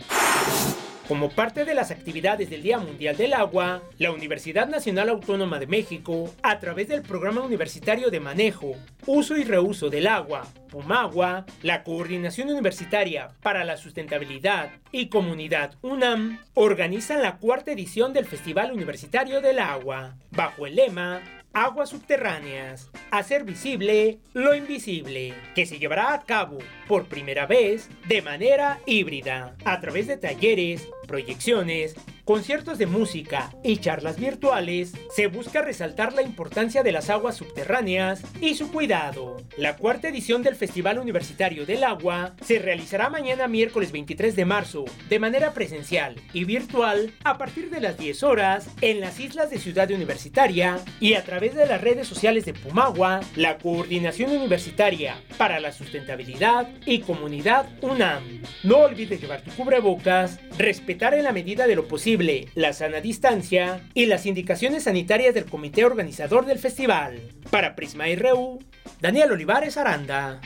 [1.09, 5.66] Como parte de las actividades del Día Mundial del Agua, la Universidad Nacional Autónoma de
[5.66, 11.82] México, a través del Programa Universitario de Manejo, Uso y Reuso del Agua, PUMAGUA, la
[11.82, 19.40] Coordinación Universitaria para la Sustentabilidad y Comunidad UNAM, organizan la cuarta edición del Festival Universitario
[19.40, 21.22] del Agua, bajo el lema
[21.54, 28.20] Aguas subterráneas, hacer visible lo invisible, que se llevará a cabo por primera vez de
[28.20, 35.62] manera híbrida, a través de talleres, proyecciones, conciertos de música y charlas virtuales, se busca
[35.62, 39.38] resaltar la importancia de las aguas subterráneas y su cuidado.
[39.56, 44.84] La cuarta edición del Festival Universitario del Agua se realizará mañana miércoles 23 de marzo
[45.09, 49.59] de manera presencial y virtual a partir de las 10 horas en las islas de
[49.59, 55.61] Ciudad Universitaria y a través de las redes sociales de Pumagua, la Coordinación Universitaria para
[55.61, 58.42] la Sustentabilidad y Comunidad UNAM.
[58.64, 63.82] No olvides llevar tu cubrebocas, respetar en la medida de lo posible la sana distancia
[63.94, 67.20] y las indicaciones sanitarias del comité organizador del festival.
[67.51, 68.59] Para Prisma RU,
[69.01, 70.40] Daniel Olivares Aranda.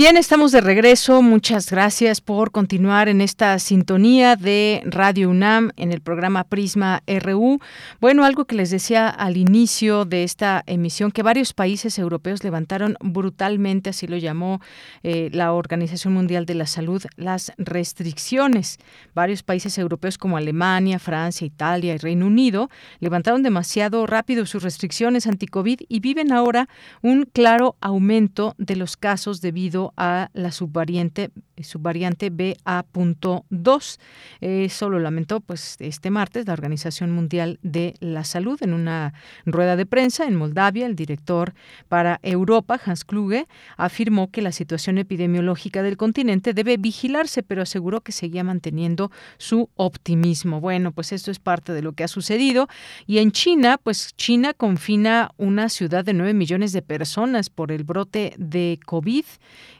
[0.00, 1.20] Bien, estamos de regreso.
[1.20, 7.58] Muchas gracias por continuar en esta sintonía de Radio UNAM en el programa Prisma RU.
[8.00, 12.96] Bueno, algo que les decía al inicio de esta emisión, que varios países europeos levantaron
[13.02, 14.62] brutalmente, así lo llamó
[15.02, 18.78] eh, la Organización Mundial de la Salud, las restricciones.
[19.14, 22.70] Varios países europeos como Alemania, Francia, Italia y Reino Unido
[23.00, 26.70] levantaron demasiado rápido sus restricciones anti-COVID y viven ahora
[27.02, 31.30] un claro aumento de los casos debido a la subvariante,
[31.62, 33.98] subvariante BA.2.
[34.40, 39.14] Eso lo lamentó pues, este martes la Organización Mundial de la Salud en una
[39.44, 40.86] rueda de prensa en Moldavia.
[40.86, 41.54] El director
[41.88, 48.00] para Europa, Hans Kluge, afirmó que la situación epidemiológica del continente debe vigilarse, pero aseguró
[48.00, 50.60] que seguía manteniendo su optimismo.
[50.60, 52.68] Bueno, pues esto es parte de lo que ha sucedido.
[53.06, 57.84] Y en China, pues China confina una ciudad de 9 millones de personas por el
[57.84, 59.24] brote de COVID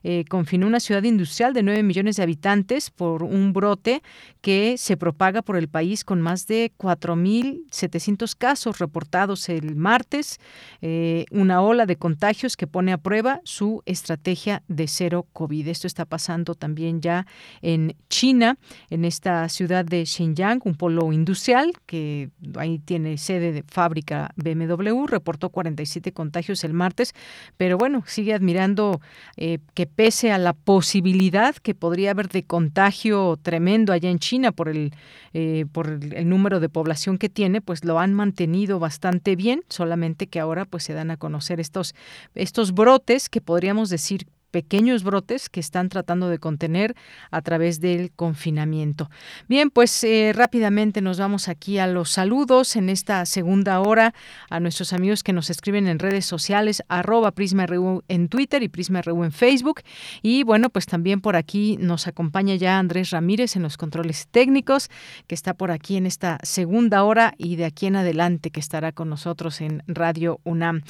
[0.02, 4.02] eh, confinó una ciudad industrial de 9 millones de habitantes por un brote
[4.40, 10.38] que se propaga por el país con más de 4.700 casos reportados el martes,
[10.80, 15.68] eh, una ola de contagios que pone a prueba su estrategia de cero COVID.
[15.68, 17.26] Esto está pasando también ya
[17.62, 18.56] en China,
[18.88, 25.06] en esta ciudad de Xinjiang, un polo industrial que ahí tiene sede de fábrica BMW,
[25.06, 27.12] reportó 47 contagios el martes,
[27.56, 29.00] pero bueno, sigue admirando
[29.36, 34.52] eh, que pese a la posibilidad que podría haber de contagio tremendo allá en China
[34.52, 34.94] por el,
[35.32, 40.26] eh, por el, número de población que tiene, pues lo han mantenido bastante bien, solamente
[40.26, 41.94] que ahora pues se dan a conocer estos,
[42.34, 46.94] estos brotes que podríamos decir pequeños brotes que están tratando de contener
[47.30, 49.10] a través del confinamiento.
[49.48, 54.14] Bien, pues eh, rápidamente nos vamos aquí a los saludos en esta segunda hora
[54.48, 59.24] a nuestros amigos que nos escriben en redes sociales, arroba PrismaRU en Twitter y PrismaRU
[59.24, 59.82] en Facebook.
[60.22, 64.90] Y bueno, pues también por aquí nos acompaña ya Andrés Ramírez en los controles técnicos,
[65.26, 68.92] que está por aquí en esta segunda hora y de aquí en adelante que estará
[68.92, 70.82] con nosotros en Radio UNAM.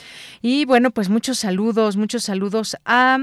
[0.43, 3.19] Y bueno, pues muchos saludos, muchos saludos a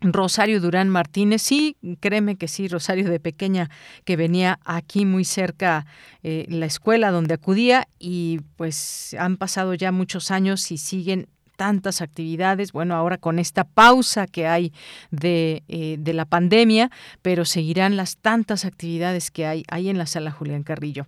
[0.00, 3.70] Rosario Durán Martínez, sí, créeme que sí, Rosario de pequeña
[4.04, 5.86] que venía aquí muy cerca
[6.22, 11.28] eh, la escuela donde acudía y pues han pasado ya muchos años y siguen
[11.60, 14.72] tantas actividades, bueno, ahora con esta pausa que hay
[15.10, 16.90] de, eh, de, la pandemia,
[17.20, 21.06] pero seguirán las tantas actividades que hay ahí en la sala Julián Carrillo.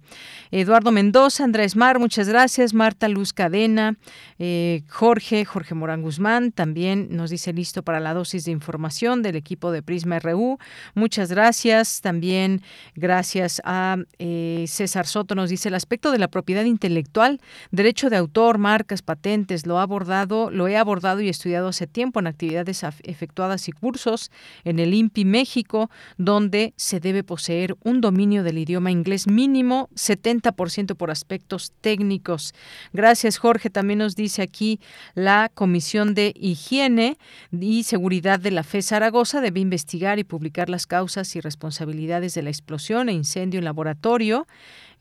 [0.51, 3.97] Eduardo Mendoza, Andrés Mar, muchas gracias, Marta Luz Cadena,
[4.39, 9.37] eh, Jorge, Jorge Morán Guzmán, también nos dice listo para la dosis de información del
[9.37, 10.59] equipo de Prisma RU,
[10.95, 12.61] muchas gracias, también
[12.95, 17.41] gracias a eh, César Soto, nos dice el aspecto de la propiedad intelectual,
[17.71, 22.21] derecho de autor, marcas, patentes, lo ha abordado lo he abordado y estudiado hace tiempo
[22.21, 24.31] en actividades efectuadas y cursos
[24.65, 30.97] en el INPI México, donde se debe poseer un dominio del idioma inglés mínimo 70%
[30.97, 32.55] por aspectos técnicos.
[32.93, 33.71] Gracias, Jorge.
[33.71, 34.81] También nos dice aquí
[35.15, 37.19] la Comisión de Higiene
[37.51, 42.43] y Seguridad de la FE Zaragoza debe investigar y publicar las causas y responsabilidades de
[42.43, 44.47] la explosión e incendio en laboratorio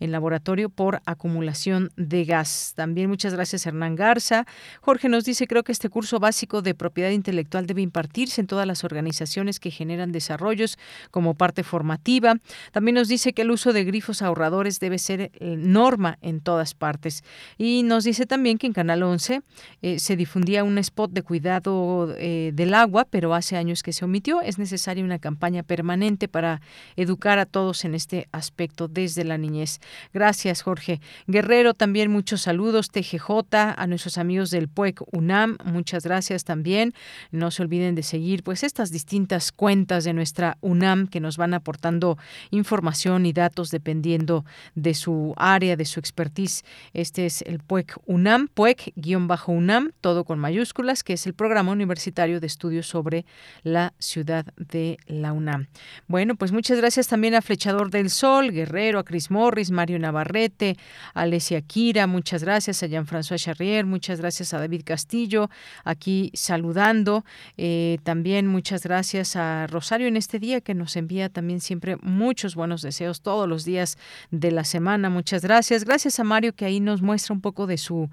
[0.01, 2.73] en laboratorio por acumulación de gas.
[2.75, 4.45] También muchas gracias Hernán Garza.
[4.81, 8.67] Jorge nos dice, creo que este curso básico de propiedad intelectual debe impartirse en todas
[8.67, 10.77] las organizaciones que generan desarrollos
[11.11, 12.35] como parte formativa.
[12.71, 16.73] También nos dice que el uso de grifos ahorradores debe ser eh, norma en todas
[16.73, 17.23] partes.
[17.57, 19.41] Y nos dice también que en Canal 11
[19.81, 24.03] eh, se difundía un spot de cuidado eh, del agua, pero hace años que se
[24.03, 24.41] omitió.
[24.41, 26.61] Es necesaria una campaña permanente para
[26.95, 29.79] educar a todos en este aspecto desde la niñez.
[30.13, 31.01] Gracias, Jorge.
[31.27, 32.89] Guerrero, también muchos saludos.
[32.89, 36.93] TGJ, a nuestros amigos del PUEC UNAM, muchas gracias también.
[37.31, 41.53] No se olviden de seguir pues estas distintas cuentas de nuestra UNAM que nos van
[41.53, 42.17] aportando
[42.49, 46.63] información y datos dependiendo de su área, de su expertise.
[46.93, 52.47] Este es el PUEC UNAM, PUEC-UNAM, todo con mayúsculas, que es el programa universitario de
[52.47, 53.25] estudios sobre
[53.63, 55.67] la ciudad de la UNAM.
[56.07, 60.77] Bueno, pues muchas gracias también a Flechador del Sol, Guerrero, a Cris Morris, Mario Navarrete,
[61.13, 65.49] Alesia Kira, muchas gracias a Jean-François Charrier, muchas gracias a David Castillo,
[65.83, 67.25] aquí saludando.
[67.57, 72.55] Eh, también muchas gracias a Rosario en este día que nos envía también siempre muchos
[72.55, 73.97] buenos deseos todos los días
[74.29, 75.09] de la semana.
[75.09, 75.85] Muchas gracias.
[75.85, 78.09] Gracias a Mario que ahí nos muestra un poco de su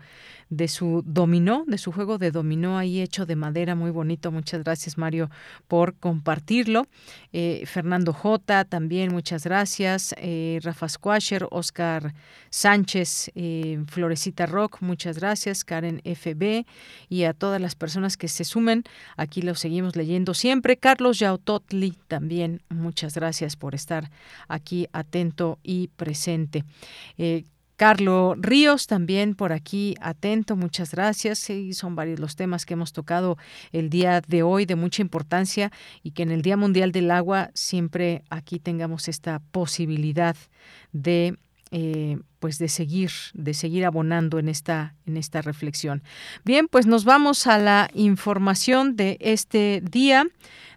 [0.50, 4.32] de su dominó, de su juego de dominó ahí hecho de madera, muy bonito.
[4.32, 5.30] Muchas gracias, Mario,
[5.66, 6.86] por compartirlo.
[7.32, 10.14] Eh, Fernando J, también muchas gracias.
[10.18, 12.14] Eh, Rafa Squasher, Oscar
[12.50, 15.64] Sánchez, eh, Florecita Rock, muchas gracias.
[15.64, 16.64] Karen FB
[17.08, 18.84] y a todas las personas que se sumen.
[19.16, 20.76] Aquí lo seguimos leyendo siempre.
[20.76, 24.10] Carlos Yautotli, también muchas gracias por estar
[24.48, 26.64] aquí atento y presente.
[27.78, 31.38] Carlos Ríos también por aquí atento, muchas gracias.
[31.38, 33.38] Sí, son varios los temas que hemos tocado
[33.70, 35.70] el día de hoy de mucha importancia
[36.02, 40.34] y que en el Día Mundial del Agua siempre aquí tengamos esta posibilidad
[40.90, 41.38] de
[41.70, 46.02] eh, pues de seguir de seguir abonando en esta en esta reflexión.
[46.44, 50.26] Bien, pues nos vamos a la información de este día.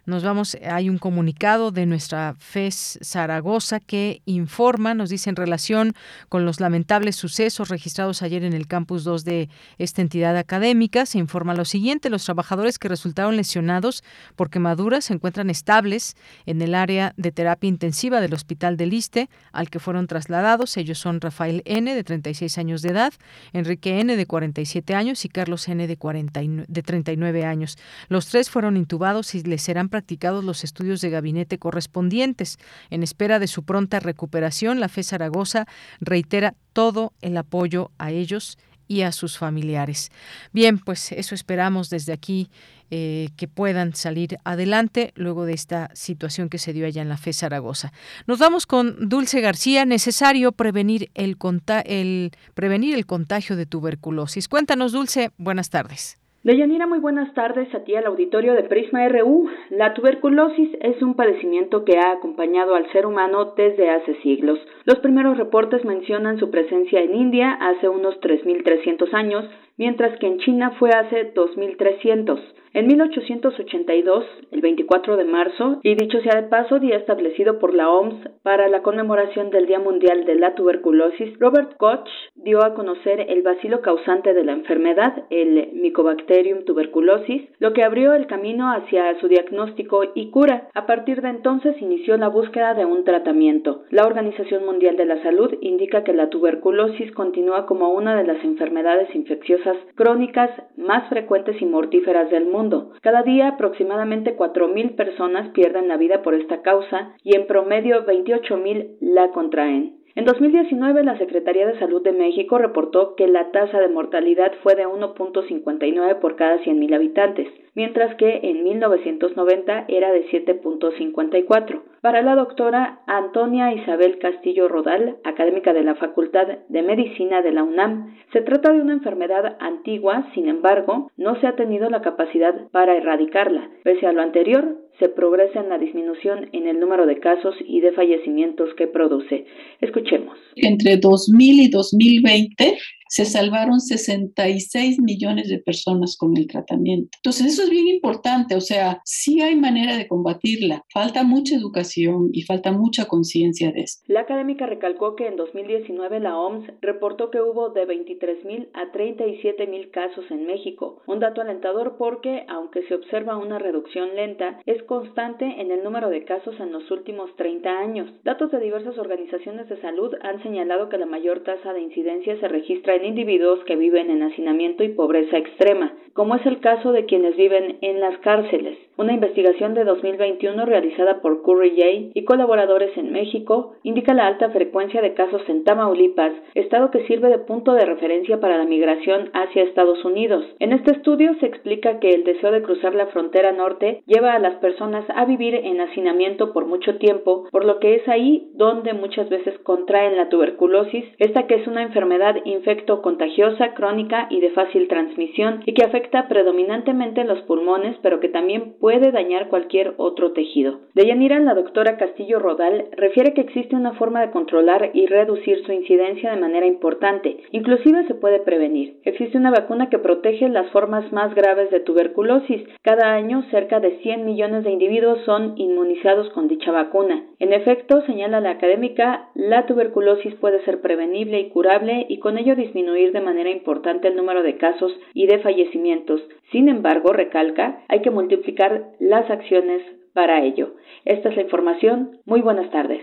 [0.04, 5.94] Nos vamos, hay un comunicado de nuestra FES Zaragoza que informa, nos dice en relación
[6.28, 9.48] con los lamentables sucesos registrados ayer en el campus 2 de
[9.78, 14.02] esta entidad académica, se informa lo siguiente, los trabajadores que resultaron lesionados
[14.34, 16.16] por quemaduras se encuentran estables
[16.46, 20.76] en el área de terapia intensiva del Hospital del Liste, al que fueron trasladados.
[20.78, 23.12] Ellos son Rafael N, de 36 años de edad,
[23.52, 27.76] Enrique N, de 47 años y Carlos N, de, 40, de 39 años.
[28.08, 32.58] Los tres fueron intubados y les serán practicados los estudios de gabinete correspondientes.
[32.90, 35.66] En espera de su pronta recuperación, la FE Zaragoza
[36.00, 38.58] reitera todo el apoyo a ellos
[38.92, 40.12] y a sus familiares.
[40.52, 42.50] Bien, pues eso esperamos desde aquí
[42.90, 47.16] eh, que puedan salir adelante luego de esta situación que se dio allá en la
[47.16, 47.90] FE Zaragoza.
[48.26, 49.86] Nos vamos con Dulce García.
[49.86, 51.38] Necesario prevenir el,
[51.86, 54.46] el, prevenir el contagio de tuberculosis.
[54.46, 55.30] Cuéntanos, Dulce.
[55.38, 56.21] Buenas tardes.
[56.44, 59.48] Deyanira, muy buenas tardes a ti al auditorio de Prisma RU.
[59.70, 64.58] La tuberculosis es un padecimiento que ha acompañado al ser humano desde hace siglos.
[64.84, 70.38] Los primeros reportes mencionan su presencia en India hace unos 3.300 años, mientras que en
[70.38, 72.40] China fue hace 2.300.
[72.74, 77.90] En 1882, el 24 de marzo, y dicho sea de paso, día establecido por la
[77.90, 83.26] OMS para la conmemoración del Día Mundial de la Tuberculosis, Robert Koch dio a conocer
[83.28, 89.20] el bacilo causante de la enfermedad, el Mycobacterium tuberculosis, lo que abrió el camino hacia
[89.20, 90.68] su diagnóstico y cura.
[90.72, 93.82] A partir de entonces inició la búsqueda de un tratamiento.
[93.90, 98.42] La Organización Mundial de la Salud indica que la tuberculosis continúa como una de las
[98.42, 99.61] enfermedades infecciosas
[99.94, 106.22] crónicas más frecuentes y mortíferas del mundo cada día aproximadamente 4.000 personas pierden la vida
[106.22, 110.01] por esta causa y en promedio 28.000 la contraen.
[110.14, 114.74] En 2019, la Secretaría de Salud de México reportó que la tasa de mortalidad fue
[114.74, 121.80] de 1.59 por cada 100.000 habitantes, mientras que en 1990 era de 7.54.
[122.02, 127.62] Para la doctora Antonia Isabel Castillo Rodal, académica de la Facultad de Medicina de la
[127.62, 132.68] UNAM, se trata de una enfermedad antigua, sin embargo, no se ha tenido la capacidad
[132.70, 133.70] para erradicarla.
[133.82, 137.80] Pese a lo anterior, se progresa en la disminución en el número de casos y
[137.80, 139.46] de fallecimientos que produce.
[139.80, 140.38] Escuchemos.
[140.54, 142.78] Entre 2000 y 2020
[143.12, 147.10] se salvaron 66 millones de personas con el tratamiento.
[147.18, 152.30] Entonces, eso es bien importante, o sea, sí hay manera de combatirla, falta mucha educación
[152.32, 154.02] y falta mucha conciencia de esto.
[154.08, 158.90] La académica recalcó que en 2019 la OMS reportó que hubo de 23 mil a
[158.92, 164.58] 37 mil casos en México, un dato alentador porque, aunque se observa una reducción lenta,
[164.64, 168.10] es constante en el número de casos en los últimos 30 años.
[168.24, 172.48] Datos de diversas organizaciones de salud han señalado que la mayor tasa de incidencia se
[172.48, 177.06] registra en individuos que viven en hacinamiento y pobreza extrema, como es el caso de
[177.06, 178.78] quienes viven en las cárceles.
[178.98, 184.50] Una investigación de 2021 realizada por Curry J y colaboradores en México indica la alta
[184.50, 189.30] frecuencia de casos en Tamaulipas, estado que sirve de punto de referencia para la migración
[189.32, 190.44] hacia Estados Unidos.
[190.58, 194.38] En este estudio se explica que el deseo de cruzar la frontera norte lleva a
[194.38, 198.92] las personas a vivir en hacinamiento por mucho tiempo, por lo que es ahí donde
[198.92, 204.50] muchas veces contraen la tuberculosis, esta que es una enfermedad infecto contagiosa, crónica y de
[204.50, 210.32] fácil transmisión y que afecta predominantemente los pulmones, pero que también puede dañar cualquier otro
[210.32, 210.80] tejido.
[210.94, 215.64] De Yanira, la doctora Castillo Rodal refiere que existe una forma de controlar y reducir
[215.64, 218.96] su incidencia de manera importante, inclusive se puede prevenir.
[219.04, 222.62] Existe una vacuna que protege las formas más graves de tuberculosis.
[222.82, 227.24] Cada año cerca de 100 millones de individuos son inmunizados con dicha vacuna.
[227.38, 232.56] En efecto, señala la académica, la tuberculosis puede ser prevenible y curable y con ello
[232.56, 236.20] disminuir disminuir de manera importante el número de casos y de fallecimientos.
[236.50, 239.82] Sin embargo, recalca, hay que multiplicar las acciones
[240.12, 240.74] para ello.
[241.04, 242.20] Esta es la información.
[242.24, 243.02] Muy buenas tardes.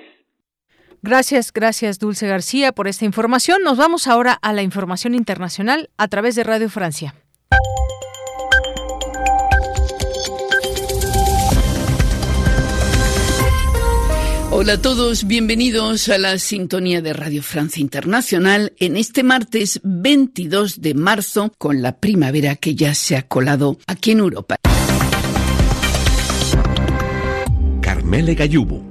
[1.01, 3.63] Gracias, gracias Dulce García por esta información.
[3.63, 7.15] Nos vamos ahora a la información internacional a través de Radio Francia.
[14.61, 20.81] Hola a todos, bienvenidos a la sintonía de Radio Francia Internacional en este martes 22
[20.81, 24.57] de marzo con la primavera que ya se ha colado aquí en Europa.
[27.79, 28.88] Carmele Gallubo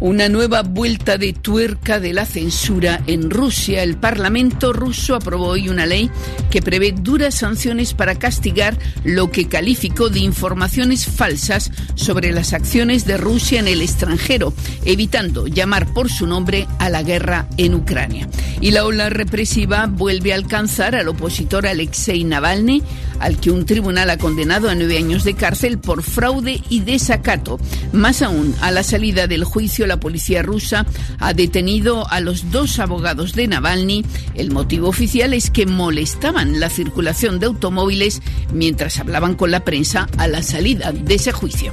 [0.00, 3.82] una nueva vuelta de tuerca de la censura en Rusia.
[3.82, 6.10] El Parlamento ruso aprobó hoy una ley
[6.50, 13.06] que prevé duras sanciones para castigar lo que calificó de informaciones falsas sobre las acciones
[13.06, 14.52] de Rusia en el extranjero,
[14.84, 18.28] evitando llamar por su nombre a la guerra en Ucrania.
[18.60, 22.82] Y la ola represiva vuelve a alcanzar al opositor Alexei Navalny,
[23.18, 27.58] al que un tribunal ha condenado a nueve años de cárcel por fraude y desacato.
[27.92, 30.86] Más aún, a la salida del juicio la policía rusa
[31.18, 34.04] ha detenido a los dos abogados de Navalny.
[34.34, 40.08] El motivo oficial es que molestaban la circulación de automóviles mientras hablaban con la prensa
[40.18, 41.72] a la salida de ese juicio.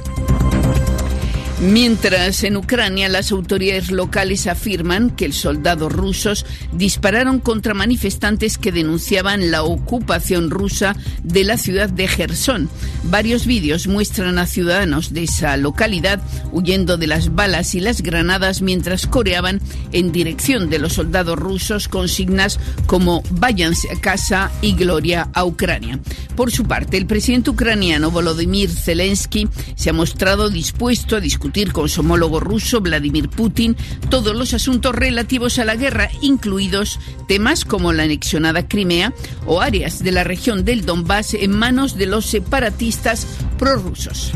[1.58, 8.72] Mientras en Ucrania las autoridades locales afirman que los soldados rusos dispararon contra manifestantes que
[8.72, 12.68] denunciaban la ocupación rusa de la ciudad de Gerson.
[13.04, 16.20] Varios vídeos muestran a ciudadanos de esa localidad
[16.52, 19.62] huyendo de las balas y las granadas mientras coreaban
[19.92, 26.00] en dirección de los soldados rusos consignas como váyanse a casa y gloria a Ucrania.
[26.36, 31.88] Por su parte, el presidente ucraniano Volodymyr Zelensky se ha mostrado dispuesto a discutir con
[31.88, 33.76] su homólogo ruso Vladimir Putin
[34.10, 36.98] todos los asuntos relativos a la guerra, incluidos
[37.28, 39.12] temas como la anexionada Crimea
[39.46, 43.26] o áreas de la región del Donbass en manos de los separatistas
[43.58, 44.32] prorrusos.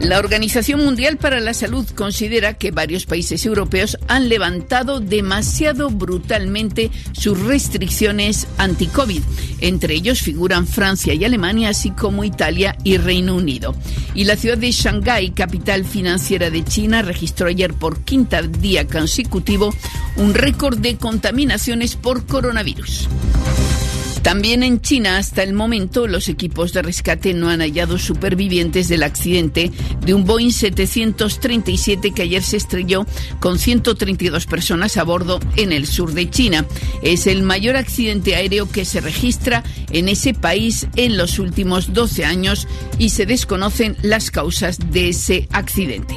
[0.00, 6.92] La Organización Mundial para la Salud considera que varios países europeos han levantado demasiado brutalmente
[7.12, 9.22] sus restricciones anti-COVID.
[9.60, 13.74] Entre ellos figuran Francia y Alemania, así como Italia y Reino Unido.
[14.14, 19.74] Y la ciudad de Shanghái, capital financiera de China, registró ayer por quinta día consecutivo
[20.16, 23.08] un récord de contaminaciones por coronavirus.
[24.28, 29.02] También en China, hasta el momento, los equipos de rescate no han hallado supervivientes del
[29.02, 29.70] accidente
[30.04, 33.06] de un Boeing 737 que ayer se estrelló
[33.40, 36.66] con 132 personas a bordo en el sur de China.
[37.02, 42.26] Es el mayor accidente aéreo que se registra en ese país en los últimos 12
[42.26, 42.68] años
[42.98, 46.14] y se desconocen las causas de ese accidente.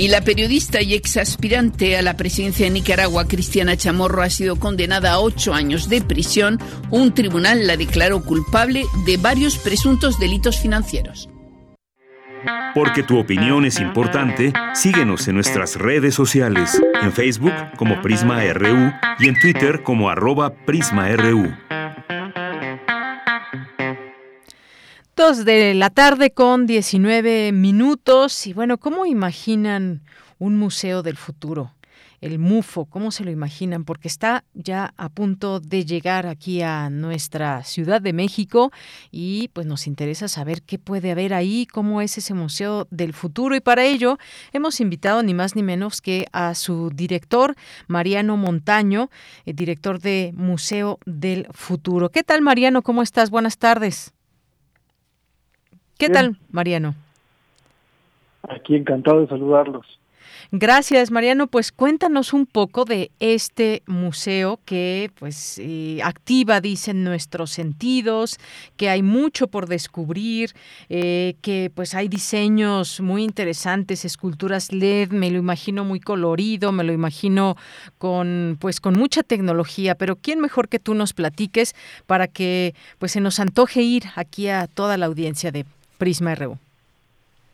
[0.00, 5.12] Y la periodista y exaspirante a la presidencia de Nicaragua, Cristiana Chamorro, ha sido condenada
[5.12, 6.58] a ocho años de prisión.
[6.88, 11.28] Un tribunal la declaró culpable de varios presuntos delitos financieros.
[12.74, 18.94] Porque tu opinión es importante, síguenos en nuestras redes sociales, en Facebook como Prisma RU
[19.18, 21.54] y en Twitter como arroba PrismaRU.
[25.20, 28.46] De la tarde con 19 minutos.
[28.46, 30.02] Y bueno, ¿cómo imaginan
[30.38, 31.74] un museo del futuro?
[32.22, 33.84] El MUFO, ¿cómo se lo imaginan?
[33.84, 38.72] Porque está ya a punto de llegar aquí a nuestra Ciudad de México
[39.10, 43.54] y pues nos interesa saber qué puede haber ahí, cómo es ese museo del futuro
[43.54, 44.16] y para ello
[44.54, 47.56] hemos invitado ni más ni menos que a su director,
[47.88, 49.10] Mariano Montaño,
[49.44, 52.08] el director de Museo del Futuro.
[52.10, 52.80] ¿Qué tal, Mariano?
[52.80, 53.28] ¿Cómo estás?
[53.28, 54.14] Buenas tardes.
[56.00, 56.94] ¿Qué tal, Mariano?
[58.48, 59.84] Aquí encantado de saludarlos.
[60.50, 61.46] Gracias, Mariano.
[61.46, 68.38] Pues cuéntanos un poco de este museo que pues eh, activa, dicen, nuestros sentidos,
[68.78, 70.52] que hay mucho por descubrir,
[70.88, 76.82] eh, que pues hay diseños muy interesantes, esculturas LED, me lo imagino muy colorido, me
[76.82, 77.56] lo imagino
[77.98, 81.74] con pues con mucha tecnología, pero quién mejor que tú nos platiques
[82.06, 85.66] para que pues se nos antoje ir aquí a toda la audiencia de
[86.00, 86.58] Prisma RU.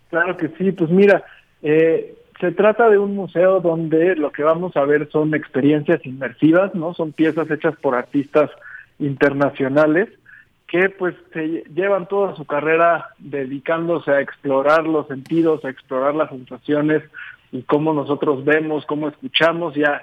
[0.08, 1.22] Claro que sí, pues mira,
[1.62, 6.74] eh, se trata de un museo donde lo que vamos a ver son experiencias inmersivas,
[6.74, 6.94] ¿no?
[6.94, 8.50] Son piezas hechas por artistas
[8.98, 10.08] internacionales
[10.66, 16.30] que pues se llevan toda su carrera dedicándose a explorar los sentidos, a explorar las
[16.30, 17.02] sensaciones
[17.52, 20.02] y cómo nosotros vemos, cómo escuchamos y a,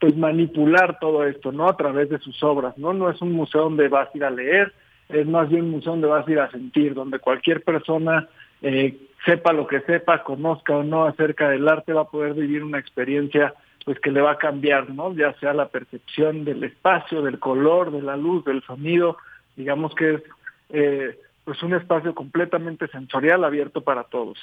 [0.00, 1.68] pues manipular todo esto, ¿no?
[1.68, 2.92] A través de sus obras, ¿no?
[2.92, 4.72] No es un museo donde vas a ir a leer,
[5.12, 8.28] es más bien un museo donde vas a ir a sentir, donde cualquier persona,
[8.60, 12.64] eh, sepa lo que sepa, conozca o no acerca del arte, va a poder vivir
[12.64, 15.12] una experiencia pues que le va a cambiar, ¿no?
[15.14, 19.16] Ya sea la percepción del espacio, del color, de la luz, del sonido,
[19.56, 20.22] digamos que es
[20.70, 24.38] eh, pues un espacio completamente sensorial abierto para todos.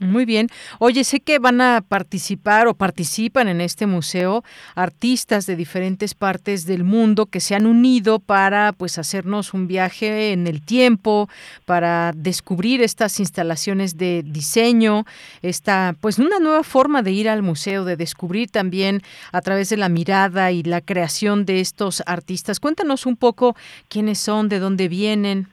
[0.00, 0.48] Muy bien.
[0.78, 4.44] Oye, sé que van a participar o participan en este museo
[4.76, 10.32] artistas de diferentes partes del mundo que se han unido para pues hacernos un viaje
[10.32, 11.28] en el tiempo,
[11.64, 15.04] para descubrir estas instalaciones de diseño,
[15.42, 19.02] esta pues una nueva forma de ir al museo, de descubrir también
[19.32, 22.60] a través de la mirada y la creación de estos artistas.
[22.60, 23.56] Cuéntanos un poco
[23.88, 25.48] quiénes son, de dónde vienen.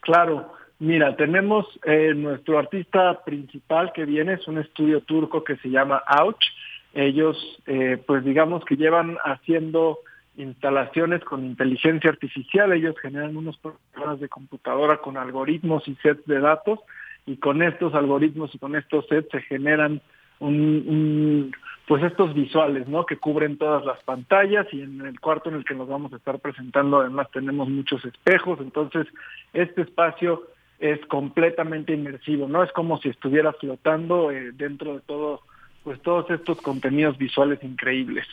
[0.00, 5.70] Claro, Mira, tenemos eh, nuestro artista principal que viene, es un estudio turco que se
[5.70, 6.44] llama Ouch.
[6.92, 7.36] Ellos,
[7.66, 10.00] eh, pues digamos que llevan haciendo
[10.36, 16.40] instalaciones con inteligencia artificial, ellos generan unos programas de computadora con algoritmos y sets de
[16.40, 16.80] datos
[17.26, 20.02] y con estos algoritmos y con estos sets se generan
[20.40, 21.52] un,
[21.86, 23.06] pues estos visuales, ¿no?
[23.06, 26.16] Que cubren todas las pantallas y en el cuarto en el que nos vamos a
[26.16, 29.06] estar presentando además tenemos muchos espejos, entonces
[29.52, 30.42] este espacio
[30.82, 32.64] es completamente inmersivo, ¿no?
[32.64, 35.42] Es como si estuviera flotando eh, dentro de todo,
[35.84, 38.26] pues todos estos contenidos visuales increíbles.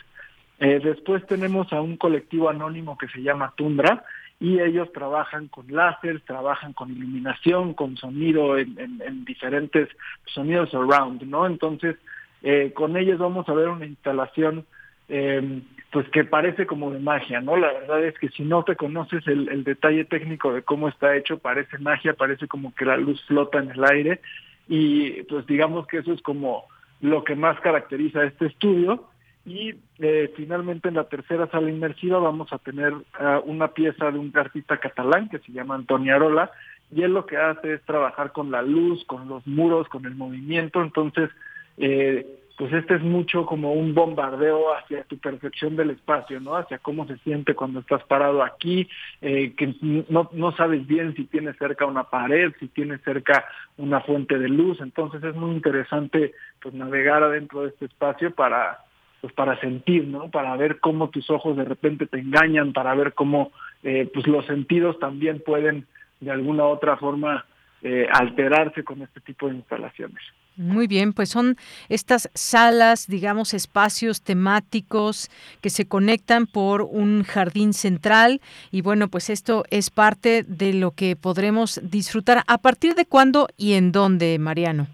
[0.58, 4.02] Eh, después tenemos a un colectivo anónimo que se llama Tundra
[4.40, 9.88] y ellos trabajan con láser, trabajan con iluminación, con sonido en, en, diferentes
[10.26, 11.46] sonidos around, ¿no?
[11.46, 11.94] Entonces,
[12.42, 14.66] eh, con ellos vamos a ver una instalación
[15.10, 15.62] eh,
[15.92, 17.56] pues que parece como de magia, ¿no?
[17.56, 21.38] La verdad es que si no te conoces el, detalle técnico de cómo está hecho,
[21.38, 24.20] parece magia, parece como que la luz flota en el aire
[24.68, 26.64] y pues digamos que eso es como
[27.00, 29.04] lo que más caracteriza a este estudio.
[29.44, 33.02] Y eh, finalmente en la tercera sala inmersiva vamos a tener uh,
[33.46, 36.52] una pieza de un artista catalán que se llama Antonio Arola
[36.94, 40.14] y él lo que hace es trabajar con la luz, con los muros, con el
[40.14, 41.30] movimiento, entonces
[41.78, 42.26] eh,
[42.60, 46.56] pues este es mucho como un bombardeo hacia tu percepción del espacio, ¿no?
[46.56, 48.86] Hacia cómo se siente cuando estás parado aquí,
[49.22, 53.46] eh, que no, sabes bien si tienes cerca una pared, si tienes cerca
[53.78, 58.80] una fuente de luz, entonces es muy interesante pues navegar adentro de este espacio para
[59.22, 60.30] pues para sentir, ¿no?
[60.30, 64.44] Para ver cómo tus ojos de repente te engañan, para ver cómo eh, pues los
[64.44, 65.86] sentidos también pueden
[66.20, 67.46] de alguna u otra forma
[67.80, 70.20] eh, alterarse con este tipo de instalaciones.
[70.56, 71.56] Muy bien, pues son
[71.88, 75.30] estas salas, digamos, espacios temáticos
[75.62, 78.40] que se conectan por un jardín central
[78.70, 82.42] y bueno, pues esto es parte de lo que podremos disfrutar.
[82.46, 84.88] ¿A partir de cuándo y en dónde, Mariano?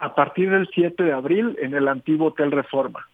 [0.00, 3.06] A partir del 7 de abril en el antiguo Hotel Reforma.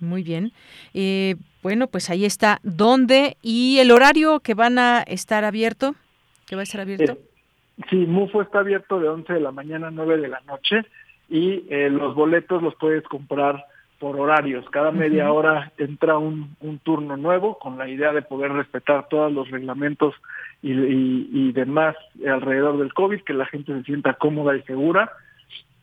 [0.00, 0.52] Muy bien.
[0.94, 2.58] Eh, bueno, pues ahí está.
[2.64, 5.94] ¿Dónde y el horario que van a estar abierto?
[6.46, 7.12] ¿Que va a estar abierto?
[7.12, 7.31] Eh,
[7.88, 10.84] Sí, MUFO está abierto de 11 de la mañana a 9 de la noche
[11.28, 13.64] y eh, los boletos los puedes comprar
[13.98, 14.68] por horarios.
[14.70, 19.32] Cada media hora entra un, un, turno nuevo con la idea de poder respetar todos
[19.32, 20.14] los reglamentos
[20.60, 21.94] y, y, y, demás
[22.26, 25.12] alrededor del COVID, que la gente se sienta cómoda y segura.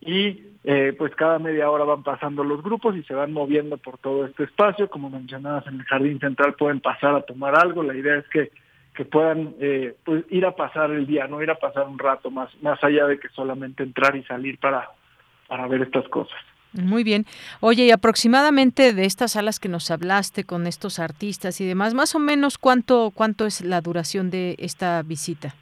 [0.02, 3.98] Y eh, pues cada media hora van pasando los grupos y se van moviendo por
[3.98, 4.90] todo este espacio.
[4.90, 7.84] Como mencionabas, en el jardín central pueden pasar a tomar algo.
[7.84, 8.52] La idea es que
[8.94, 12.30] que puedan eh, pues, ir a pasar el día, no ir a pasar un rato
[12.32, 14.90] más, más allá de que solamente entrar y salir para,
[15.48, 16.40] para ver estas cosas.
[16.74, 17.26] Muy bien.
[17.62, 22.14] Oye, y aproximadamente de estas salas que nos hablaste con estos artistas y demás, más
[22.14, 25.56] o menos cuánto cuánto es la duración de esta visita.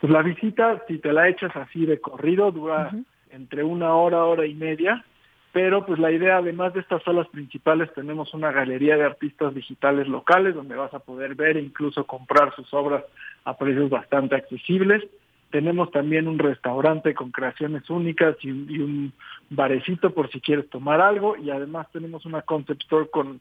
[0.00, 2.90] Pues la visita, si te la echas así de corrido, dura
[3.30, 5.04] entre una hora, hora y media
[5.52, 10.08] pero pues la idea, además de estas salas principales, tenemos una galería de artistas digitales
[10.08, 13.04] locales donde vas a poder ver e incluso comprar sus obras
[13.44, 15.04] a precios bastante accesibles.
[15.50, 19.12] Tenemos también un restaurante con creaciones únicas y, un
[19.50, 23.40] barecito por si quieres tomar algo y además tenemos una concept store con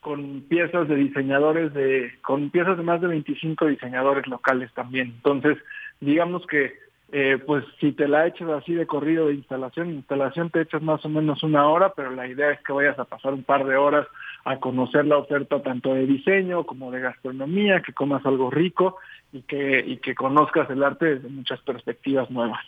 [0.00, 5.12] con piezas de diseñadores de con piezas de más de 25 diseñadores locales también.
[5.14, 5.58] Entonces,
[6.00, 6.72] digamos que
[7.14, 11.04] eh, pues si te la echas así de corrido de instalación, instalación te echas más
[11.04, 13.76] o menos una hora, pero la idea es que vayas a pasar un par de
[13.76, 14.06] horas
[14.46, 18.96] a conocer la oferta tanto de diseño como de gastronomía, que comas algo rico
[19.30, 22.64] y que, y que conozcas el arte desde muchas perspectivas nuevas.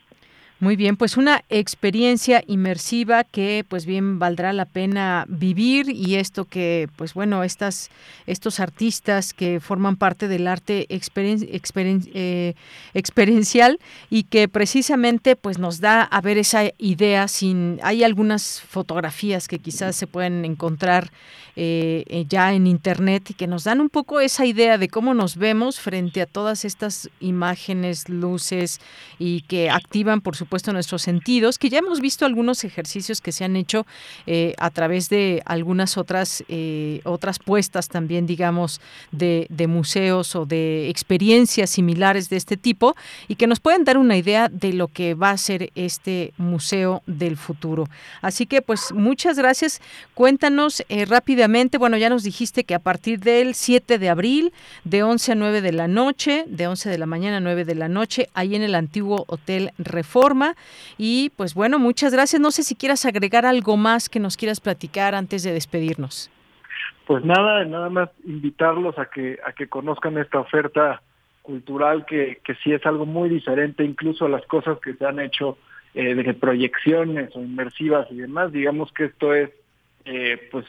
[0.65, 6.47] Muy bien, pues una experiencia inmersiva que pues bien valdrá la pena vivir y esto
[6.47, 7.91] que pues bueno, estas
[8.27, 12.55] estos artistas que forman parte del arte eh,
[12.95, 13.79] experiencial
[14.09, 19.59] y que precisamente pues nos da a ver esa idea sin hay algunas fotografías que
[19.59, 21.11] quizás se pueden encontrar
[21.57, 25.15] eh, eh, ya en internet y que nos dan un poco esa idea de cómo
[25.15, 28.81] nos vemos frente a todas estas imágenes, luces
[29.19, 33.45] y que activan por supuesto nuestros sentidos, que ya hemos visto algunos ejercicios que se
[33.45, 33.87] han hecho
[34.27, 36.45] eh, a través de algunas otras,
[37.05, 38.81] otras puestas también, digamos,
[39.13, 42.97] de, de museos o de experiencias similares de este tipo
[43.29, 47.03] y que nos pueden dar una idea de lo que va a ser este Museo
[47.07, 47.89] del Futuro.
[48.23, 49.81] Así que, pues, muchas gracias.
[50.15, 51.44] Cuéntanos eh, rápidamente,
[51.79, 54.53] bueno, ya nos dijiste que a partir del 7 de abril,
[54.85, 57.75] de 11 a 9 de la noche, de 11 de la mañana a 9 de
[57.75, 60.55] la noche, ahí en el antiguo Hotel Reforma.
[60.99, 62.41] Y pues bueno, muchas gracias.
[62.41, 66.31] No sé si quieras agregar algo más que nos quieras platicar antes de despedirnos.
[67.07, 71.03] Pues nada, nada más invitarlos a que, a que conozcan esta oferta
[71.43, 75.21] cultural que, que sí es algo muy diferente incluso a las cosas que se han
[75.21, 75.59] hecho
[75.93, 78.51] eh, de proyecciones o inmersivas y demás.
[78.51, 79.51] Digamos que esto es
[80.07, 80.65] eh, pues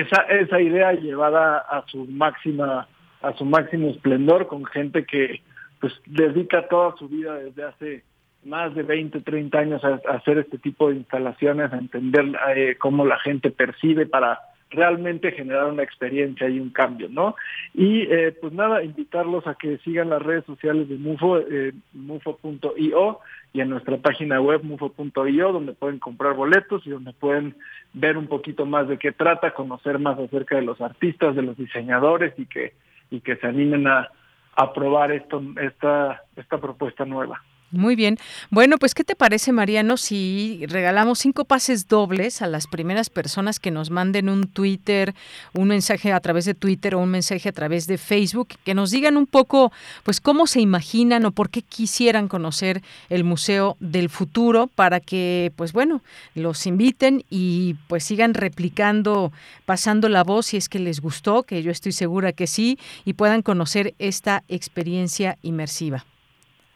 [0.00, 2.88] esa, esa idea llevada a su máxima
[3.20, 5.42] a su máximo esplendor con gente que
[5.80, 8.04] pues dedica toda su vida desde hace
[8.44, 13.04] más de 20, 30 años a, hacer este tipo de instalaciones, a entender eh, cómo
[13.04, 17.34] la gente percibe para realmente generar una experiencia y un cambio, ¿no?
[17.74, 23.20] Y eh, pues nada, invitarlos a que sigan las redes sociales de MUFO, eh, mufo.io
[23.52, 27.56] y en nuestra página web mufo.io, donde pueden comprar boletos y donde pueden
[27.92, 31.56] ver un poquito más de qué trata, conocer más acerca de los artistas, de los
[31.56, 32.74] diseñadores y que,
[33.10, 34.10] y que se animen a,
[34.54, 37.42] a probar esto, esta, esta propuesta nueva.
[37.70, 38.16] Muy bien.
[38.48, 43.60] Bueno, pues ¿qué te parece, Mariano, si regalamos cinco pases dobles a las primeras personas
[43.60, 45.14] que nos manden un Twitter,
[45.52, 48.90] un mensaje a través de Twitter o un mensaje a través de Facebook, que nos
[48.90, 49.70] digan un poco,
[50.02, 52.80] pues cómo se imaginan o por qué quisieran conocer
[53.10, 56.00] el Museo del Futuro para que, pues bueno,
[56.34, 59.30] los inviten y pues sigan replicando,
[59.66, 63.12] pasando la voz si es que les gustó, que yo estoy segura que sí, y
[63.12, 66.06] puedan conocer esta experiencia inmersiva.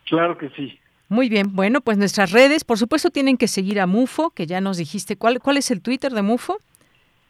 [0.05, 0.79] Claro que sí.
[1.13, 4.63] Muy bien, bueno, pues nuestras redes, por supuesto, tienen que seguir a Mufo, que ya
[4.63, 5.17] nos dijiste.
[5.17, 6.57] ¿Cuál, cuál es el Twitter de Mufo?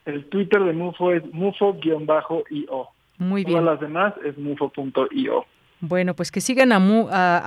[0.06, 2.86] El Twitter de Mufo es mufo-io.
[3.18, 3.58] Muy bien.
[3.58, 5.46] Todas las demás es mufo.io.
[5.84, 6.76] Bueno, pues que sigan a,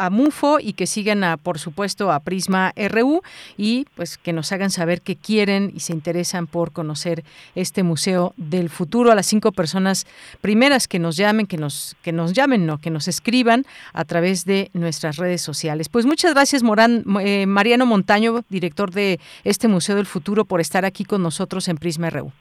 [0.05, 3.21] a, MUFO y que sigan, a, por supuesto, a Prisma RU
[3.55, 7.23] y pues que nos hagan saber que quieren y se interesan por conocer
[7.55, 9.13] este Museo del Futuro.
[9.13, 10.05] A las cinco personas
[10.41, 13.63] primeras que nos llamen, que nos, que nos llamen, no, que nos escriban
[13.93, 15.87] a través de nuestras redes sociales.
[15.87, 20.83] Pues muchas gracias, Morán, eh, Mariano Montaño, director de este Museo del Futuro, por estar
[20.83, 22.33] aquí con nosotros en Prisma RU.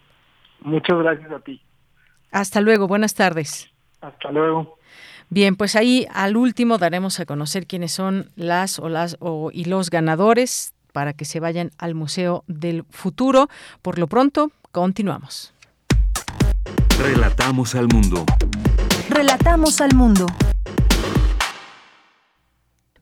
[0.59, 1.63] Muchas gracias a ti.
[2.33, 3.71] Hasta luego, buenas tardes.
[4.01, 4.77] Hasta luego.
[5.31, 9.65] Bien, pues ahí al último daremos a conocer quiénes son las o las o, y
[9.65, 13.49] los ganadores para que se vayan al Museo del Futuro.
[13.83, 15.53] Por lo pronto, continuamos.
[16.99, 18.25] Relatamos al mundo.
[19.11, 20.27] Relatamos al mundo.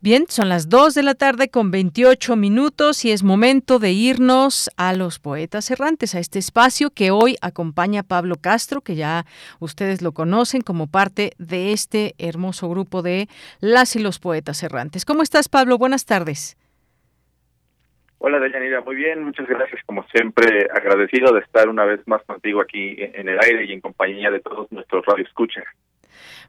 [0.02, 4.68] Bien, son las 2 de la tarde con 28 minutos y es momento de irnos
[4.76, 9.26] a los poetas errantes, a este espacio que hoy acompaña Pablo Castro, que ya
[9.60, 13.28] ustedes lo conocen como parte de este hermoso grupo de
[13.60, 15.04] las y los poetas errantes.
[15.04, 15.78] ¿Cómo estás, Pablo?
[15.78, 16.56] Buenas tardes.
[18.18, 18.80] Hola, Deyanira.
[18.80, 19.84] Muy bien, muchas gracias.
[19.86, 23.80] Como siempre, agradecido de estar una vez más contigo aquí en el aire y en
[23.80, 25.64] compañía de todos nuestros radioescuchas.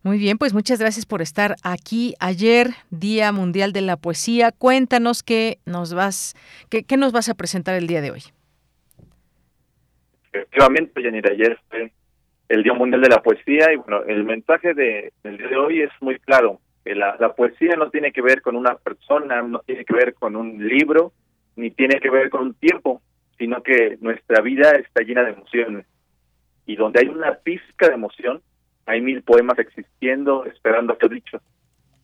[0.04, 4.52] Muy bien, pues muchas gracias por estar aquí ayer, Día Mundial de la Poesía.
[4.52, 6.36] Cuéntanos qué nos vas,
[6.70, 8.22] qué, qué nos vas a presentar el día de hoy.
[10.34, 11.94] Efectivamente, Yanira, ayer fue
[12.50, 15.82] el Día Mundial de la Poesía y bueno, el mensaje de, del día de hoy
[15.82, 16.60] es muy claro.
[16.84, 20.14] Que la, la poesía no tiene que ver con una persona, no tiene que ver
[20.16, 21.14] con un libro,
[21.56, 23.02] ni tiene que ver con un tiempo,
[23.38, 25.86] sino que nuestra vida está llena de emociones.
[26.66, 28.42] Y donde hay una pizca de emoción,
[28.86, 31.42] hay mil poemas existiendo, esperando a ser dichos,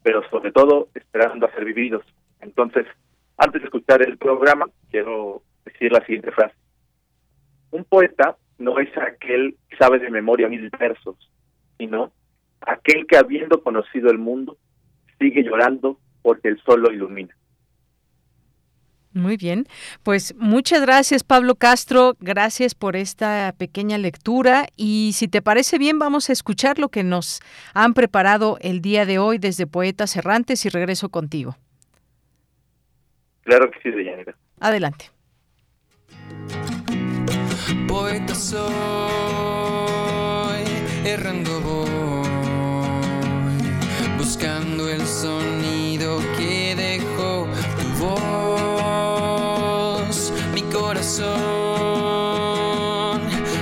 [0.03, 2.03] pero sobre todo esperando a ser vividos.
[2.41, 2.85] Entonces,
[3.37, 6.55] antes de escuchar el programa, quiero decir la siguiente frase.
[7.71, 11.15] Un poeta no es aquel que sabe de memoria mil versos,
[11.77, 12.11] sino
[12.61, 14.57] aquel que habiendo conocido el mundo,
[15.19, 17.35] sigue llorando porque el sol lo ilumina.
[19.11, 19.67] Muy bien,
[20.03, 25.97] pues muchas gracias Pablo Castro, gracias por esta pequeña lectura y si te parece bien
[25.97, 27.39] vamos a escuchar lo que nos
[27.73, 31.57] han preparado el día de hoy desde Poetas Errantes y regreso contigo.
[33.41, 34.35] Claro que sí, Deyanira.
[34.59, 35.09] Adelante.
[37.87, 38.59] Poeta soy,
[41.03, 41.98] errando voy,
[51.19, 51.69] corazón,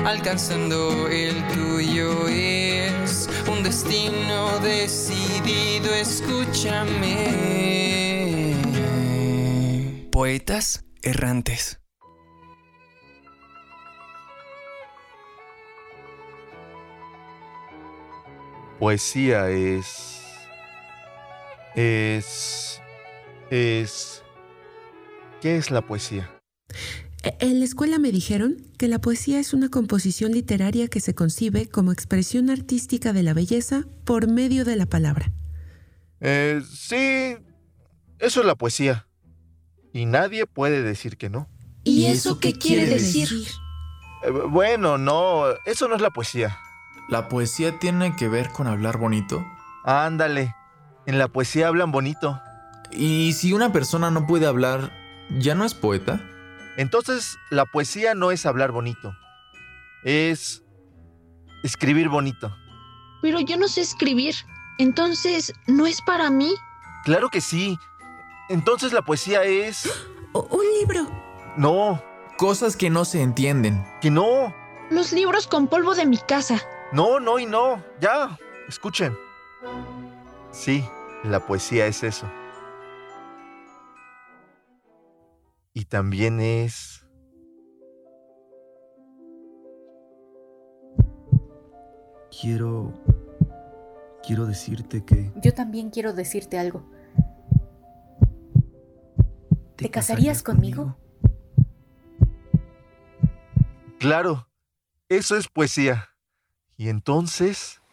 [0.06, 7.16] alcanzando el tuyo es un destino decidido, escúchame.
[10.12, 11.80] Poetas errantes.
[18.80, 20.22] Poesía es...
[21.76, 22.82] es...
[23.50, 24.24] es...
[25.42, 26.37] ¿Qué es la poesía?
[27.40, 31.68] En la escuela me dijeron que la poesía es una composición literaria que se concibe
[31.68, 35.32] como expresión artística de la belleza por medio de la palabra.
[36.20, 37.38] Eh, sí,
[38.20, 39.08] eso es la poesía.
[39.94, 41.50] Y nadie puede decir que no.
[41.84, 43.30] ¿Y eso qué quiere decir?
[44.24, 46.58] Eh, bueno, no, eso no es la poesía.
[47.10, 49.46] ¿La poesía tiene que ver con hablar bonito?
[49.86, 50.54] Ándale,
[51.06, 52.42] en la poesía hablan bonito.
[52.92, 54.92] ¿Y si una persona no puede hablar,
[55.40, 56.22] ya no es poeta?
[56.78, 59.14] Entonces, la poesía no es hablar bonito,
[60.04, 60.64] es
[61.64, 62.56] escribir bonito.
[63.22, 64.36] Pero yo no sé escribir,
[64.78, 66.54] entonces, ¿no es para mí?
[67.04, 67.78] Claro que sí.
[68.50, 69.90] Entonces la poesía es...
[70.34, 71.08] un libro.
[71.58, 72.02] No.
[72.38, 73.84] Cosas que no se entienden.
[74.00, 74.54] Que no.
[74.92, 76.62] Los libros con polvo de mi casa.
[76.92, 77.84] No, no y no.
[78.00, 78.38] Ya,
[78.70, 79.18] escuchen.
[80.52, 80.88] Sí,
[81.24, 82.30] la poesía es eso.
[85.80, 87.06] Y también es...
[92.42, 93.00] Quiero...
[94.26, 95.32] Quiero decirte que...
[95.36, 96.84] Yo también quiero decirte algo.
[99.76, 100.98] ¿Te, casarías conmigo?
[104.00, 104.50] Claro,
[105.10, 106.10] eso es poesía.
[106.76, 107.84] Y entonces...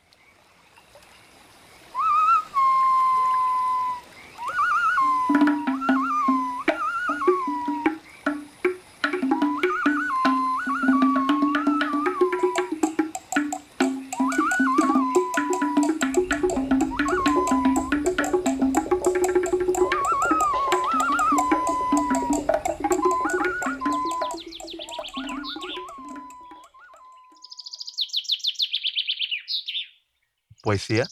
[30.84, 31.06] ¿Poesía?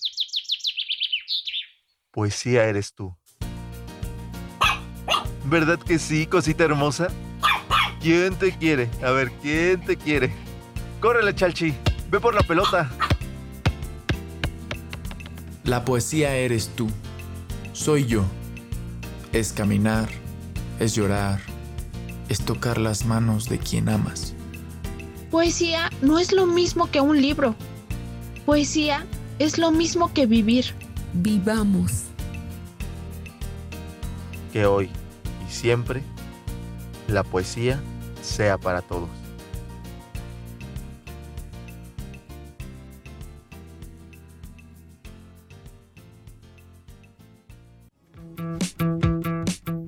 [2.10, 3.16] Poesía eres tú.
[5.46, 7.08] ¿Verdad que sí, cosita hermosa?
[8.02, 8.90] ¿Quién te quiere?
[9.02, 10.30] A ver, ¿quién te quiere?
[11.00, 11.72] Córrele, Chalchi.
[12.10, 12.90] Ve por la pelota.
[15.64, 16.90] La poesía eres tú.
[17.72, 18.26] Soy yo.
[19.32, 20.10] Es caminar,
[20.80, 21.40] es llorar,
[22.28, 24.34] es tocar las manos de quien amas.
[25.30, 27.54] Poesía no es lo mismo que un libro.
[28.44, 29.06] Poesía
[29.38, 30.66] es lo mismo que vivir.
[31.14, 32.04] Vivamos.
[34.52, 34.90] Que hoy
[35.48, 36.02] y siempre
[37.08, 37.80] la poesía
[38.22, 39.08] sea para todos.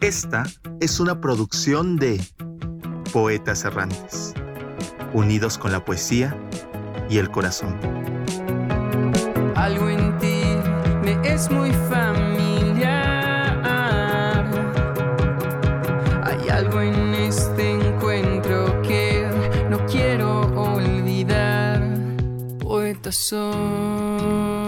[0.01, 0.45] Esta
[0.81, 2.23] es una producción de
[3.11, 4.35] Poetas Errantes,
[5.15, 6.37] unidos con la poesía
[7.09, 8.04] y el corazón.
[11.35, 12.95] Es muy familiar.
[16.23, 19.27] Hay algo en este encuentro que
[19.69, 21.83] no quiero olvidar.
[22.61, 24.64] Poeta soy.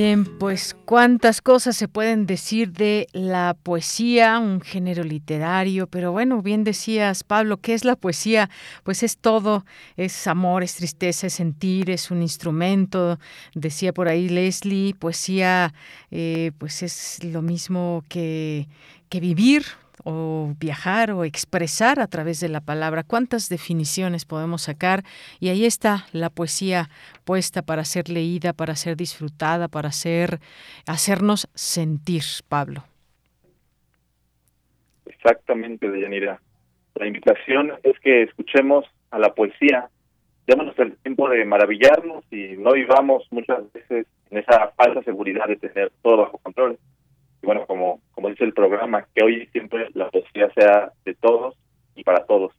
[0.00, 6.40] Bien, pues cuántas cosas se pueden decir de la poesía, un género literario, pero bueno,
[6.40, 8.48] bien decías, Pablo, ¿qué es la poesía?
[8.84, 9.66] Pues es todo,
[9.96, 13.18] es amor, es tristeza, es sentir, es un instrumento,
[13.56, 15.74] decía por ahí Leslie, poesía
[16.12, 18.68] eh, pues es lo mismo que,
[19.08, 19.64] que vivir,
[20.04, 23.02] o viajar o expresar a través de la palabra.
[23.02, 25.02] ¿Cuántas definiciones podemos sacar?
[25.40, 26.88] Y ahí está la poesía
[27.24, 30.38] puesta para ser leída, para ser disfrutada, para ser,
[30.86, 32.84] hacernos sentir, Pablo.
[35.06, 36.40] Exactamente, Deyanira.
[36.94, 39.88] La invitación es que escuchemos a la poesía,
[40.46, 45.56] démonos el tiempo de maravillarnos y no vivamos muchas veces en esa falsa seguridad de
[45.56, 46.78] tener todo bajo control
[47.42, 51.56] y bueno, como, como dice el programa, que hoy siempre la poesía sea de todos
[51.94, 52.52] y para todos.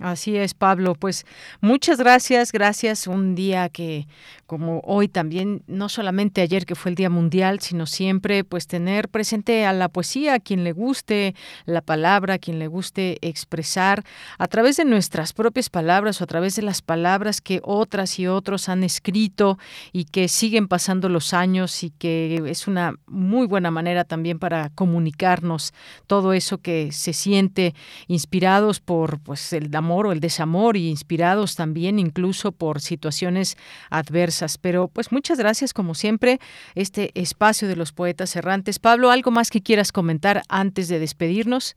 [0.00, 0.94] Así es, Pablo.
[0.94, 1.26] Pues
[1.60, 3.06] muchas gracias, gracias.
[3.06, 4.08] Un día que,
[4.46, 9.10] como hoy también, no solamente ayer que fue el Día Mundial, sino siempre, pues tener
[9.10, 11.34] presente a la poesía, a quien le guste
[11.66, 14.02] la palabra, a quien le guste expresar
[14.38, 18.26] a través de nuestras propias palabras o a través de las palabras que otras y
[18.26, 19.58] otros han escrito
[19.92, 24.70] y que siguen pasando los años y que es una muy buena manera también para
[24.70, 25.74] comunicarnos
[26.06, 27.74] todo eso que se siente
[28.08, 33.56] inspirados por pues el amor amor o el desamor y inspirados también incluso por situaciones
[33.90, 34.56] adversas.
[34.56, 36.38] Pero pues muchas gracias como siempre
[36.76, 38.78] este espacio de los poetas errantes.
[38.78, 41.74] Pablo, ¿algo más que quieras comentar antes de despedirnos?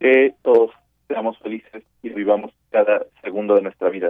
[0.00, 0.72] Que todos
[1.06, 4.08] seamos felices y vivamos cada segundo de nuestra vida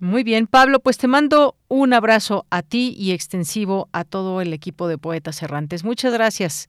[0.00, 4.52] Muy bien, Pablo, pues te mando un abrazo a ti y extensivo a todo el
[4.52, 5.84] equipo de Poetas Errantes.
[5.84, 6.68] Muchas gracias.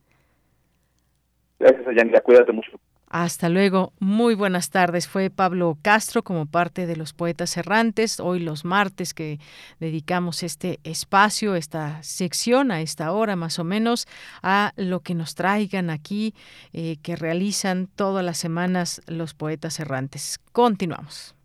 [1.60, 2.22] Gracias, Ayanira.
[2.22, 2.80] Cuídate mucho.
[3.14, 3.94] Hasta luego.
[4.00, 5.08] Muy buenas tardes.
[5.08, 8.20] Fue Pablo Castro como parte de los Poetas Errantes.
[8.20, 9.40] Hoy los martes que
[9.80, 14.08] dedicamos este espacio, esta sección, a esta hora más o menos,
[14.42, 16.34] a lo que nos traigan aquí,
[16.74, 20.40] eh, que realizan todas las semanas los Poetas Errantes.
[20.52, 21.36] Continuamos.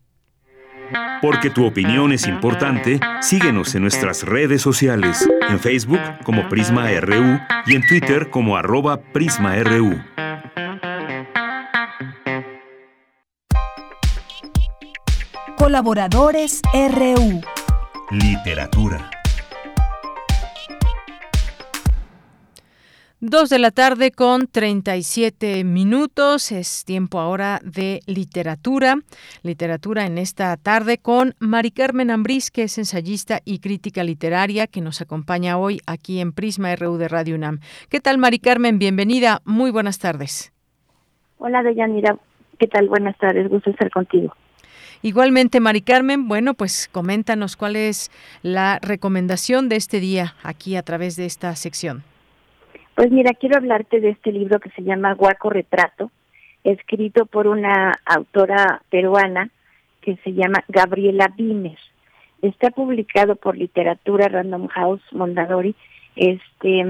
[1.21, 7.39] Porque tu opinión es importante, síguenos en nuestras redes sociales, en Facebook como Prisma RU
[7.67, 10.01] y en Twitter como arroba PrismaRU.
[15.69, 17.41] Colaboradores RU.
[18.09, 19.07] Literatura.
[23.19, 26.51] Dos de la tarde con 37 minutos.
[26.51, 28.95] Es tiempo ahora de literatura.
[29.43, 34.81] Literatura en esta tarde con Mari Carmen Ambrís, que es ensayista y crítica literaria, que
[34.81, 37.59] nos acompaña hoy aquí en Prisma RU de Radio UNAM.
[37.91, 38.79] ¿Qué tal, Mari Carmen?
[38.79, 39.41] Bienvenida.
[39.45, 40.51] Muy buenas tardes.
[41.37, 42.17] Hola, Deyanira.
[42.57, 42.87] ¿Qué tal?
[42.89, 43.47] Buenas tardes.
[43.47, 44.33] Gusto estar contigo.
[45.01, 48.11] Igualmente, Mari Carmen, bueno, pues coméntanos cuál es
[48.41, 52.03] la recomendación de este día aquí a través de esta sección.
[52.95, 56.11] Pues mira, quiero hablarte de este libro que se llama Guaco Retrato,
[56.65, 59.49] escrito por una autora peruana
[60.01, 61.79] que se llama Gabriela Bines.
[62.41, 65.75] Está publicado por Literatura Random House Mondadori.
[66.17, 66.81] Este,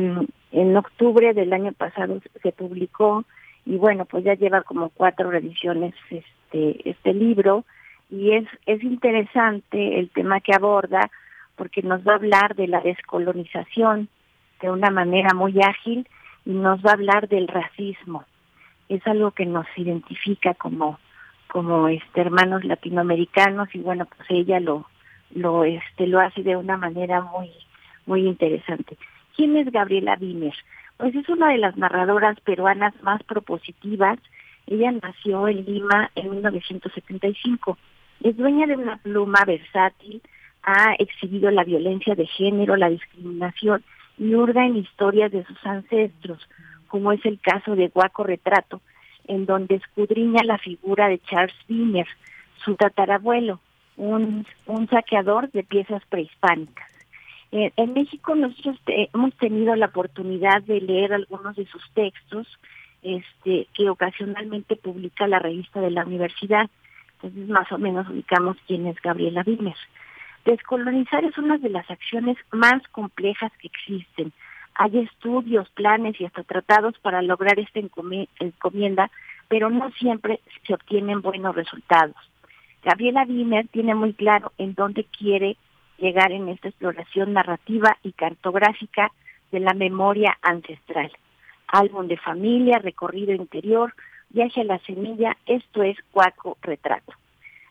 [0.51, 3.23] en octubre del año pasado se publicó
[3.67, 7.65] y bueno, pues ya lleva como cuatro revisiones este, este libro
[8.09, 11.09] y es, es interesante el tema que aborda
[11.55, 14.09] porque nos va a hablar de la descolonización
[14.61, 16.07] de una manera muy ágil
[16.45, 18.25] y nos va a hablar del racismo.
[18.87, 20.99] Es algo que nos identifica como
[21.47, 24.85] como este hermanos latinoamericanos y bueno, pues ella lo
[25.33, 27.51] lo este lo hace de una manera muy
[28.05, 28.97] muy interesante.
[29.35, 30.55] ¿Quién es Gabriela Wiener?
[30.97, 34.17] Pues es una de las narradoras peruanas más propositivas.
[34.67, 37.77] Ella nació en Lima en 1975
[38.23, 40.21] es dueña de una pluma versátil,
[40.63, 43.83] ha exhibido la violencia de género, la discriminación
[44.17, 46.47] y hurga en historias de sus ancestros,
[46.87, 48.81] como es el caso de Guaco Retrato,
[49.27, 52.07] en donde escudriña la figura de Charles Wiener,
[52.65, 53.59] su tatarabuelo,
[53.95, 54.45] un,
[54.89, 56.89] saqueador de piezas prehispánicas.
[57.51, 62.47] Eh, en México nosotros hemos tenido la oportunidad de leer algunos de sus textos
[63.01, 66.69] este, que ocasionalmente publica la revista de la universidad.
[67.21, 69.75] Entonces, más o menos ubicamos quién es Gabriela Wimmer.
[70.45, 74.31] Descolonizar es una de las acciones más complejas que existen.
[74.75, 79.11] Hay estudios, planes y hasta tratados para lograr esta encomienda,
[79.49, 82.15] pero no siempre se obtienen buenos resultados.
[82.83, 85.57] Gabriela Wimmer tiene muy claro en dónde quiere
[85.97, 89.11] llegar en esta exploración narrativa y cartográfica
[89.51, 91.11] de la memoria ancestral.
[91.67, 93.93] Álbum de familia, recorrido interior,
[94.29, 97.13] viaje a la semilla, esto es Cuaco Retrato.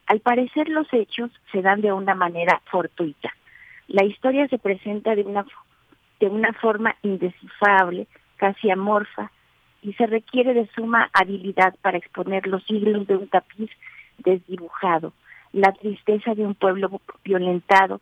[0.07, 3.33] Al parecer los hechos se dan de una manera fortuita.
[3.89, 5.45] La historia se presenta de una,
[6.21, 8.07] de una forma indescifrable,
[8.37, 9.31] casi amorfa,
[9.83, 13.71] y se requiere de suma habilidad para exponer los siglos de un tapiz
[14.19, 15.13] desdibujado,
[15.53, 18.01] la tristeza de un pueblo violentado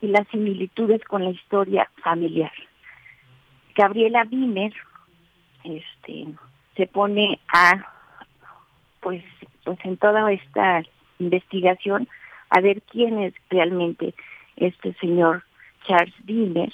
[0.00, 2.52] y las similitudes con la historia familiar.
[3.74, 4.72] Gabriela Wiener
[5.64, 6.26] este,
[6.76, 7.95] se pone a
[9.06, 9.22] pues,
[9.62, 10.82] pues en toda esta
[11.20, 12.08] investigación
[12.50, 14.14] a ver quién es realmente
[14.56, 15.44] este señor
[15.86, 16.72] Charles Wiener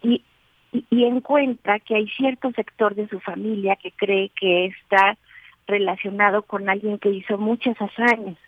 [0.00, 0.22] y,
[0.70, 5.18] y, encuentra que hay cierto sector de su familia que cree que está
[5.66, 8.38] relacionado con alguien que hizo muchas hazañas.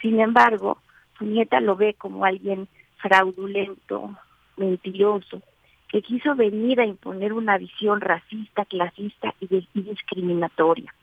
[0.00, 0.78] Sin embargo,
[1.18, 2.68] su nieta lo ve como alguien
[3.02, 4.16] fraudulento,
[4.56, 5.42] mentiroso,
[5.88, 10.94] que quiso venir a imponer una visión racista, clasista y discriminatoria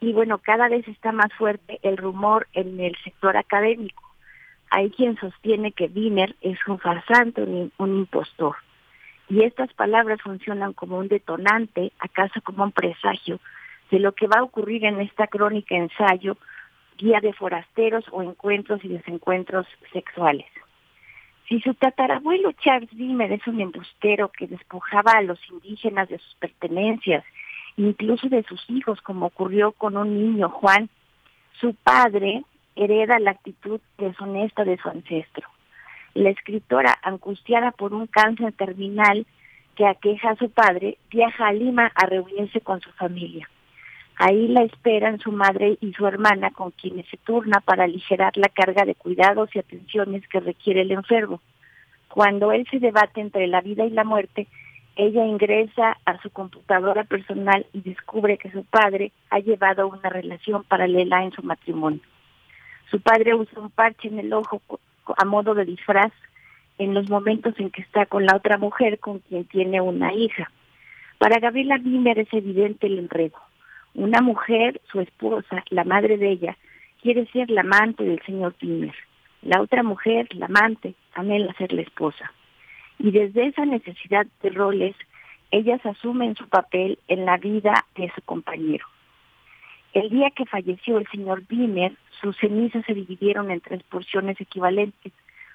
[0.00, 4.02] y bueno, cada vez está más fuerte el rumor en el sector académico.
[4.70, 8.56] Hay quien sostiene que Wiener es un farsante, un, un impostor.
[9.28, 13.40] Y estas palabras funcionan como un detonante, acaso como un presagio,
[13.90, 16.36] de lo que va a ocurrir en esta crónica ensayo,
[16.96, 20.46] guía de forasteros o encuentros y desencuentros sexuales.
[21.48, 26.34] Si su tatarabuelo Charles Wiener es un embustero que despojaba a los indígenas de sus
[26.36, 27.24] pertenencias
[27.80, 30.88] incluso de sus hijos, como ocurrió con un niño, Juan,
[31.60, 32.44] Su padre
[32.74, 35.46] hereda la actitud deshonesta de su ancestro.
[36.14, 39.26] La escritora, angustiada por un cáncer terminal
[39.76, 43.48] que aqueja a su padre, viaja a Lima a reunirse con su familia.
[44.16, 48.48] Ahí la esperan su madre y su hermana, con quienes se turna para aligerar la
[48.48, 51.40] carga de cuidados y atenciones que requiere el enfermo.
[52.08, 54.46] Cuando él se debate entre la vida y la muerte,
[55.00, 60.62] ella ingresa a su computadora personal y descubre que su padre ha llevado una relación
[60.64, 62.02] paralela en su matrimonio.
[62.90, 64.60] Su padre usa un parche en el ojo
[65.16, 66.12] a modo de disfraz
[66.76, 70.50] en los momentos en que está con la otra mujer con quien tiene una hija.
[71.16, 73.38] Para Gabriela Bimer es evidente el enredo.
[73.94, 76.56] Una mujer, su esposa, la madre de ella,
[77.00, 78.94] quiere ser la amante del señor Timmer.
[79.40, 82.30] La otra mujer, la amante, anhela ser la esposa.
[83.02, 84.94] Y desde esa necesidad de roles,
[85.50, 88.86] ellas asumen su papel en la vida de su compañero.
[89.94, 95.14] El día que falleció el señor Bimer, sus cenizas se dividieron en tres porciones equivalentes,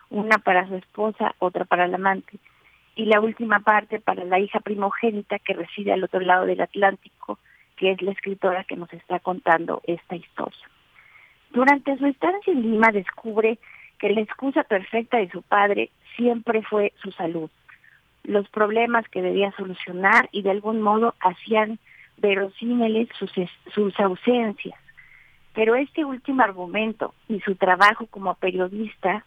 [0.10, 2.40] una para su esposa, otra para la amante,
[2.96, 7.38] y la última parte para la hija primogénita que reside al otro lado del Atlántico,
[7.76, 10.68] que es la escritora que nos está contando esta historia.
[11.52, 13.60] Durante su estancia en Lima descubre
[14.00, 17.50] que la excusa perfecta de su padre siempre fue su salud,
[18.24, 21.80] los problemas que debía solucionar y de algún modo hacían
[22.18, 23.32] verosímiles sus,
[23.74, 24.80] sus ausencias.
[25.54, 29.24] Pero este último argumento y su trabajo como periodista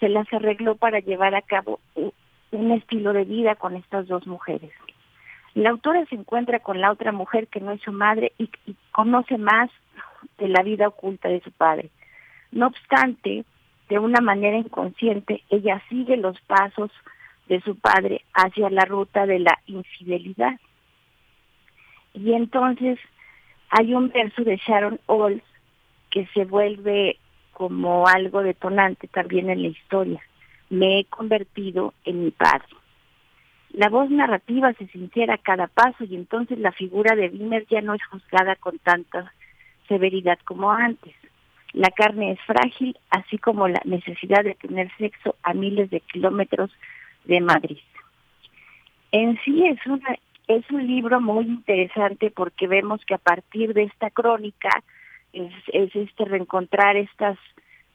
[0.00, 1.80] se las arregló para llevar a cabo
[2.50, 4.70] un estilo de vida con estas dos mujeres.
[5.54, 8.50] La autora se encuentra con la otra mujer que no es su madre y,
[8.90, 9.70] conoce más
[10.38, 11.90] de la vida oculta de su padre.
[12.50, 13.44] No obstante,
[13.88, 16.90] de una manera inconsciente, ella sigue los pasos
[17.48, 20.58] de su padre hacia la ruta de la infidelidad.
[22.14, 22.98] Y entonces
[23.70, 25.44] hay un verso de Sharon Olds
[26.10, 27.18] que se vuelve
[27.52, 30.20] como algo detonante también en la historia.
[30.70, 32.66] Me he convertido en mi padre.
[33.72, 37.80] La voz narrativa se sintiera a cada paso y entonces la figura de Wimmer ya
[37.80, 39.32] no es juzgada con tanta
[39.88, 41.14] severidad como antes.
[41.72, 46.70] La carne es frágil, así como la necesidad de tener sexo a miles de kilómetros
[47.24, 47.78] de Madrid.
[49.10, 50.16] En sí es una
[50.48, 54.82] es un libro muy interesante porque vemos que a partir de esta crónica
[55.32, 57.38] es, es este reencontrar estas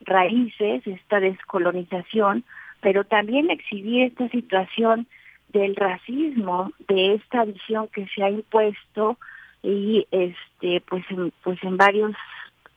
[0.00, 2.44] raíces, esta descolonización,
[2.80, 5.06] pero también exhibir esta situación
[5.48, 9.18] del racismo, de esta visión que se ha impuesto
[9.62, 12.14] y este pues en, pues en varios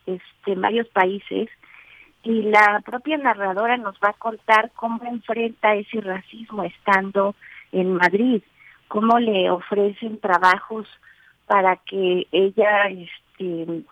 [0.05, 1.49] este en varios países
[2.23, 7.35] y la propia narradora nos va a contar cómo enfrenta ese racismo estando
[7.71, 8.41] en Madrid,
[8.87, 10.87] cómo le ofrecen trabajos
[11.47, 13.83] para que ella este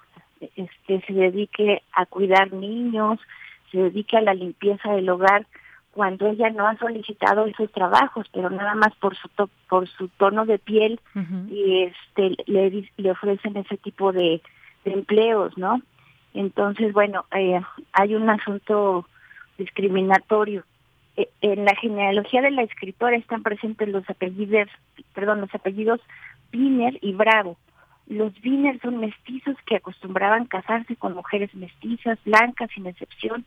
[0.56, 3.20] este se dedique a cuidar niños,
[3.72, 5.46] se dedique a la limpieza del hogar
[5.92, 9.28] cuando ella no ha solicitado esos trabajos, pero nada más por su
[9.68, 11.00] por su tono de piel
[11.50, 14.42] y este le, le ofrecen ese tipo de,
[14.86, 15.82] empleos, ¿no?
[16.40, 17.60] Entonces, bueno, eh,
[17.92, 19.06] hay un asunto
[19.58, 20.64] discriminatorio.
[21.18, 24.70] E, en la genealogía de la escritora están presentes los apellidos,
[25.14, 26.00] perdón, los apellidos
[26.54, 27.58] Wiener y Bravo.
[28.08, 33.44] Los Wiener son mestizos que acostumbraban casarse con mujeres mestizas, blancas, sin excepción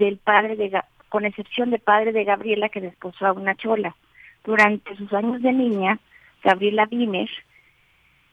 [0.00, 3.94] del padre de con excepción del padre de Gabriela que desposó a una chola.
[4.42, 6.00] Durante sus años de niña,
[6.42, 7.30] Gabriela Wiener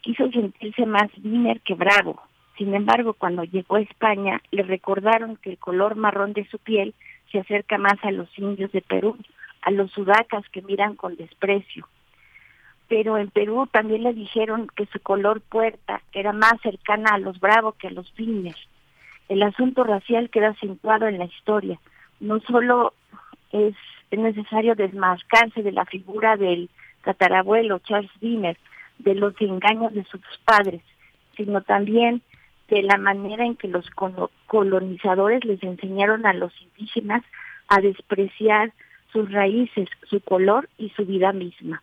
[0.02, 2.20] quiso sentirse más Wiener que bravo.
[2.60, 6.94] Sin embargo, cuando llegó a España, le recordaron que el color marrón de su piel
[7.32, 9.18] se acerca más a los indios de Perú,
[9.62, 11.88] a los sudacas que miran con desprecio.
[12.90, 17.40] Pero en Perú también le dijeron que su color puerta era más cercana a los
[17.40, 18.58] bravos que a los Wiener.
[19.30, 21.80] El asunto racial queda acentuado en la historia,
[22.20, 22.94] no solo
[23.54, 23.74] es,
[24.12, 26.70] necesario desmarcarse de la figura del
[27.06, 28.58] tatarabuelo Charles Wiener,
[28.98, 30.82] de los engaños de sus padres,
[31.38, 32.22] sino también
[32.70, 33.90] de la manera en que los
[34.48, 37.24] colonizadores les enseñaron a los indígenas
[37.68, 38.72] a despreciar
[39.12, 41.82] sus raíces, su color y su vida misma.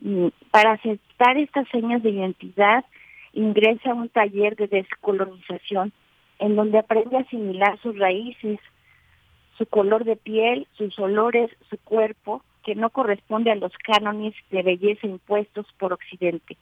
[0.00, 2.84] Mm, para aceptar estas señas de identidad,
[3.32, 5.92] ingresa a un taller de descolonización
[6.38, 8.58] en donde aprende a asimilar sus raíces,
[9.56, 14.62] su color de piel, sus olores, su cuerpo, que no corresponde a los cánones de
[14.62, 16.56] belleza impuestos por Occidente.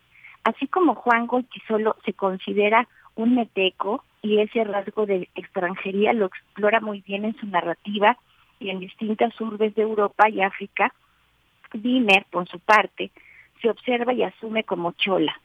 [0.45, 1.29] Así como Juan
[1.69, 7.37] solo se considera un meteco y ese rasgo de extranjería lo explora muy bien en
[7.37, 8.17] su narrativa
[8.61, 10.95] y en distintas urbes de Europa y África,
[11.75, 13.11] Wiener, por su parte,
[13.61, 15.41] se observa y asume como chola.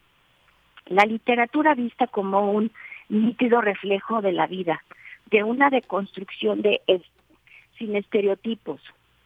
[0.86, 2.72] La literatura vista como un
[3.10, 4.84] nítido reflejo de la vida,
[5.32, 6.82] de una deconstrucción de
[7.78, 8.82] sin estereotipos.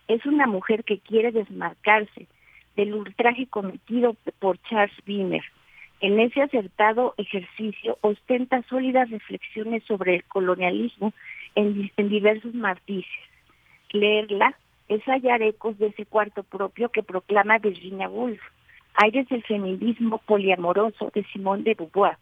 [0.07, 2.27] Es una mujer que quiere desmarcarse
[2.75, 5.43] del ultraje cometido por Charles Wiener.
[6.01, 11.13] En ese acertado ejercicio ostenta sólidas reflexiones sobre el colonialismo
[11.53, 13.05] en, diversos matices.
[13.91, 14.57] Leerla
[14.87, 18.41] es hallar ecos de ese cuarto propio que proclama Virginia Woolf,
[18.95, 22.17] aires del feminismo poliamoroso de Simone de Beauvoir,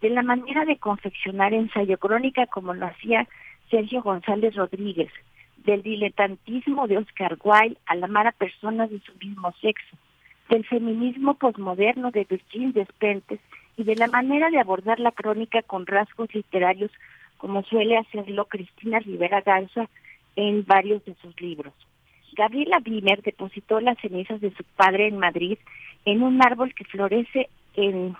[0.00, 3.28] de la manera de confeccionar ensayo crónica como lo hacía
[3.70, 5.12] Sergio González Rodríguez,
[5.58, 9.96] del diletantismo de Oscar Wilde al amar a personas de su mismo sexo,
[10.52, 13.40] del feminismo posmoderno de Virgin Despentes
[13.78, 16.90] y de la manera de abordar la crónica con rasgos literarios
[17.38, 19.88] como suele hacerlo Cristina Rivera Garza
[20.36, 21.72] en varios de sus libros.
[22.36, 25.56] Gabriela Wiener depositó las cenizas de su padre en Madrid
[26.04, 28.14] en un árbol que florece en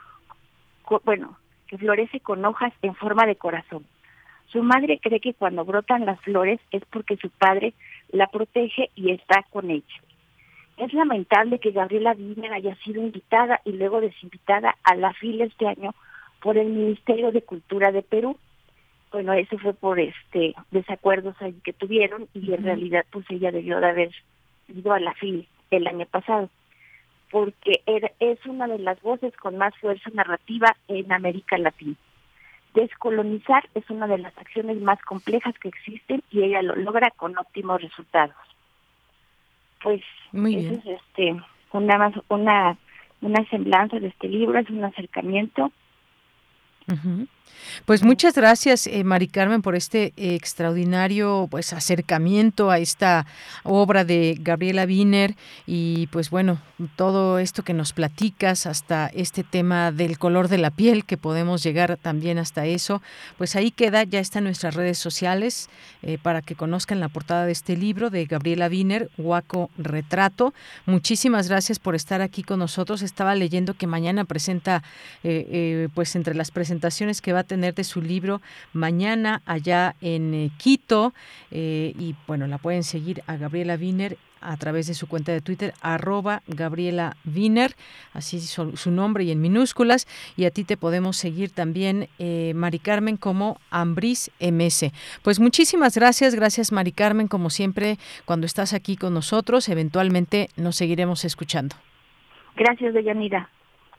[1.05, 1.37] bueno,
[1.67, 3.85] que florece con hojas en forma de corazón.
[4.47, 7.75] Su madre cree que cuando brotan las flores es porque su padre
[8.11, 10.01] la protege y está con ella.
[10.77, 15.69] Es lamentable que Gabriela Wiener haya sido invitada y luego desinvitada a la fila este
[15.69, 15.95] año
[16.41, 18.37] por el Ministerio de Cultura de Perú.
[19.11, 23.79] Bueno, eso fue por este desacuerdos ahí que tuvieron y en realidad pues ella debió
[23.81, 24.11] de haber
[24.69, 26.49] ido a la FIL el año pasado
[27.33, 27.83] porque
[28.21, 31.97] es una de las voces con más fuerza narrativa en América Latina.
[32.75, 37.37] Descolonizar es una de las acciones más complejas que existen y ella lo logra con
[37.39, 38.37] óptimos resultados.
[39.83, 40.03] Pues
[40.33, 40.83] Muy bien.
[40.87, 41.37] es este
[41.73, 42.77] una una
[43.21, 45.71] una semblanza de este libro, es un acercamiento
[47.85, 53.27] pues muchas gracias, eh, Mari Carmen, por este extraordinario pues acercamiento a esta
[53.65, 55.35] obra de Gabriela Wiener
[55.67, 56.61] y pues bueno,
[56.97, 61.63] todo esto que nos platicas hasta este tema del color de la piel, que podemos
[61.63, 63.03] llegar también hasta eso,
[63.39, 65.69] pues ahí queda, ya está en nuestras redes sociales
[66.03, 70.55] eh, para que conozcan la portada de este libro de Gabriela Wiener, Huaco Retrato.
[70.87, 73.03] Muchísimas gracias por estar aquí con nosotros.
[73.03, 74.83] Estaba leyendo que mañana presenta,
[75.23, 78.41] eh, pues entre las presentaciones que va a tener de su libro
[78.73, 81.13] mañana allá en eh, Quito.
[81.51, 85.41] Eh, y bueno, la pueden seguir a Gabriela Wiener a través de su cuenta de
[85.41, 87.75] Twitter, arroba Gabriela Wiener,
[88.13, 90.07] así su, su nombre y en minúsculas.
[90.37, 94.93] Y a ti te podemos seguir también, eh, Mari Carmen, como Ambris MS.
[95.23, 100.77] Pues muchísimas gracias, gracias Mari Carmen, como siempre, cuando estás aquí con nosotros, eventualmente nos
[100.77, 101.77] seguiremos escuchando.
[102.57, 103.49] Gracias, Deyanira.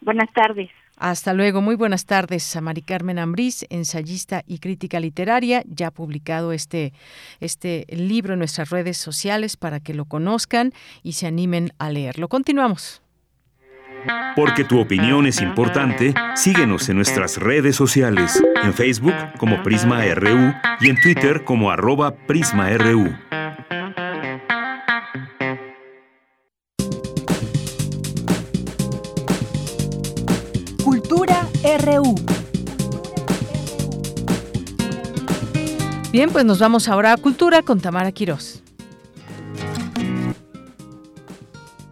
[0.01, 0.69] Buenas tardes.
[1.03, 5.61] Hasta luego, muy buenas tardes a Mari Carmen Ambrís, ensayista y crítica literaria.
[5.67, 6.93] Ya ha publicado este,
[7.41, 10.71] este libro en nuestras redes sociales para que lo conozcan
[11.01, 12.29] y se animen a leerlo.
[12.29, 13.01] Continuamos.
[14.37, 20.53] Porque tu opinión es importante, síguenos en nuestras redes sociales, en Facebook como Prisma RU
[20.79, 23.13] y en Twitter como arroba PrismaRU.
[36.11, 38.63] Bien, pues nos vamos ahora a Cultura con Tamara Quirós.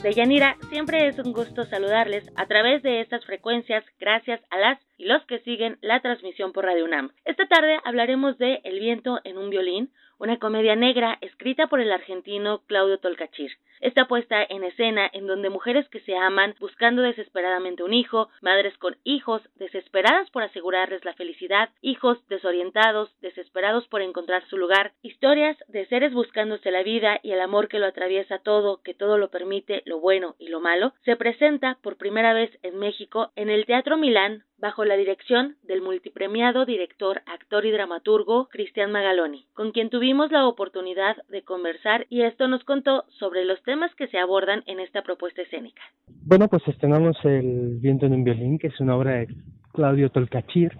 [0.04, 5.06] Deyanira, siempre es un gusto saludarles a través de estas frecuencias gracias a las y
[5.06, 7.12] los que siguen la transmisión por Radio UNAM.
[7.26, 11.92] Esta tarde hablaremos de El viento en un violín, una comedia negra escrita por el
[11.92, 13.50] argentino Claudio Tolcachir.
[13.80, 18.78] Esta puesta en escena en donde mujeres que se aman buscando desesperadamente un hijo, madres
[18.78, 25.58] con hijos desesperadas por asegurarles la felicidad, hijos desorientados, desesperados por encontrar su lugar, historias
[25.68, 29.32] de seres buscándose la vida y el amor que lo atraviesa todo, que todo lo
[29.32, 33.66] permite, lo bueno y lo malo, se presenta por primera vez en México en el
[33.66, 39.90] Teatro Milán bajo la dirección del multipremiado director, actor y dramaturgo Cristian Magaloni, con quien
[39.90, 44.64] tuvimos la oportunidad de conversar y esto nos contó sobre los temas que se abordan
[44.68, 45.82] en esta propuesta escénica.
[46.24, 49.28] Bueno, pues estrenamos El viento en un violín, que es una obra de
[49.74, 50.78] Claudio Tolcachir,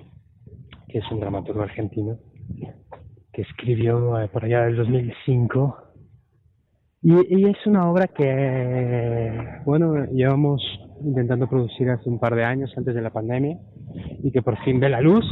[0.88, 2.20] que es un dramaturgo argentino,
[3.34, 5.78] que escribió eh, por allá del 2005.
[7.04, 10.62] Y, y es una obra que, bueno, llevamos
[11.04, 13.58] intentando producir hace un par de años antes de la pandemia
[14.24, 15.26] y que por fin ve la luz.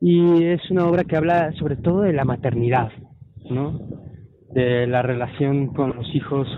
[0.00, 2.90] Y es una obra que habla sobre todo de la maternidad,
[3.50, 3.80] ¿no?
[4.52, 6.48] De la relación con los hijos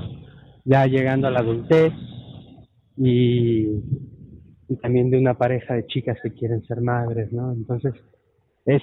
[0.65, 1.93] ya llegando a la adultez
[2.97, 3.67] y,
[4.69, 7.53] y también de una pareja de chicas que quieren ser madres, ¿no?
[7.53, 7.95] Entonces
[8.65, 8.83] es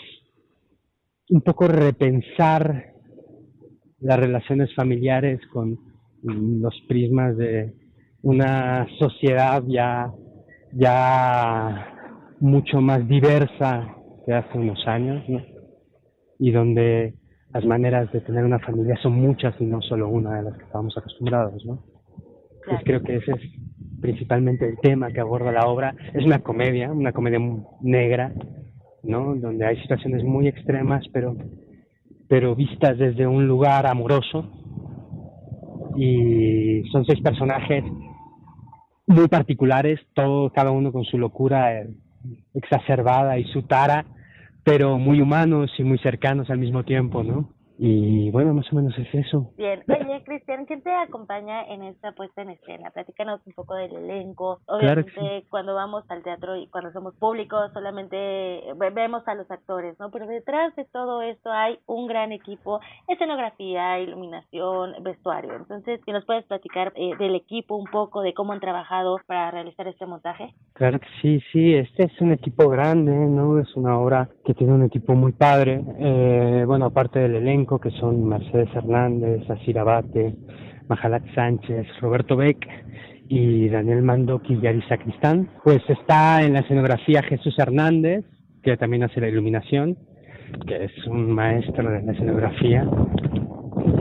[1.30, 2.94] un poco repensar
[4.00, 5.78] las relaciones familiares con
[6.24, 7.74] los prismas de
[8.22, 10.12] una sociedad ya,
[10.74, 11.88] ya
[12.40, 15.42] mucho más diversa que hace unos años, ¿no?
[16.38, 17.16] Y donde
[17.54, 20.64] las maneras de tener una familia son muchas y no solo una de las que
[20.64, 21.84] estábamos acostumbrados, ¿no?
[22.66, 23.42] Pues creo que ese es
[24.02, 25.96] principalmente el tema que aborda la obra.
[26.14, 27.40] Es una comedia, una comedia
[27.82, 28.34] negra,
[29.04, 29.36] ¿no?
[29.36, 31.36] Donde hay situaciones muy extremas, pero,
[32.28, 34.52] pero vistas desde un lugar amoroso.
[35.98, 37.84] Y son seis personajes
[39.10, 41.90] muy particulares, todo, cada uno con su locura eh,
[42.54, 44.06] exacerbada y su tara,
[44.64, 47.50] pero muy humanos y muy cercanos al mismo tiempo, ¿no?
[47.82, 49.54] Y bueno, más o menos es eso.
[49.58, 49.82] Bien.
[49.88, 52.90] Oye, Cristian, ¿quién te acompaña en esta puesta en escena?
[52.92, 54.60] Platícanos un poco del elenco.
[54.68, 60.12] Obviamente, cuando vamos al teatro y cuando somos públicos, solamente vemos a los actores, ¿no?
[60.12, 65.56] Pero detrás de todo esto hay un gran equipo, escenografía, iluminación, vestuario.
[65.56, 69.88] Entonces, nos puedes platicar eh, del equipo un poco, de cómo han trabajado para realizar
[69.88, 70.54] este montaje.
[70.74, 71.76] Claro que sí, sí.
[71.76, 73.58] Este es un equipo grande, ¿no?
[73.60, 75.80] Es una obra que tiene un equipo muy padre.
[76.00, 80.34] Eh, bueno, aparte del elenco, que son Mercedes Hernández, Asir Abate,
[80.88, 82.68] Majalat Sánchez, Roberto Beck
[83.28, 85.50] y Daniel Mandoki y Ari Sacristán.
[85.64, 88.26] Pues está en la escenografía Jesús Hernández,
[88.64, 90.00] que también hace la iluminación,
[90.66, 92.90] que es un maestro de la escenografía,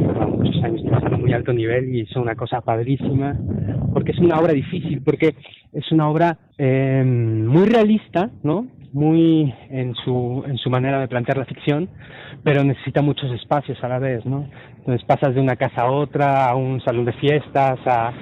[0.01, 3.37] lleva muchos años trabajando a muy alto nivel y hizo una cosa padrísima,
[3.93, 5.35] porque es una obra difícil, porque
[5.75, 8.77] es una obra eh, muy realista, ¿no?
[8.93, 11.89] Muy en su, en su manera de plantear la ficción,
[12.43, 14.48] pero necesita muchos espacios a la vez, ¿no?
[14.78, 18.12] Entonces pasas de una casa a otra, a un salón de fiestas, a,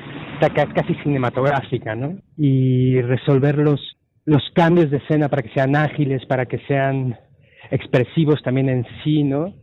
[0.41, 2.19] es casi cinematográfica, ¿no?
[2.37, 3.81] Y resolver los,
[4.25, 7.17] los cambios de escena para que sean ágiles, para que sean
[7.71, 9.55] expresivos también en sí, ¿no?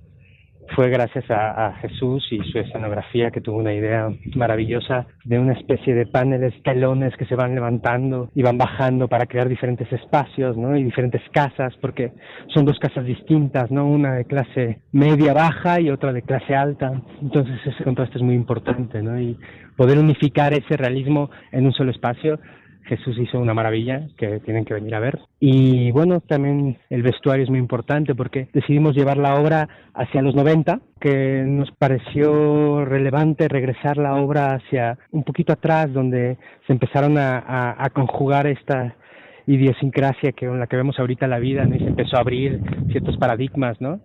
[0.76, 5.94] Fue gracias a, Jesús y su escenografía que tuvo una idea maravillosa de una especie
[5.94, 10.76] de paneles, telones que se van levantando y van bajando para crear diferentes espacios, ¿no?
[10.78, 12.14] Y diferentes casas, porque
[12.54, 13.88] son dos casas distintas, ¿no?
[13.88, 17.02] Una de clase media baja y otra de clase alta.
[17.22, 19.20] Entonces ese contraste es muy importante, ¿no?
[19.20, 19.38] Y
[19.76, 22.40] poder unificar ese realismo en un solo espacio
[22.86, 25.20] Jesús hizo una maravilla que tienen que venir a ver.
[25.40, 30.36] Y bueno, también el vestuario es muy importante porque decidimos llevar la obra hacia los
[30.36, 36.38] 90, que nos pareció relevante regresar la obra hacia un poquito atrás, donde
[36.68, 38.96] se empezaron a, conjugar esta
[39.46, 41.76] idiosincrasia que con la que vemos ahorita la vida, ¿no?
[41.76, 44.00] y se empezó a abrir ciertos paradigmas, ¿no?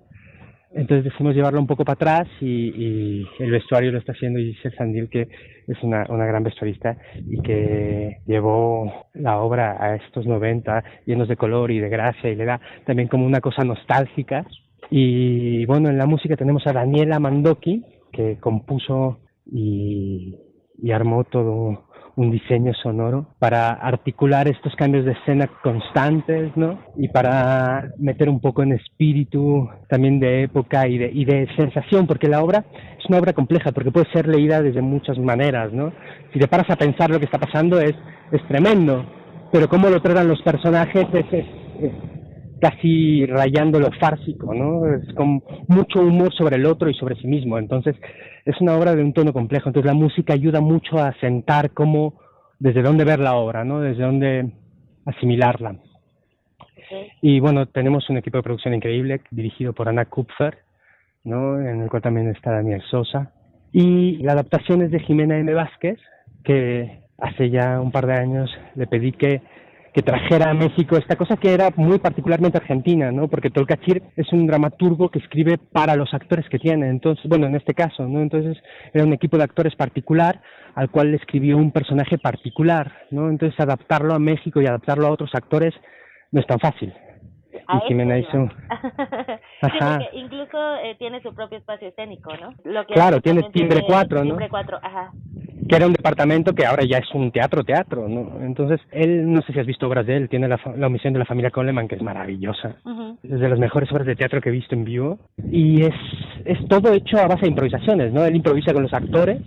[0.73, 5.09] Entonces decidimos llevarlo un poco para atrás y, el vestuario lo está haciendo Giselle Sandil,
[5.09, 5.29] que
[5.67, 6.97] es una, una, gran vestuarista
[7.27, 12.37] y que llevó la obra a estos 90 llenos de color y de gracia y
[12.37, 14.47] le da también como una cosa nostálgica.
[14.91, 20.37] Y bueno, en la música tenemos a Daniela Mandoki, que compuso y,
[20.81, 21.88] y armó todo
[22.19, 26.81] un diseño sonoro para articular estos cambios de escena constantes, ¿no?
[26.97, 32.09] Y para meter un poco en espíritu también de época y de, y de sensación,
[32.09, 32.65] porque la obra
[32.99, 35.93] es una obra compleja, porque puede ser leída desde muchas maneras, ¿no?
[36.33, 37.95] Si te paras a pensar lo que está pasando es,
[38.33, 39.07] es tremendo,
[39.53, 41.45] pero cómo lo tratan los personajes es,
[42.61, 44.93] casi rayando lo fársico, ¿no?
[44.93, 47.59] Es con mucho humor sobre el otro y sobre sí mismo.
[47.59, 47.95] Entonces,
[48.49, 49.69] es una obra de un tono complejo.
[49.69, 52.15] Entonces, la música ayuda mucho a sentar cómo,
[52.59, 53.81] desde dónde ver la obra, ¿no?
[53.81, 54.51] Desde dónde
[55.05, 55.77] asimilarla.
[57.21, 60.61] Y bueno, tenemos un equipo de producción increíble dirigido por Ana Kupfer,
[61.25, 61.61] ¿no?
[61.61, 63.33] En el cual también está Daniel Sosa.
[63.71, 65.53] Y la adaptación es de Jimena M.
[65.53, 65.99] Vázquez,
[66.43, 69.43] que hace ya un par de años le pedí que
[69.93, 73.29] que trajera a México esta cosa que era muy particularmente argentina, ¿no?
[73.29, 77.57] Porque Tolcachir es un dramaturgo que escribe para los actores que tiene, entonces, bueno, en
[77.57, 78.21] este caso, ¿no?
[78.21, 78.57] Entonces
[78.93, 80.41] era un equipo de actores particular
[80.75, 83.29] al cual le escribió un personaje particular, ¿no?
[83.29, 85.75] Entonces adaptarlo a México y adaptarlo a otros actores
[86.31, 86.93] no es tan fácil.
[87.53, 88.49] y Jimena hizo...
[89.63, 90.01] Ajá.
[90.13, 92.55] incluso eh, tiene su propio espacio escénico, ¿no?
[92.65, 94.31] Lo que claro, tiene Timbre 4, ¿no?
[94.31, 95.13] Timbre 4, ajá
[95.69, 98.45] que era un departamento que ahora ya es un teatro, teatro, ¿no?
[98.45, 101.19] Entonces, él, no sé si has visto obras de él, tiene la, la omisión de
[101.19, 102.77] la familia Coleman, que es maravillosa.
[103.23, 105.19] Es de las mejores obras de teatro que he visto en vivo.
[105.51, 105.95] Y es,
[106.45, 108.25] es todo hecho a base de improvisaciones, ¿no?
[108.25, 109.41] Él improvisa con los actores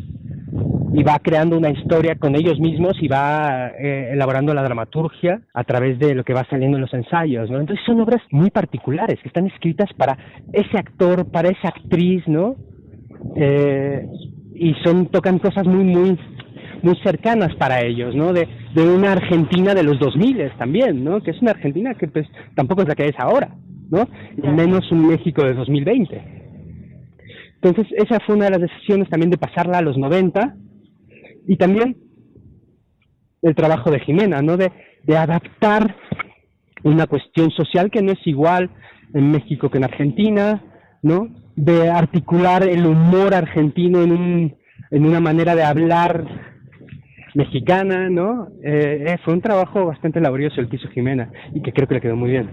[0.94, 5.64] y va creando una historia con ellos mismos y va eh, elaborando la dramaturgia a
[5.64, 7.60] través de lo que va saliendo en los ensayos, ¿no?
[7.60, 10.18] Entonces son obras muy particulares que están escritas para
[10.52, 12.56] ese actor, para esa actriz, ¿no?
[13.36, 14.06] Eh,
[14.62, 16.20] y son tocan cosas muy muy
[16.84, 18.32] muy cercanas para ellos, ¿no?
[18.32, 21.22] De, de una Argentina de los 2000 también, ¿no?
[21.22, 23.56] Que es una Argentina que pues tampoco es la que es ahora,
[23.90, 24.08] ¿no?
[24.38, 26.24] Y menos un México de 2020.
[27.62, 30.56] Entonces, esa fue una de las decisiones también de pasarla a los 90
[31.48, 31.98] y también
[33.44, 34.58] el trabajo de Jimena, ¿no?
[34.58, 34.72] De,
[35.04, 35.96] de adaptar
[36.84, 38.72] una cuestión social que no es igual
[39.14, 40.64] en México que en Argentina,
[41.04, 41.28] ¿no?
[41.56, 44.56] De articular el humor argentino en, un,
[44.90, 46.26] en una manera de hablar
[47.34, 48.48] mexicana, ¿no?
[48.64, 51.96] Eh, eh, fue un trabajo bastante laborioso el que hizo Jimena y que creo que
[51.96, 52.50] le quedó muy bien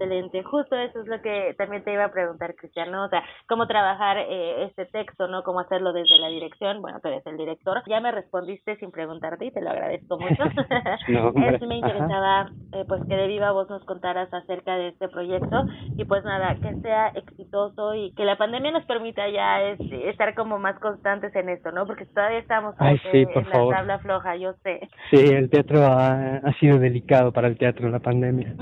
[0.00, 0.42] excelente.
[0.42, 4.16] Justo eso es lo que también te iba a preguntar, Cristiano, o sea, cómo trabajar
[4.18, 5.42] eh, este texto, ¿no?
[5.42, 6.80] Cómo hacerlo desde la dirección.
[6.80, 7.82] Bueno, tú eres el director.
[7.86, 10.42] Ya me respondiste sin preguntarte y te lo agradezco mucho.
[11.08, 15.08] no, sí me interesaba, eh, pues, que de viva voz nos contaras acerca de este
[15.08, 15.64] proyecto
[15.96, 20.34] y pues nada, que sea exitoso y que la pandemia nos permita ya es, estar
[20.34, 21.86] como más constantes en esto, ¿no?
[21.86, 24.80] Porque todavía estamos en la tabla floja, yo sé.
[25.10, 28.54] Sí, el teatro ha, ha sido delicado para el teatro la pandemia.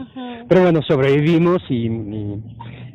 [0.49, 2.43] Pero bueno, sobrevivimos y,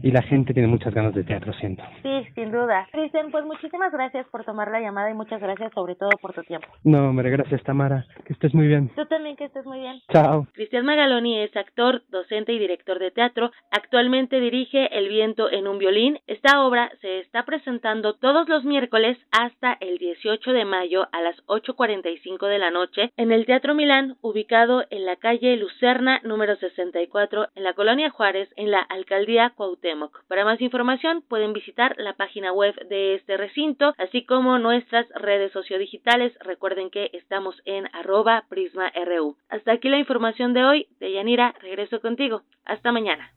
[0.01, 1.83] y, la gente tiene muchas ganas de teatro, siento.
[2.01, 2.87] Sí, sin duda.
[2.91, 6.41] Cristian, pues muchísimas gracias por tomar la llamada y muchas gracias sobre todo por tu
[6.43, 6.67] tiempo.
[6.83, 8.05] No, hombre, gracias Tamara.
[8.25, 8.89] Que estés muy bien.
[8.95, 10.01] Tú también, que estés muy bien.
[10.11, 10.47] Chao.
[10.53, 13.51] Cristian Magaloni es actor, docente y director de teatro.
[13.71, 16.19] Actualmente dirige El viento en un violín.
[16.27, 21.35] Esta obra se está presentando todos los miércoles hasta el 18 de mayo a las
[21.45, 27.47] 8.45 de la noche en el Teatro Milán, ubicado en la calle Lucerna número 64
[27.55, 28.22] en la colonia Juárez
[28.55, 30.23] en la alcaldía Cuauhtémoc.
[30.27, 35.51] Para más información pueden visitar la página web de este recinto, así como nuestras redes
[35.51, 36.33] sociodigitales.
[36.39, 39.35] Recuerden que estamos en arroba prisma.ru.
[39.49, 40.87] Hasta aquí la información de hoy.
[40.99, 42.43] De Yanira, regreso contigo.
[42.63, 43.33] Hasta mañana.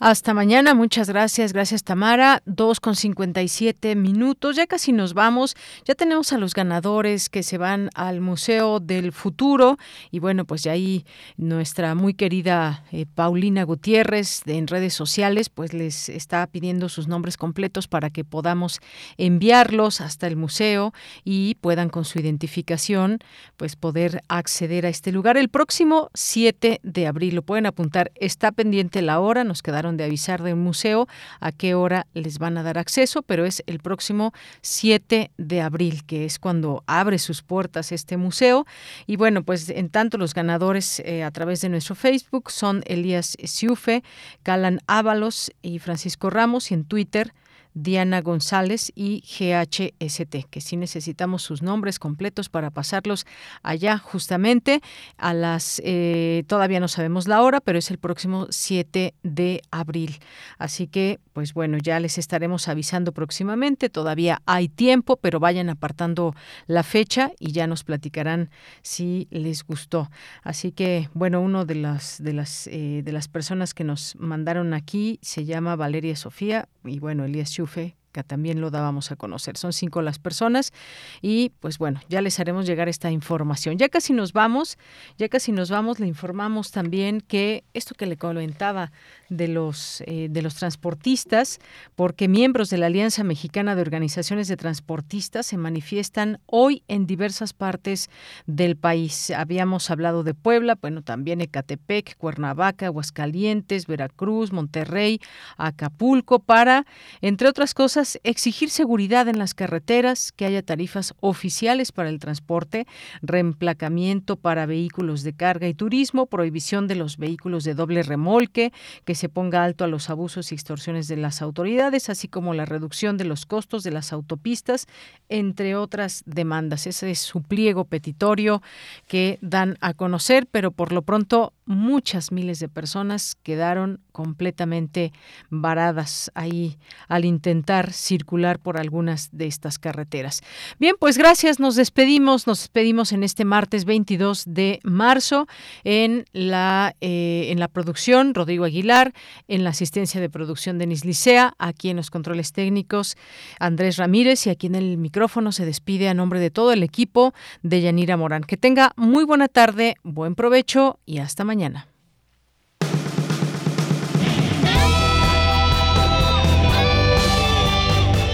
[0.00, 2.40] Hasta mañana, muchas gracias, gracias Tamara.
[2.46, 5.56] Dos con cincuenta y siete minutos, ya casi nos vamos.
[5.84, 9.76] Ya tenemos a los ganadores que se van al Museo del Futuro
[10.12, 11.04] y bueno, pues ya ahí
[11.36, 17.08] nuestra muy querida eh, Paulina Gutiérrez de, en redes sociales, pues les está pidiendo sus
[17.08, 18.78] nombres completos para que podamos
[19.16, 20.92] enviarlos hasta el museo
[21.24, 23.18] y puedan con su identificación,
[23.56, 27.34] pues poder acceder a este lugar el próximo 7 de abril.
[27.34, 31.08] Lo pueden apuntar, está pendiente la hora, nos quedaron de avisar de un museo
[31.40, 34.32] a qué hora les van a dar acceso, pero es el próximo
[34.62, 38.66] 7 de abril, que es cuando abre sus puertas este museo.
[39.06, 43.36] Y bueno, pues en tanto los ganadores eh, a través de nuestro Facebook son Elías
[43.42, 44.02] Siufe,
[44.42, 47.32] Calan Ábalos y Francisco Ramos y en Twitter
[47.74, 53.26] Diana González y GHST, que sí necesitamos sus nombres completos para pasarlos
[53.62, 54.80] allá justamente
[55.16, 60.18] a las, eh, todavía no sabemos la hora, pero es el próximo 7 de abril.
[60.58, 66.34] Así que, pues bueno, ya les estaremos avisando próximamente, todavía hay tiempo, pero vayan apartando
[66.66, 68.50] la fecha y ya nos platicarán
[68.82, 70.10] si les gustó.
[70.42, 74.74] Así que, bueno, uno de las, de las, eh, de las personas que nos mandaron
[74.74, 79.56] aquí se llama Valeria Sofía y bueno, Elías Chufe, que también lo dábamos a conocer.
[79.56, 80.72] Son cinco las personas
[81.20, 83.78] y pues bueno, ya les haremos llegar esta información.
[83.78, 84.78] Ya casi nos vamos,
[85.18, 88.92] ya casi nos vamos, le informamos también que esto que le comentaba
[89.28, 91.58] de los, eh, de los transportistas,
[91.94, 97.52] porque miembros de la Alianza Mexicana de Organizaciones de Transportistas se manifiestan hoy en diversas
[97.52, 98.10] partes
[98.46, 99.30] del país.
[99.30, 105.20] Habíamos hablado de Puebla, bueno, también Ecatepec, Cuernavaca, Aguascalientes, Veracruz, Monterrey,
[105.56, 106.86] Acapulco, para,
[107.20, 112.86] entre otras cosas, exigir seguridad en las carreteras, que haya tarifas oficiales para el transporte,
[113.22, 118.72] reemplacamiento para vehículos de carga y turismo, prohibición de los vehículos de doble remolque,
[119.04, 122.64] que se ponga alto a los abusos y extorsiones de las autoridades, así como la
[122.64, 124.86] reducción de los costos de las autopistas,
[125.28, 126.86] entre otras demandas.
[126.86, 128.62] Ese es su pliego petitorio
[129.06, 135.12] que dan a conocer, pero por lo pronto muchas miles de personas quedaron completamente
[135.48, 136.76] varadas ahí
[137.06, 140.42] al intentar circular por algunas de estas carreteras.
[140.80, 145.46] Bien, pues gracias, nos despedimos, nos despedimos en este martes 22 de marzo
[145.84, 149.14] en la, eh, en la producción, Rodrigo Aguilar,
[149.46, 153.16] en la asistencia de producción Denis Licea, aquí en los controles técnicos
[153.60, 157.34] Andrés Ramírez y aquí en el micrófono se despide a nombre de todo el equipo
[157.62, 158.42] de Yanira Morán.
[158.42, 161.86] Que tenga muy buena tarde, buen provecho y hasta mañana.